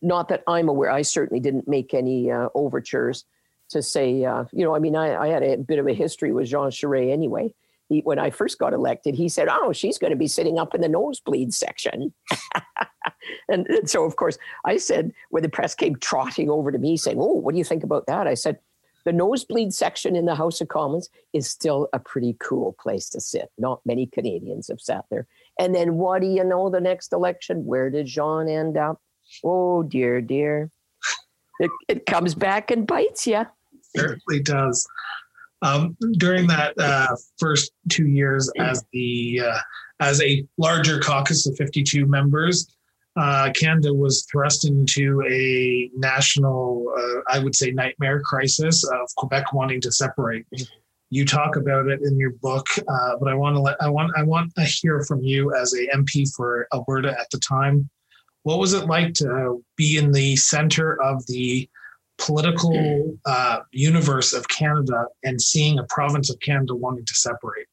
not 0.00 0.28
that 0.28 0.42
I'm 0.46 0.68
aware. 0.68 0.90
I 0.90 1.02
certainly 1.02 1.40
didn't 1.40 1.68
make 1.68 1.94
any 1.94 2.30
uh, 2.30 2.48
overtures 2.54 3.24
to 3.70 3.82
say, 3.82 4.24
uh, 4.24 4.44
you 4.52 4.64
know, 4.64 4.74
I 4.74 4.78
mean, 4.78 4.96
I, 4.96 5.16
I, 5.16 5.28
had 5.28 5.42
a 5.42 5.56
bit 5.56 5.78
of 5.78 5.86
a 5.86 5.94
history 5.94 6.30
with 6.30 6.48
Jean 6.48 6.70
Charest 6.70 7.10
anyway. 7.10 7.54
He, 7.88 8.00
when 8.00 8.18
I 8.18 8.28
first 8.28 8.58
got 8.58 8.74
elected, 8.74 9.14
he 9.14 9.28
said, 9.28 9.48
"Oh, 9.50 9.72
she's 9.72 9.98
going 9.98 10.10
to 10.10 10.16
be 10.16 10.28
sitting 10.28 10.58
up 10.58 10.74
in 10.74 10.80
the 10.80 10.88
nosebleed 10.88 11.54
section," 11.54 12.12
and, 13.48 13.66
and 13.66 13.88
so 13.88 14.04
of 14.04 14.16
course 14.16 14.38
I 14.64 14.76
said, 14.76 15.12
when 15.30 15.42
the 15.42 15.48
press 15.48 15.74
came 15.74 15.96
trotting 15.96 16.50
over 16.50 16.70
to 16.70 16.78
me 16.78 16.96
saying, 16.96 17.18
"Oh, 17.20 17.34
what 17.34 17.52
do 17.52 17.58
you 17.58 17.64
think 17.64 17.82
about 17.82 18.06
that?" 18.06 18.26
I 18.26 18.34
said, 18.34 18.58
the 19.04 19.12
nosebleed 19.12 19.72
section 19.72 20.16
in 20.16 20.26
the 20.26 20.34
House 20.34 20.60
of 20.60 20.68
Commons 20.68 21.08
is 21.32 21.48
still 21.50 21.88
a 21.92 21.98
pretty 21.98 22.36
cool 22.40 22.76
place 22.80 23.08
to 23.10 23.20
sit. 23.20 23.50
Not 23.58 23.80
many 23.84 24.06
Canadians 24.06 24.68
have 24.68 24.80
sat 24.80 25.04
there. 25.10 25.26
And 25.58 25.74
then 25.74 25.94
what 25.94 26.22
do 26.22 26.28
you 26.28 26.44
know 26.44 26.70
the 26.70 26.80
next 26.80 27.12
election? 27.12 27.64
Where 27.64 27.90
did 27.90 28.06
Jean 28.06 28.48
end 28.48 28.76
up? 28.76 29.00
Oh, 29.44 29.82
dear, 29.82 30.20
dear. 30.20 30.70
It, 31.60 31.70
it 31.88 32.06
comes 32.06 32.34
back 32.34 32.70
and 32.70 32.86
bites 32.86 33.26
you. 33.26 33.46
Certainly 33.96 34.42
does. 34.42 34.86
Um, 35.62 35.96
during 36.12 36.48
that 36.48 36.74
uh, 36.78 37.14
first 37.38 37.72
two 37.88 38.08
years 38.08 38.50
as 38.58 38.84
the 38.92 39.42
uh, 39.46 39.58
as 40.00 40.20
a 40.22 40.44
larger 40.58 40.98
caucus 40.98 41.46
of 41.46 41.56
52 41.56 42.06
members, 42.06 42.74
uh, 43.16 43.50
Canada 43.52 43.92
was 43.92 44.26
thrust 44.30 44.66
into 44.66 45.22
a 45.28 45.90
national, 45.94 46.86
uh, 46.96 47.20
I 47.34 47.38
would 47.38 47.54
say, 47.54 47.70
nightmare 47.70 48.20
crisis 48.20 48.84
of 48.84 49.14
Quebec 49.16 49.52
wanting 49.52 49.80
to 49.82 49.92
separate. 49.92 50.46
You 51.10 51.26
talk 51.26 51.56
about 51.56 51.88
it 51.88 52.00
in 52.02 52.18
your 52.18 52.30
book, 52.30 52.66
uh, 52.78 53.16
but 53.20 53.28
I 53.28 53.34
want 53.34 53.54
to 53.56 53.60
let 53.60 53.76
I 53.82 53.90
want 53.90 54.12
I 54.16 54.22
want 54.22 54.54
to 54.54 54.64
hear 54.64 55.04
from 55.04 55.20
you 55.22 55.54
as 55.54 55.74
a 55.74 55.86
MP 55.94 56.26
for 56.34 56.66
Alberta 56.72 57.10
at 57.10 57.28
the 57.30 57.38
time. 57.38 57.90
What 58.44 58.58
was 58.58 58.72
it 58.72 58.86
like 58.86 59.12
to 59.14 59.62
be 59.76 59.98
in 59.98 60.10
the 60.10 60.36
center 60.36 61.00
of 61.02 61.24
the 61.26 61.68
political 62.16 63.18
uh, 63.26 63.58
universe 63.72 64.32
of 64.32 64.48
Canada 64.48 65.04
and 65.22 65.40
seeing 65.40 65.78
a 65.78 65.84
province 65.84 66.30
of 66.30 66.40
Canada 66.40 66.74
wanting 66.74 67.04
to 67.04 67.14
separate? 67.14 67.66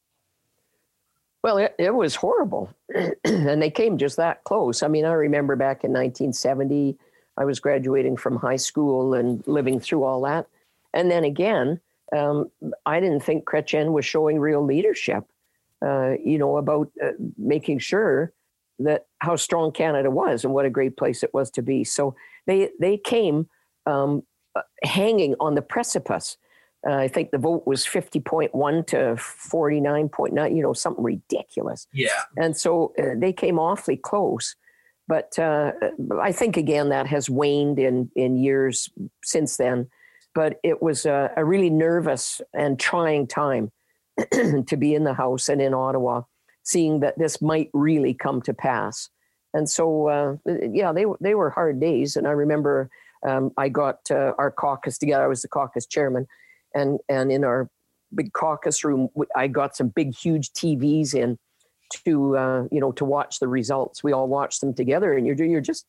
Well, 1.42 1.58
it, 1.58 1.74
it 1.78 1.94
was 1.94 2.14
horrible. 2.16 2.70
and 3.24 3.62
they 3.62 3.70
came 3.70 3.98
just 3.98 4.16
that 4.16 4.44
close. 4.44 4.82
I 4.82 4.88
mean, 4.88 5.04
I 5.04 5.12
remember 5.12 5.56
back 5.56 5.84
in 5.84 5.90
1970, 5.90 6.98
I 7.36 7.44
was 7.44 7.60
graduating 7.60 8.16
from 8.16 8.36
high 8.36 8.56
school 8.56 9.14
and 9.14 9.46
living 9.46 9.80
through 9.80 10.04
all 10.04 10.20
that. 10.22 10.46
And 10.92 11.10
then 11.10 11.24
again, 11.24 11.80
um, 12.14 12.50
I 12.84 13.00
didn't 13.00 13.22
think 13.22 13.44
Chrétien 13.44 13.92
was 13.92 14.04
showing 14.04 14.38
real 14.38 14.64
leadership, 14.64 15.24
uh, 15.84 16.14
you 16.22 16.38
know, 16.38 16.58
about 16.58 16.90
uh, 17.02 17.12
making 17.38 17.78
sure 17.78 18.32
that 18.80 19.06
how 19.18 19.36
strong 19.36 19.72
Canada 19.72 20.10
was 20.10 20.44
and 20.44 20.52
what 20.52 20.64
a 20.64 20.70
great 20.70 20.96
place 20.96 21.22
it 21.22 21.32
was 21.32 21.50
to 21.52 21.62
be. 21.62 21.84
So 21.84 22.16
they 22.46 22.70
they 22.80 22.96
came 22.96 23.48
um, 23.86 24.24
uh, 24.56 24.62
hanging 24.82 25.36
on 25.38 25.54
the 25.54 25.62
precipice 25.62 26.36
uh, 26.88 26.94
I 26.94 27.08
think 27.08 27.30
the 27.30 27.38
vote 27.38 27.66
was 27.66 27.84
50.1 27.84 28.86
to 28.88 28.96
49.9, 28.96 30.56
you 30.56 30.62
know, 30.62 30.72
something 30.72 31.04
ridiculous. 31.04 31.86
Yeah. 31.92 32.08
And 32.36 32.56
so 32.56 32.94
uh, 32.98 33.16
they 33.16 33.32
came 33.32 33.58
awfully 33.58 33.96
close. 33.96 34.56
But 35.06 35.38
uh, 35.38 35.72
I 36.20 36.32
think, 36.32 36.56
again, 36.56 36.88
that 36.90 37.06
has 37.06 37.28
waned 37.28 37.78
in, 37.78 38.10
in 38.14 38.36
years 38.36 38.88
since 39.22 39.56
then. 39.56 39.88
But 40.34 40.58
it 40.62 40.80
was 40.80 41.04
a, 41.04 41.32
a 41.36 41.44
really 41.44 41.70
nervous 41.70 42.40
and 42.54 42.78
trying 42.78 43.26
time 43.26 43.72
to 44.30 44.76
be 44.78 44.94
in 44.94 45.04
the 45.04 45.14
House 45.14 45.48
and 45.48 45.60
in 45.60 45.74
Ottawa, 45.74 46.22
seeing 46.62 47.00
that 47.00 47.18
this 47.18 47.42
might 47.42 47.70
really 47.74 48.14
come 48.14 48.40
to 48.42 48.54
pass. 48.54 49.10
And 49.52 49.68
so, 49.68 50.08
uh, 50.08 50.36
yeah, 50.72 50.92
they, 50.92 51.04
they 51.20 51.34
were 51.34 51.50
hard 51.50 51.80
days. 51.80 52.14
And 52.14 52.28
I 52.28 52.30
remember 52.30 52.88
um, 53.26 53.50
I 53.58 53.68
got 53.68 54.08
uh, 54.10 54.32
our 54.38 54.52
caucus 54.52 54.96
together. 54.96 55.24
I 55.24 55.28
was 55.28 55.42
the 55.42 55.48
caucus 55.48 55.86
chairman 55.86 56.28
and 56.74 56.98
and 57.08 57.30
in 57.32 57.44
our 57.44 57.68
big 58.14 58.32
caucus 58.32 58.84
room, 58.84 59.08
I 59.36 59.46
got 59.46 59.76
some 59.76 59.88
big, 59.88 60.14
huge 60.14 60.50
TVs 60.52 61.14
in 61.14 61.38
to 62.04 62.36
uh, 62.36 62.64
you 62.70 62.80
know 62.80 62.92
to 62.92 63.04
watch 63.04 63.38
the 63.38 63.48
results. 63.48 64.02
We 64.02 64.12
all 64.12 64.28
watched 64.28 64.60
them 64.60 64.74
together, 64.74 65.12
and 65.12 65.26
you're 65.26 65.36
you're 65.36 65.60
just 65.60 65.86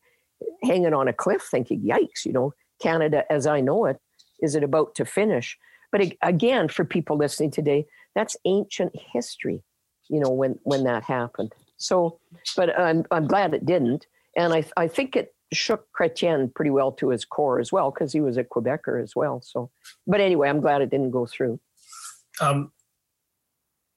hanging 0.62 0.94
on 0.94 1.08
a 1.08 1.12
cliff, 1.12 1.46
thinking, 1.50 1.80
"Yikes!" 1.82 2.24
You 2.24 2.32
know, 2.32 2.54
Canada 2.80 3.24
as 3.30 3.46
I 3.46 3.60
know 3.60 3.86
it 3.86 4.00
is 4.42 4.54
it 4.54 4.64
about 4.64 4.94
to 4.96 5.06
finish? 5.06 5.56
But 5.90 6.12
again, 6.20 6.68
for 6.68 6.84
people 6.84 7.16
listening 7.16 7.50
today, 7.50 7.86
that's 8.14 8.36
ancient 8.44 8.92
history. 9.12 9.62
You 10.08 10.20
know 10.20 10.30
when 10.30 10.58
when 10.64 10.84
that 10.84 11.04
happened. 11.04 11.54
So, 11.78 12.18
but 12.56 12.78
I'm 12.78 13.04
I'm 13.10 13.26
glad 13.26 13.54
it 13.54 13.64
didn't, 13.64 14.06
and 14.36 14.52
I 14.52 14.64
I 14.76 14.88
think 14.88 15.16
it 15.16 15.34
shook 15.52 15.86
Chrétien 15.92 16.52
pretty 16.54 16.70
well 16.70 16.92
to 16.92 17.10
his 17.10 17.24
core 17.24 17.60
as 17.60 17.72
well 17.72 17.90
because 17.90 18.12
he 18.12 18.20
was 18.20 18.36
a 18.36 18.44
Quebecer 18.44 19.02
as 19.02 19.14
well. 19.14 19.40
So, 19.42 19.70
but 20.06 20.20
anyway, 20.20 20.48
I'm 20.48 20.60
glad 20.60 20.82
it 20.82 20.90
didn't 20.90 21.10
go 21.10 21.26
through. 21.26 21.60
Um, 22.40 22.72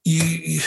you, 0.04 0.60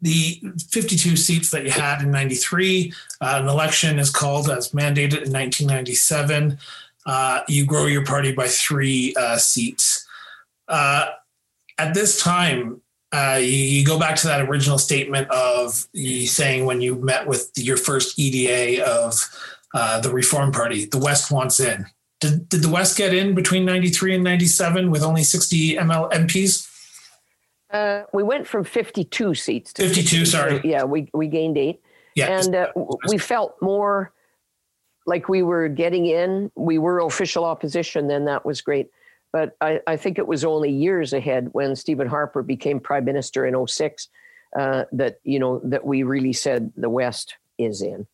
the 0.00 0.40
52 0.70 1.16
seats 1.16 1.50
that 1.50 1.64
you 1.64 1.70
had 1.70 2.02
in 2.02 2.10
93, 2.10 2.92
uh, 3.20 3.38
an 3.42 3.48
election 3.48 3.98
is 3.98 4.10
called 4.10 4.50
as 4.50 4.70
mandated 4.70 5.24
in 5.24 5.32
1997. 5.32 6.58
Uh, 7.06 7.40
you 7.48 7.64
grow 7.64 7.86
your 7.86 8.04
party 8.04 8.32
by 8.32 8.46
three 8.46 9.14
uh, 9.16 9.36
seats. 9.36 10.06
Uh, 10.68 11.06
at 11.78 11.94
this 11.94 12.20
time, 12.20 12.80
uh, 13.12 13.38
you, 13.38 13.46
you, 13.46 13.84
go 13.84 13.98
back 13.98 14.16
to 14.16 14.26
that 14.26 14.40
original 14.48 14.78
statement 14.78 15.28
of 15.30 15.86
you 15.92 16.26
saying 16.26 16.64
when 16.64 16.80
you 16.80 16.94
met 16.94 17.26
with 17.26 17.50
your 17.56 17.76
first 17.76 18.18
EDA 18.18 18.82
of 18.86 19.14
uh, 19.74 20.00
the 20.00 20.10
Reform 20.10 20.52
Party. 20.52 20.86
The 20.86 20.98
West 20.98 21.30
wants 21.30 21.60
in. 21.60 21.86
Did, 22.20 22.48
did 22.48 22.62
the 22.62 22.68
West 22.68 22.96
get 22.96 23.12
in 23.14 23.34
between 23.34 23.64
93 23.64 24.14
and 24.14 24.24
97 24.24 24.90
with 24.90 25.02
only 25.02 25.24
60 25.24 25.76
ML 25.76 26.12
MPs? 26.12 26.68
Uh, 27.70 28.02
we 28.12 28.22
went 28.22 28.46
from 28.46 28.64
52 28.64 29.34
seats 29.34 29.72
to 29.72 29.88
52, 29.88 30.26
sorry. 30.26 30.60
Yeah, 30.62 30.84
we, 30.84 31.08
we 31.14 31.26
gained 31.26 31.56
eight. 31.56 31.80
Yeah. 32.14 32.38
And 32.38 32.54
uh, 32.54 32.68
we 33.08 33.16
felt 33.16 33.56
more 33.62 34.12
like 35.06 35.28
we 35.28 35.42
were 35.42 35.68
getting 35.68 36.06
in, 36.06 36.52
we 36.54 36.78
were 36.78 37.00
official 37.00 37.44
opposition, 37.44 38.08
then 38.08 38.26
that 38.26 38.44
was 38.44 38.60
great. 38.60 38.90
But 39.32 39.56
I, 39.60 39.80
I 39.86 39.96
think 39.96 40.18
it 40.18 40.26
was 40.26 40.44
only 40.44 40.70
years 40.70 41.12
ahead 41.12 41.48
when 41.52 41.74
Stephen 41.74 42.06
Harper 42.06 42.42
became 42.42 42.78
prime 42.78 43.04
minister 43.04 43.46
in 43.46 43.66
06 43.66 44.08
uh, 44.56 44.84
that, 44.92 45.18
you 45.24 45.38
know, 45.38 45.60
that 45.64 45.84
we 45.84 46.02
really 46.02 46.34
said 46.34 46.72
the 46.76 46.90
West 46.90 47.36
is 47.58 47.80
in. 47.80 48.06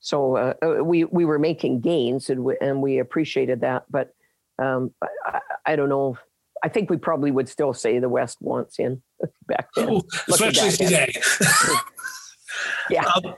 So 0.00 0.36
uh, 0.36 0.54
uh, 0.62 0.84
we, 0.84 1.04
we 1.04 1.24
were 1.24 1.38
making 1.38 1.80
gains 1.80 2.30
and 2.30 2.42
we, 2.42 2.56
and 2.60 2.82
we 2.82 2.98
appreciated 2.98 3.60
that. 3.60 3.84
But 3.90 4.14
um, 4.58 4.92
I, 5.24 5.40
I 5.66 5.76
don't 5.76 5.88
know. 5.88 6.18
I 6.62 6.68
think 6.68 6.90
we 6.90 6.96
probably 6.96 7.30
would 7.30 7.48
still 7.48 7.72
say 7.72 7.98
the 7.98 8.08
West 8.08 8.38
wants 8.40 8.78
in 8.78 9.02
back 9.46 9.68
then. 9.76 9.90
Ooh, 9.90 10.02
especially 10.28 10.70
today. 10.70 11.12
yeah. 12.90 13.04
Um, 13.14 13.34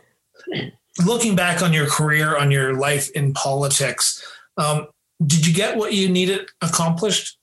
looking 1.04 1.36
back 1.36 1.62
on 1.62 1.72
your 1.72 1.86
career, 1.86 2.36
on 2.36 2.50
your 2.50 2.74
life 2.74 3.10
in 3.10 3.34
politics, 3.34 4.24
um, 4.56 4.86
did 5.24 5.46
you 5.46 5.52
get 5.52 5.76
what 5.76 5.92
you 5.92 6.08
needed 6.08 6.48
accomplished? 6.60 7.38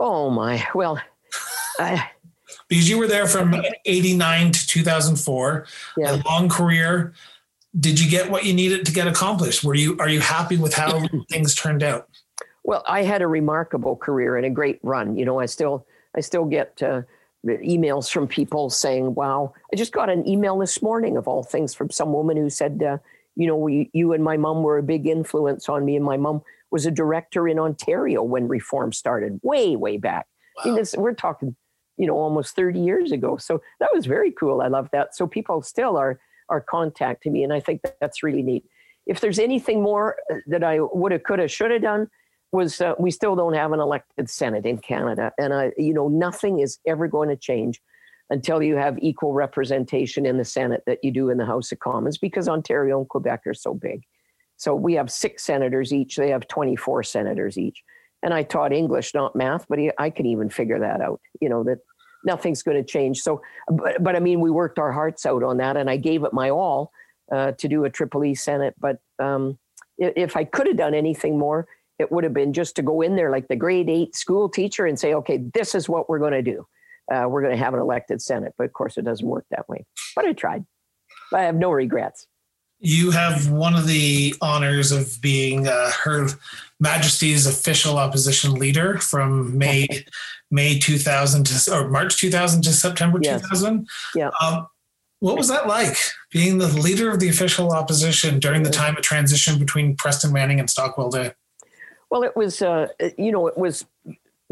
Oh 0.00 0.30
my! 0.30 0.66
Well, 0.74 1.00
I, 1.78 2.10
because 2.68 2.88
you 2.88 2.98
were 2.98 3.06
there 3.06 3.26
from 3.26 3.54
'89 3.84 4.52
to 4.52 4.66
2004, 4.66 5.66
yeah. 5.96 6.16
a 6.16 6.28
long 6.28 6.48
career. 6.48 7.12
Did 7.78 7.98
you 7.98 8.10
get 8.10 8.30
what 8.30 8.44
you 8.44 8.52
needed 8.52 8.84
to 8.86 8.92
get 8.92 9.06
accomplished? 9.06 9.64
Were 9.64 9.74
you 9.74 9.96
are 9.98 10.08
you 10.08 10.20
happy 10.20 10.56
with 10.56 10.74
how 10.74 11.06
things 11.30 11.54
turned 11.54 11.82
out? 11.82 12.08
Well, 12.64 12.84
I 12.86 13.02
had 13.02 13.22
a 13.22 13.26
remarkable 13.26 13.96
career 13.96 14.36
and 14.36 14.46
a 14.46 14.50
great 14.50 14.78
run. 14.82 15.16
You 15.16 15.24
know, 15.24 15.40
I 15.40 15.46
still 15.46 15.86
I 16.16 16.20
still 16.20 16.44
get 16.44 16.82
uh, 16.82 17.02
emails 17.46 18.10
from 18.10 18.28
people 18.28 18.70
saying, 18.70 19.14
"Wow, 19.14 19.54
I 19.72 19.76
just 19.76 19.92
got 19.92 20.10
an 20.10 20.28
email 20.28 20.58
this 20.58 20.82
morning 20.82 21.16
of 21.16 21.26
all 21.26 21.42
things 21.42 21.74
from 21.74 21.90
some 21.90 22.12
woman 22.12 22.36
who 22.36 22.50
said, 22.50 22.82
uh, 22.82 22.98
you 23.34 23.46
know, 23.46 23.56
we, 23.56 23.90
you 23.92 24.12
and 24.12 24.22
my 24.22 24.36
mom 24.36 24.62
were 24.62 24.78
a 24.78 24.82
big 24.82 25.06
influence 25.06 25.68
on 25.68 25.84
me, 25.84 25.96
and 25.96 26.04
my 26.04 26.16
mom 26.16 26.42
was 26.70 26.86
a 26.86 26.90
director 26.90 27.48
in 27.48 27.58
Ontario 27.58 28.22
when 28.22 28.48
reform 28.48 28.92
started, 28.92 29.40
way 29.42 29.76
way 29.76 29.96
back. 29.96 30.26
Wow. 30.56 30.62
I 30.62 30.66
mean, 30.66 30.76
this, 30.76 30.94
we're 30.96 31.14
talking, 31.14 31.56
you 31.96 32.06
know, 32.06 32.16
almost 32.16 32.54
thirty 32.54 32.80
years 32.80 33.12
ago. 33.12 33.38
So 33.38 33.62
that 33.80 33.90
was 33.92 34.06
very 34.06 34.30
cool. 34.30 34.60
I 34.60 34.68
love 34.68 34.88
that. 34.92 35.14
So 35.14 35.26
people 35.26 35.62
still 35.62 35.96
are 35.96 36.20
are 36.52 36.60
contacting 36.60 37.32
me, 37.32 37.42
and 37.46 37.52
I 37.58 37.60
think 37.66 37.78
that 37.82 37.96
that's 38.00 38.22
really 38.22 38.44
neat. 38.50 38.64
If 39.12 39.20
there's 39.20 39.40
anything 39.48 39.82
more 39.82 40.06
uh, 40.30 40.36
that 40.52 40.62
I 40.62 40.74
would 40.80 41.12
have, 41.12 41.24
could 41.28 41.40
have, 41.40 41.50
should 41.50 41.72
have 41.72 41.82
done, 41.82 42.02
was 42.52 42.80
uh, 42.80 42.94
we 42.98 43.10
still 43.10 43.34
don't 43.34 43.56
have 43.62 43.72
an 43.72 43.80
elected 43.80 44.28
Senate 44.28 44.66
in 44.72 44.78
Canada, 44.78 45.32
and 45.42 45.50
I, 45.52 45.72
you 45.76 45.94
know, 45.94 46.08
nothing 46.08 46.60
is 46.60 46.78
ever 46.86 47.08
going 47.08 47.30
to 47.30 47.36
change 47.36 47.80
until 48.30 48.62
you 48.62 48.76
have 48.76 48.96
equal 49.00 49.32
representation 49.44 50.24
in 50.30 50.36
the 50.38 50.44
Senate 50.44 50.82
that 50.86 51.00
you 51.02 51.10
do 51.10 51.30
in 51.30 51.38
the 51.38 51.50
House 51.52 51.72
of 51.72 51.78
Commons, 51.80 52.18
because 52.18 52.48
Ontario 52.48 53.00
and 53.00 53.08
Quebec 53.08 53.40
are 53.46 53.54
so 53.54 53.74
big. 53.74 54.02
So 54.56 54.74
we 54.74 54.94
have 54.94 55.10
six 55.10 55.42
senators 55.44 55.92
each; 55.92 56.16
they 56.16 56.30
have 56.30 56.46
twenty-four 56.46 57.02
senators 57.02 57.56
each. 57.56 57.82
And 58.24 58.32
I 58.32 58.44
taught 58.44 58.72
English, 58.72 59.14
not 59.14 59.34
math, 59.34 59.66
but 59.68 59.80
I 59.98 60.08
could 60.08 60.26
even 60.26 60.48
figure 60.48 60.78
that 60.78 61.00
out. 61.00 61.20
You 61.40 61.48
know 61.48 61.64
that 61.64 61.78
nothing's 62.24 62.62
going 62.62 62.76
to 62.76 62.84
change. 62.84 63.20
So, 63.20 63.42
but, 63.68 64.02
but 64.02 64.16
I 64.16 64.20
mean, 64.20 64.40
we 64.40 64.50
worked 64.50 64.78
our 64.78 64.92
hearts 64.92 65.26
out 65.26 65.42
on 65.42 65.58
that, 65.58 65.76
and 65.76 65.90
I 65.90 65.96
gave 65.96 66.24
it 66.24 66.32
my 66.32 66.50
all 66.50 66.92
uh, 67.30 67.52
to 67.52 67.68
do 67.68 67.84
a 67.84 67.90
Triple 67.90 68.24
E 68.24 68.34
Senate. 68.34 68.74
But 68.78 68.98
um, 69.18 69.58
if 69.98 70.36
I 70.36 70.44
could 70.44 70.66
have 70.66 70.76
done 70.76 70.94
anything 70.94 71.38
more, 71.38 71.66
it 71.98 72.10
would 72.10 72.24
have 72.24 72.34
been 72.34 72.52
just 72.52 72.76
to 72.76 72.82
go 72.82 73.00
in 73.02 73.16
there 73.16 73.30
like 73.30 73.48
the 73.48 73.56
grade 73.56 73.88
eight 73.88 74.14
school 74.16 74.48
teacher 74.48 74.86
and 74.86 74.98
say, 74.98 75.14
okay, 75.14 75.38
this 75.54 75.74
is 75.74 75.88
what 75.88 76.08
we're 76.08 76.18
going 76.18 76.32
to 76.32 76.42
do. 76.42 76.66
Uh, 77.12 77.26
we're 77.28 77.42
going 77.42 77.56
to 77.56 77.62
have 77.62 77.74
an 77.74 77.80
elected 77.80 78.22
Senate. 78.22 78.54
But 78.56 78.64
of 78.64 78.72
course, 78.72 78.96
it 78.96 79.04
doesn't 79.04 79.26
work 79.26 79.44
that 79.50 79.68
way. 79.68 79.84
But 80.16 80.24
I 80.24 80.32
tried. 80.32 80.64
I 81.32 81.42
have 81.42 81.54
no 81.54 81.70
regrets. 81.70 82.26
You 82.84 83.12
have 83.12 83.48
one 83.48 83.74
of 83.74 83.86
the 83.86 84.34
honors 84.40 84.90
of 84.90 85.20
being 85.22 85.68
uh, 85.68 85.90
Her 86.02 86.28
Majesty's 86.80 87.46
official 87.46 87.96
opposition 87.96 88.54
leader 88.54 88.98
from 88.98 89.56
May 89.56 89.86
May 90.50 90.78
2000 90.78 91.46
to 91.46 91.74
or 91.74 91.88
March 91.88 92.18
2000 92.18 92.62
to 92.62 92.72
September 92.72 93.18
yes. 93.22 93.40
2000. 93.40 93.88
Yeah. 94.14 94.30
Um, 94.42 94.66
what 95.20 95.38
was 95.38 95.48
that 95.48 95.68
like 95.68 95.96
being 96.32 96.58
the 96.58 96.66
leader 96.66 97.08
of 97.08 97.20
the 97.20 97.28
official 97.28 97.70
opposition 97.70 98.40
during 98.40 98.64
the 98.64 98.70
time 98.70 98.96
of 98.96 99.02
transition 99.02 99.58
between 99.58 99.94
Preston 99.96 100.32
Manning 100.32 100.58
and 100.58 100.68
Stockwell 100.68 101.10
Day? 101.10 101.32
Well, 102.10 102.24
it 102.24 102.36
was, 102.36 102.60
uh, 102.60 102.88
you 103.16 103.30
know, 103.30 103.46
it 103.46 103.56
was 103.56 103.86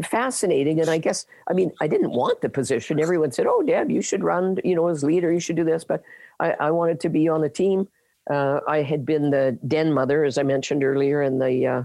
fascinating. 0.01 0.79
And 0.79 0.89
I 0.89 0.97
guess, 0.97 1.25
I 1.49 1.53
mean, 1.53 1.71
I 1.81 1.87
didn't 1.87 2.11
want 2.11 2.41
the 2.41 2.49
position. 2.49 2.99
Everyone 2.99 3.31
said, 3.31 3.45
oh, 3.47 3.61
Deb, 3.61 3.91
you 3.91 4.01
should 4.01 4.23
run, 4.23 4.57
you 4.63 4.73
know, 4.73 4.87
as 4.87 5.03
leader, 5.03 5.31
you 5.31 5.39
should 5.39 5.57
do 5.57 5.63
this. 5.63 5.83
But 5.83 6.01
I, 6.39 6.51
I 6.59 6.71
wanted 6.71 6.99
to 7.01 7.09
be 7.09 7.27
on 7.27 7.41
the 7.41 7.49
team. 7.49 7.87
Uh, 8.29 8.59
I 8.67 8.83
had 8.83 9.05
been 9.05 9.31
the 9.31 9.57
den 9.67 9.93
mother, 9.93 10.23
as 10.23 10.37
I 10.37 10.43
mentioned 10.43 10.83
earlier, 10.83 11.21
and 11.21 11.41
the, 11.41 11.67
uh, 11.67 11.83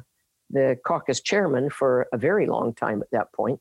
the 0.50 0.78
caucus 0.84 1.20
chairman 1.20 1.70
for 1.70 2.06
a 2.12 2.18
very 2.18 2.46
long 2.46 2.74
time 2.74 3.02
at 3.02 3.10
that 3.10 3.32
point. 3.32 3.60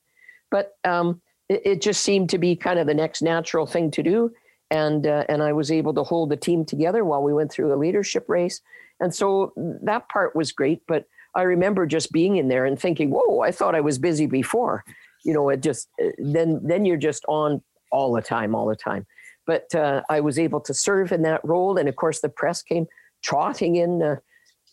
But 0.50 0.72
um, 0.84 1.20
it, 1.48 1.62
it, 1.64 1.82
just 1.82 2.02
seemed 2.02 2.30
to 2.30 2.38
be 2.38 2.54
kind 2.54 2.78
of 2.78 2.86
the 2.86 2.94
next 2.94 3.22
natural 3.22 3.66
thing 3.66 3.90
to 3.92 4.02
do. 4.02 4.32
And, 4.70 5.06
uh, 5.06 5.24
and 5.28 5.42
I 5.42 5.52
was 5.52 5.70
able 5.70 5.94
to 5.94 6.02
hold 6.02 6.30
the 6.30 6.36
team 6.36 6.64
together 6.64 7.04
while 7.04 7.22
we 7.22 7.32
went 7.32 7.50
through 7.50 7.72
a 7.72 7.76
leadership 7.76 8.28
race. 8.28 8.60
And 9.00 9.14
so 9.14 9.52
that 9.82 10.08
part 10.08 10.34
was 10.36 10.52
great. 10.52 10.82
But 10.86 11.06
I 11.34 11.42
remember 11.42 11.86
just 11.86 12.12
being 12.12 12.36
in 12.36 12.48
there 12.48 12.64
and 12.64 12.78
thinking, 12.78 13.10
"Whoa, 13.10 13.40
I 13.40 13.52
thought 13.52 13.74
I 13.74 13.80
was 13.80 13.98
busy 13.98 14.26
before." 14.26 14.84
You 15.22 15.34
know, 15.34 15.50
it 15.50 15.60
just 15.60 15.88
then 16.18 16.60
then 16.64 16.84
you're 16.86 16.96
just 16.96 17.24
on 17.28 17.62
all 17.92 18.12
the 18.12 18.22
time, 18.22 18.54
all 18.54 18.66
the 18.66 18.76
time. 18.76 19.06
But 19.46 19.74
uh, 19.74 20.02
I 20.08 20.20
was 20.20 20.38
able 20.38 20.60
to 20.60 20.74
serve 20.74 21.12
in 21.12 21.22
that 21.22 21.44
role, 21.44 21.78
and 21.78 21.88
of 21.88 21.96
course, 21.96 22.20
the 22.20 22.28
press 22.28 22.62
came 22.62 22.86
trotting 23.22 23.76
in, 23.76 24.02
uh, 24.02 24.16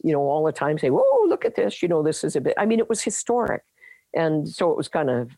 you 0.04 0.12
know, 0.12 0.22
all 0.22 0.44
the 0.44 0.52
time, 0.52 0.78
saying, 0.78 0.94
"Whoa, 0.94 1.28
look 1.28 1.46
at 1.46 1.56
this! 1.56 1.82
You 1.82 1.88
know, 1.88 2.04
this 2.04 2.24
is 2.24 2.36
a 2.36 2.42
bit." 2.42 2.56
I 2.58 2.66
mean, 2.66 2.80
it 2.80 2.90
was 2.90 3.02
historic, 3.02 3.64
and 4.16 4.48
so 4.48 4.72
it 4.72 4.78
was 4.78 4.88
kind 4.88 5.10
of 5.10 5.32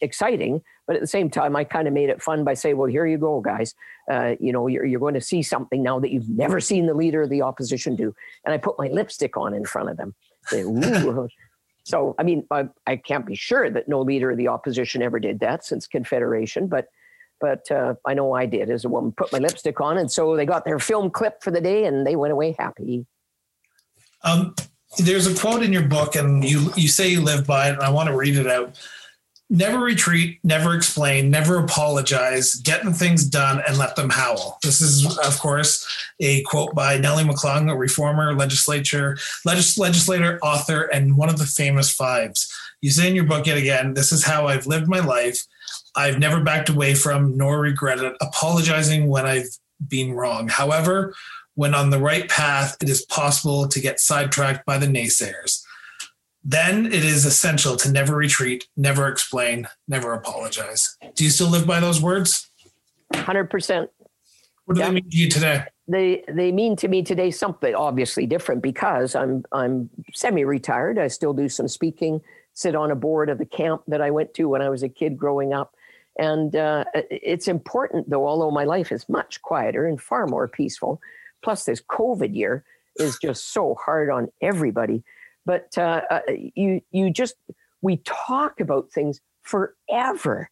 exciting. 0.00 0.62
But 0.86 0.96
at 0.96 1.02
the 1.02 1.06
same 1.06 1.30
time, 1.30 1.54
I 1.54 1.62
kind 1.62 1.86
of 1.86 1.94
made 1.94 2.08
it 2.08 2.20
fun 2.20 2.42
by 2.42 2.54
saying, 2.54 2.76
"Well, 2.76 2.90
here 2.90 3.06
you 3.06 3.18
go, 3.18 3.40
guys. 3.40 3.74
Uh, 4.10 4.34
you 4.40 4.52
know, 4.52 4.66
you're, 4.66 4.84
you're 4.84 5.00
going 5.00 5.14
to 5.14 5.20
see 5.20 5.42
something 5.42 5.82
now 5.82 6.00
that 6.00 6.10
you've 6.10 6.28
never 6.28 6.58
seen 6.60 6.86
the 6.86 6.94
leader 6.94 7.22
of 7.22 7.30
the 7.30 7.42
opposition 7.42 7.94
do." 7.94 8.14
And 8.44 8.52
I 8.52 8.58
put 8.58 8.78
my 8.78 8.88
lipstick 8.88 9.36
on 9.36 9.54
in 9.54 9.64
front 9.64 9.90
of 9.90 9.96
them 9.96 10.14
so, 11.84 12.14
I 12.18 12.22
mean, 12.22 12.46
I, 12.50 12.68
I, 12.86 12.96
can't 12.96 13.26
be 13.26 13.34
sure 13.34 13.70
that 13.70 13.88
no 13.88 14.00
leader 14.00 14.30
of 14.30 14.36
the 14.36 14.48
opposition 14.48 15.02
ever 15.02 15.18
did 15.18 15.40
that 15.40 15.64
since 15.64 15.86
Confederation, 15.86 16.66
but 16.66 16.86
but 17.40 17.70
uh, 17.70 17.94
I 18.06 18.14
know 18.14 18.32
I 18.32 18.46
did 18.46 18.70
as 18.70 18.84
a 18.84 18.88
woman. 18.88 19.12
Put 19.12 19.32
my 19.32 19.38
lipstick 19.38 19.80
on, 19.80 19.98
and 19.98 20.10
so 20.10 20.36
they 20.36 20.46
got 20.46 20.64
their 20.64 20.78
film 20.78 21.10
clip 21.10 21.42
for 21.42 21.50
the 21.50 21.60
day, 21.60 21.84
and 21.84 22.06
they 22.06 22.16
went 22.16 22.32
away 22.32 22.54
happy. 22.58 23.06
Um, 24.22 24.54
there's 24.98 25.26
a 25.26 25.34
quote 25.34 25.62
in 25.62 25.72
your 25.72 25.86
book, 25.86 26.16
and 26.16 26.44
you 26.44 26.70
you 26.76 26.88
say 26.88 27.08
you 27.08 27.20
live 27.20 27.46
by 27.46 27.68
it, 27.68 27.74
and 27.74 27.82
I 27.82 27.90
want 27.90 28.08
to 28.08 28.16
read 28.16 28.36
it 28.36 28.46
out 28.46 28.76
never 29.50 29.80
retreat, 29.80 30.38
never 30.44 30.74
explain, 30.74 31.28
never 31.28 31.58
apologize, 31.58 32.54
getting 32.54 32.92
things 32.92 33.24
done 33.26 33.60
and 33.66 33.76
let 33.76 33.96
them 33.96 34.08
howl. 34.08 34.58
This 34.62 34.80
is, 34.80 35.18
of 35.18 35.38
course, 35.40 35.84
a 36.20 36.42
quote 36.42 36.74
by 36.74 36.96
Nellie 36.96 37.24
McClung, 37.24 37.70
a 37.70 37.76
reformer, 37.76 38.32
legislature, 38.32 39.18
legis- 39.44 39.76
legislator, 39.76 40.38
author, 40.40 40.82
and 40.82 41.16
one 41.16 41.28
of 41.28 41.38
the 41.38 41.46
famous 41.46 41.90
fives. 41.90 42.50
You 42.80 42.90
say 42.90 43.08
in 43.08 43.16
your 43.16 43.24
book 43.24 43.46
yet 43.46 43.58
again, 43.58 43.94
this 43.94 44.12
is 44.12 44.24
how 44.24 44.46
I've 44.46 44.66
lived 44.66 44.88
my 44.88 45.00
life. 45.00 45.44
I've 45.96 46.18
never 46.18 46.40
backed 46.42 46.68
away 46.68 46.94
from 46.94 47.36
nor 47.36 47.60
regretted 47.60 48.14
apologizing 48.20 49.08
when 49.08 49.26
I've 49.26 49.48
been 49.86 50.12
wrong. 50.12 50.48
However, 50.48 51.14
when 51.54 51.74
on 51.74 51.90
the 51.90 51.98
right 51.98 52.28
path, 52.28 52.76
it 52.80 52.88
is 52.88 53.04
possible 53.06 53.68
to 53.68 53.80
get 53.80 54.00
sidetracked 54.00 54.64
by 54.64 54.78
the 54.78 54.86
naysayers 54.86 55.62
then 56.42 56.86
it 56.86 57.04
is 57.04 57.24
essential 57.24 57.76
to 57.76 57.90
never 57.90 58.16
retreat, 58.16 58.66
never 58.76 59.08
explain, 59.08 59.68
never 59.88 60.14
apologize. 60.14 60.96
Do 61.14 61.24
you 61.24 61.30
still 61.30 61.48
live 61.48 61.66
by 61.66 61.80
those 61.80 62.00
words? 62.00 62.50
100%. 63.12 63.88
What 64.64 64.76
do 64.76 64.82
they 64.82 64.90
mean 64.90 65.10
to 65.10 65.16
you 65.16 65.28
today? 65.28 65.64
They 65.88 66.22
they 66.28 66.52
mean 66.52 66.76
to 66.76 66.86
me 66.86 67.02
today 67.02 67.32
something 67.32 67.74
obviously 67.74 68.24
different 68.24 68.62
because 68.62 69.16
I'm 69.16 69.44
I'm 69.50 69.90
semi-retired. 70.14 71.00
I 71.00 71.08
still 71.08 71.32
do 71.32 71.48
some 71.48 71.66
speaking, 71.66 72.20
sit 72.52 72.76
on 72.76 72.92
a 72.92 72.94
board 72.94 73.28
of 73.28 73.38
the 73.38 73.44
camp 73.44 73.82
that 73.88 74.00
I 74.00 74.12
went 74.12 74.32
to 74.34 74.48
when 74.48 74.62
I 74.62 74.68
was 74.68 74.84
a 74.84 74.88
kid 74.88 75.18
growing 75.18 75.52
up. 75.52 75.74
And 76.20 76.54
uh, 76.54 76.84
it's 76.94 77.48
important, 77.48 78.10
though, 78.10 78.28
although 78.28 78.50
my 78.50 78.64
life 78.64 78.92
is 78.92 79.08
much 79.08 79.40
quieter 79.40 79.86
and 79.86 79.98
far 79.98 80.26
more 80.26 80.46
peaceful. 80.46 81.00
Plus, 81.42 81.64
this 81.64 81.80
COVID 81.80 82.36
year 82.36 82.62
is 82.96 83.18
just 83.22 83.54
so 83.54 83.74
hard 83.82 84.10
on 84.10 84.28
everybody. 84.42 85.02
But 85.46 85.76
uh, 85.78 86.02
uh, 86.10 86.20
you 86.28 86.82
you 86.90 87.10
just 87.10 87.36
we 87.80 87.96
talk 88.04 88.60
about 88.60 88.92
things 88.92 89.20
forever. 89.42 90.50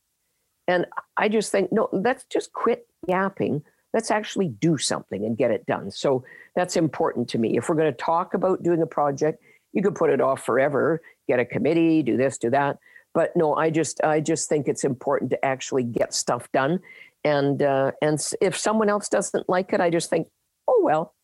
And 0.66 0.86
i 1.16 1.28
just 1.28 1.52
think 1.52 1.70
no 1.70 1.90
let's 1.92 2.24
just 2.24 2.54
quit 2.54 2.86
yapping. 3.06 3.62
Let's 3.92 4.10
actually 4.10 4.48
do 4.48 4.78
something 4.78 5.22
and 5.24 5.36
get 5.36 5.50
it 5.50 5.66
done. 5.66 5.90
So 5.90 6.24
that's 6.56 6.76
important 6.76 7.28
to 7.30 7.38
me. 7.38 7.58
If 7.58 7.68
we're 7.68 7.74
going 7.74 7.92
to 7.92 7.98
talk 7.98 8.32
about 8.32 8.62
doing 8.62 8.80
a 8.80 8.86
project 8.86 9.42
you 9.74 9.82
could 9.82 9.94
put 9.94 10.08
it 10.08 10.22
off 10.22 10.42
forever. 10.42 11.02
Get 11.28 11.40
a 11.40 11.44
committee 11.44 12.02
do 12.02 12.16
this 12.16 12.38
do 12.38 12.48
that 12.50 12.78
but 13.18 13.34
no 13.36 13.54
i 13.56 13.68
just 13.70 14.02
i 14.04 14.18
just 14.20 14.48
think 14.48 14.68
it's 14.68 14.84
important 14.84 15.30
to 15.30 15.44
actually 15.44 15.82
get 15.82 16.14
stuff 16.14 16.44
done 16.52 16.78
and 17.24 17.62
uh, 17.62 17.90
and 18.00 18.18
if 18.40 18.56
someone 18.56 18.88
else 18.88 19.08
doesn't 19.08 19.48
like 19.48 19.72
it 19.72 19.80
i 19.80 19.90
just 19.90 20.08
think 20.10 20.28
oh 20.68 20.80
well 20.82 21.14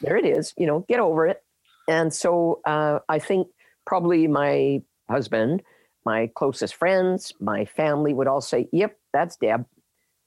there 0.00 0.16
it 0.16 0.26
is. 0.26 0.52
You 0.56 0.66
know, 0.66 0.84
get 0.88 1.00
over 1.00 1.26
it. 1.26 1.42
And 1.88 2.12
so 2.12 2.60
uh, 2.64 3.00
I 3.08 3.18
think 3.18 3.48
probably 3.86 4.26
my 4.26 4.82
husband, 5.08 5.62
my 6.04 6.30
closest 6.34 6.74
friends, 6.74 7.32
my 7.40 7.64
family 7.64 8.12
would 8.12 8.26
all 8.26 8.40
say, 8.40 8.68
"Yep, 8.72 8.98
that's 9.12 9.36
Deb. 9.36 9.66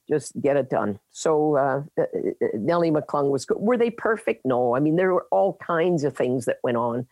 Just 0.09 0.39
get 0.41 0.57
it 0.57 0.69
done." 0.69 0.99
So 1.11 1.57
uh, 1.57 1.83
uh, 1.99 2.03
uh 2.03 2.47
Nellie 2.53 2.91
McClung 2.91 3.29
was 3.29 3.45
good. 3.45 3.57
Were 3.59 3.77
they 3.77 3.89
perfect? 3.91 4.45
No. 4.45 4.75
I 4.75 4.79
mean, 4.79 4.95
there 4.95 5.13
were 5.13 5.27
all 5.31 5.57
kinds 5.65 6.03
of 6.03 6.15
things 6.15 6.45
that 6.45 6.57
went 6.63 6.77
on 6.77 7.07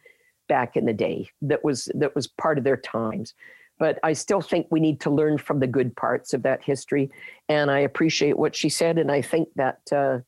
back 0.48 0.78
in 0.78 0.86
the 0.86 0.94
day 0.94 1.30
that 1.42 1.64
was 1.64 1.90
that 1.96 2.16
was 2.16 2.28
part 2.28 2.58
of 2.58 2.64
their 2.64 2.78
times 2.78 3.34
but 3.80 4.00
I 4.04 4.14
still 4.14 4.42
think 4.42 4.68
we 4.70 4.80
need 4.80 5.00
to 5.02 5.10
learn 5.10 5.38
from 5.38 5.60
the 5.60 5.68
good 5.68 5.96
parts 5.96 6.34
of 6.34 6.44
that 6.44 6.64
history. 6.64 7.12
And 7.48 7.70
I 7.70 7.80
appreciate 7.80 8.38
what 8.38 8.56
she 8.56 8.70
said. 8.70 8.98
And 8.98 9.12
I 9.12 9.22
think 9.22 9.50
that 9.56 9.80
uh, 9.92 10.20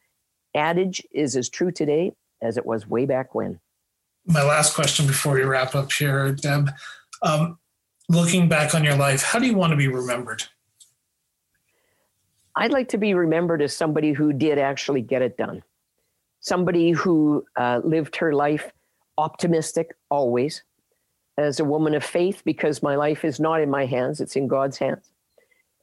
adage 0.56 1.06
is 1.12 1.36
as 1.36 1.50
true 1.50 1.72
today 1.72 2.14
as 2.42 2.58
it 2.58 2.66
was 2.66 2.88
way 2.88 3.06
back 3.06 3.34
when. 3.34 3.60
My 4.26 4.44
last 4.44 4.76
question 4.76 5.08
before 5.08 5.34
we 5.34 5.44
wrap 5.44 5.76
up 5.76 5.92
here, 5.92 6.32
Deb. 6.32 6.70
Um, 7.24 7.58
looking 8.08 8.48
back 8.48 8.76
on 8.76 8.84
your 8.84 8.96
life, 8.96 9.24
how 9.24 9.40
do 9.40 9.48
you 9.48 9.56
want 9.56 9.72
to 9.72 9.78
be 9.78 9.88
remembered? 9.88 10.44
I'd 12.56 12.72
like 12.72 12.90
to 12.90 12.98
be 12.98 13.14
remembered 13.14 13.62
as 13.62 13.76
somebody 13.76 14.14
who 14.14 14.34
did 14.34 14.60
actually 14.60 15.02
get 15.02 15.22
it 15.22 15.38
done, 15.38 15.64
somebody 16.42 16.92
who 16.92 17.46
uh, 17.56 17.82
lived 17.84 18.18
her 18.18 18.34
life 18.34 18.72
optimistic 19.18 19.96
always, 20.10 20.64
as 21.40 21.60
a 21.60 21.66
woman 21.66 21.96
of 21.96 22.04
faith 22.04 22.42
because 22.44 22.84
my 22.84 22.96
life 22.96 23.24
is 23.24 23.40
not 23.40 23.62
in 23.62 23.70
my 23.70 23.86
hands, 23.86 24.20
it's 24.20 24.36
in 24.36 24.48
God's 24.48 24.78
hands. 24.78 25.12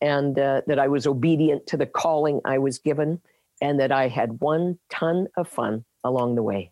And 0.01 0.39
uh, 0.39 0.61
that 0.67 0.79
I 0.79 0.89
was 0.89 1.07
obedient 1.07 1.67
to 1.69 1.77
the 1.79 1.87
calling 1.87 2.41
I 2.45 2.59
was 2.59 2.79
given, 2.79 3.21
and 3.63 3.81
that 3.81 3.91
I 3.91 4.09
had 4.09 4.41
one 4.41 4.79
ton 4.91 5.29
of 5.37 5.49
fun 5.49 5.85
along 6.05 6.35
the 6.35 6.43
way. 6.43 6.71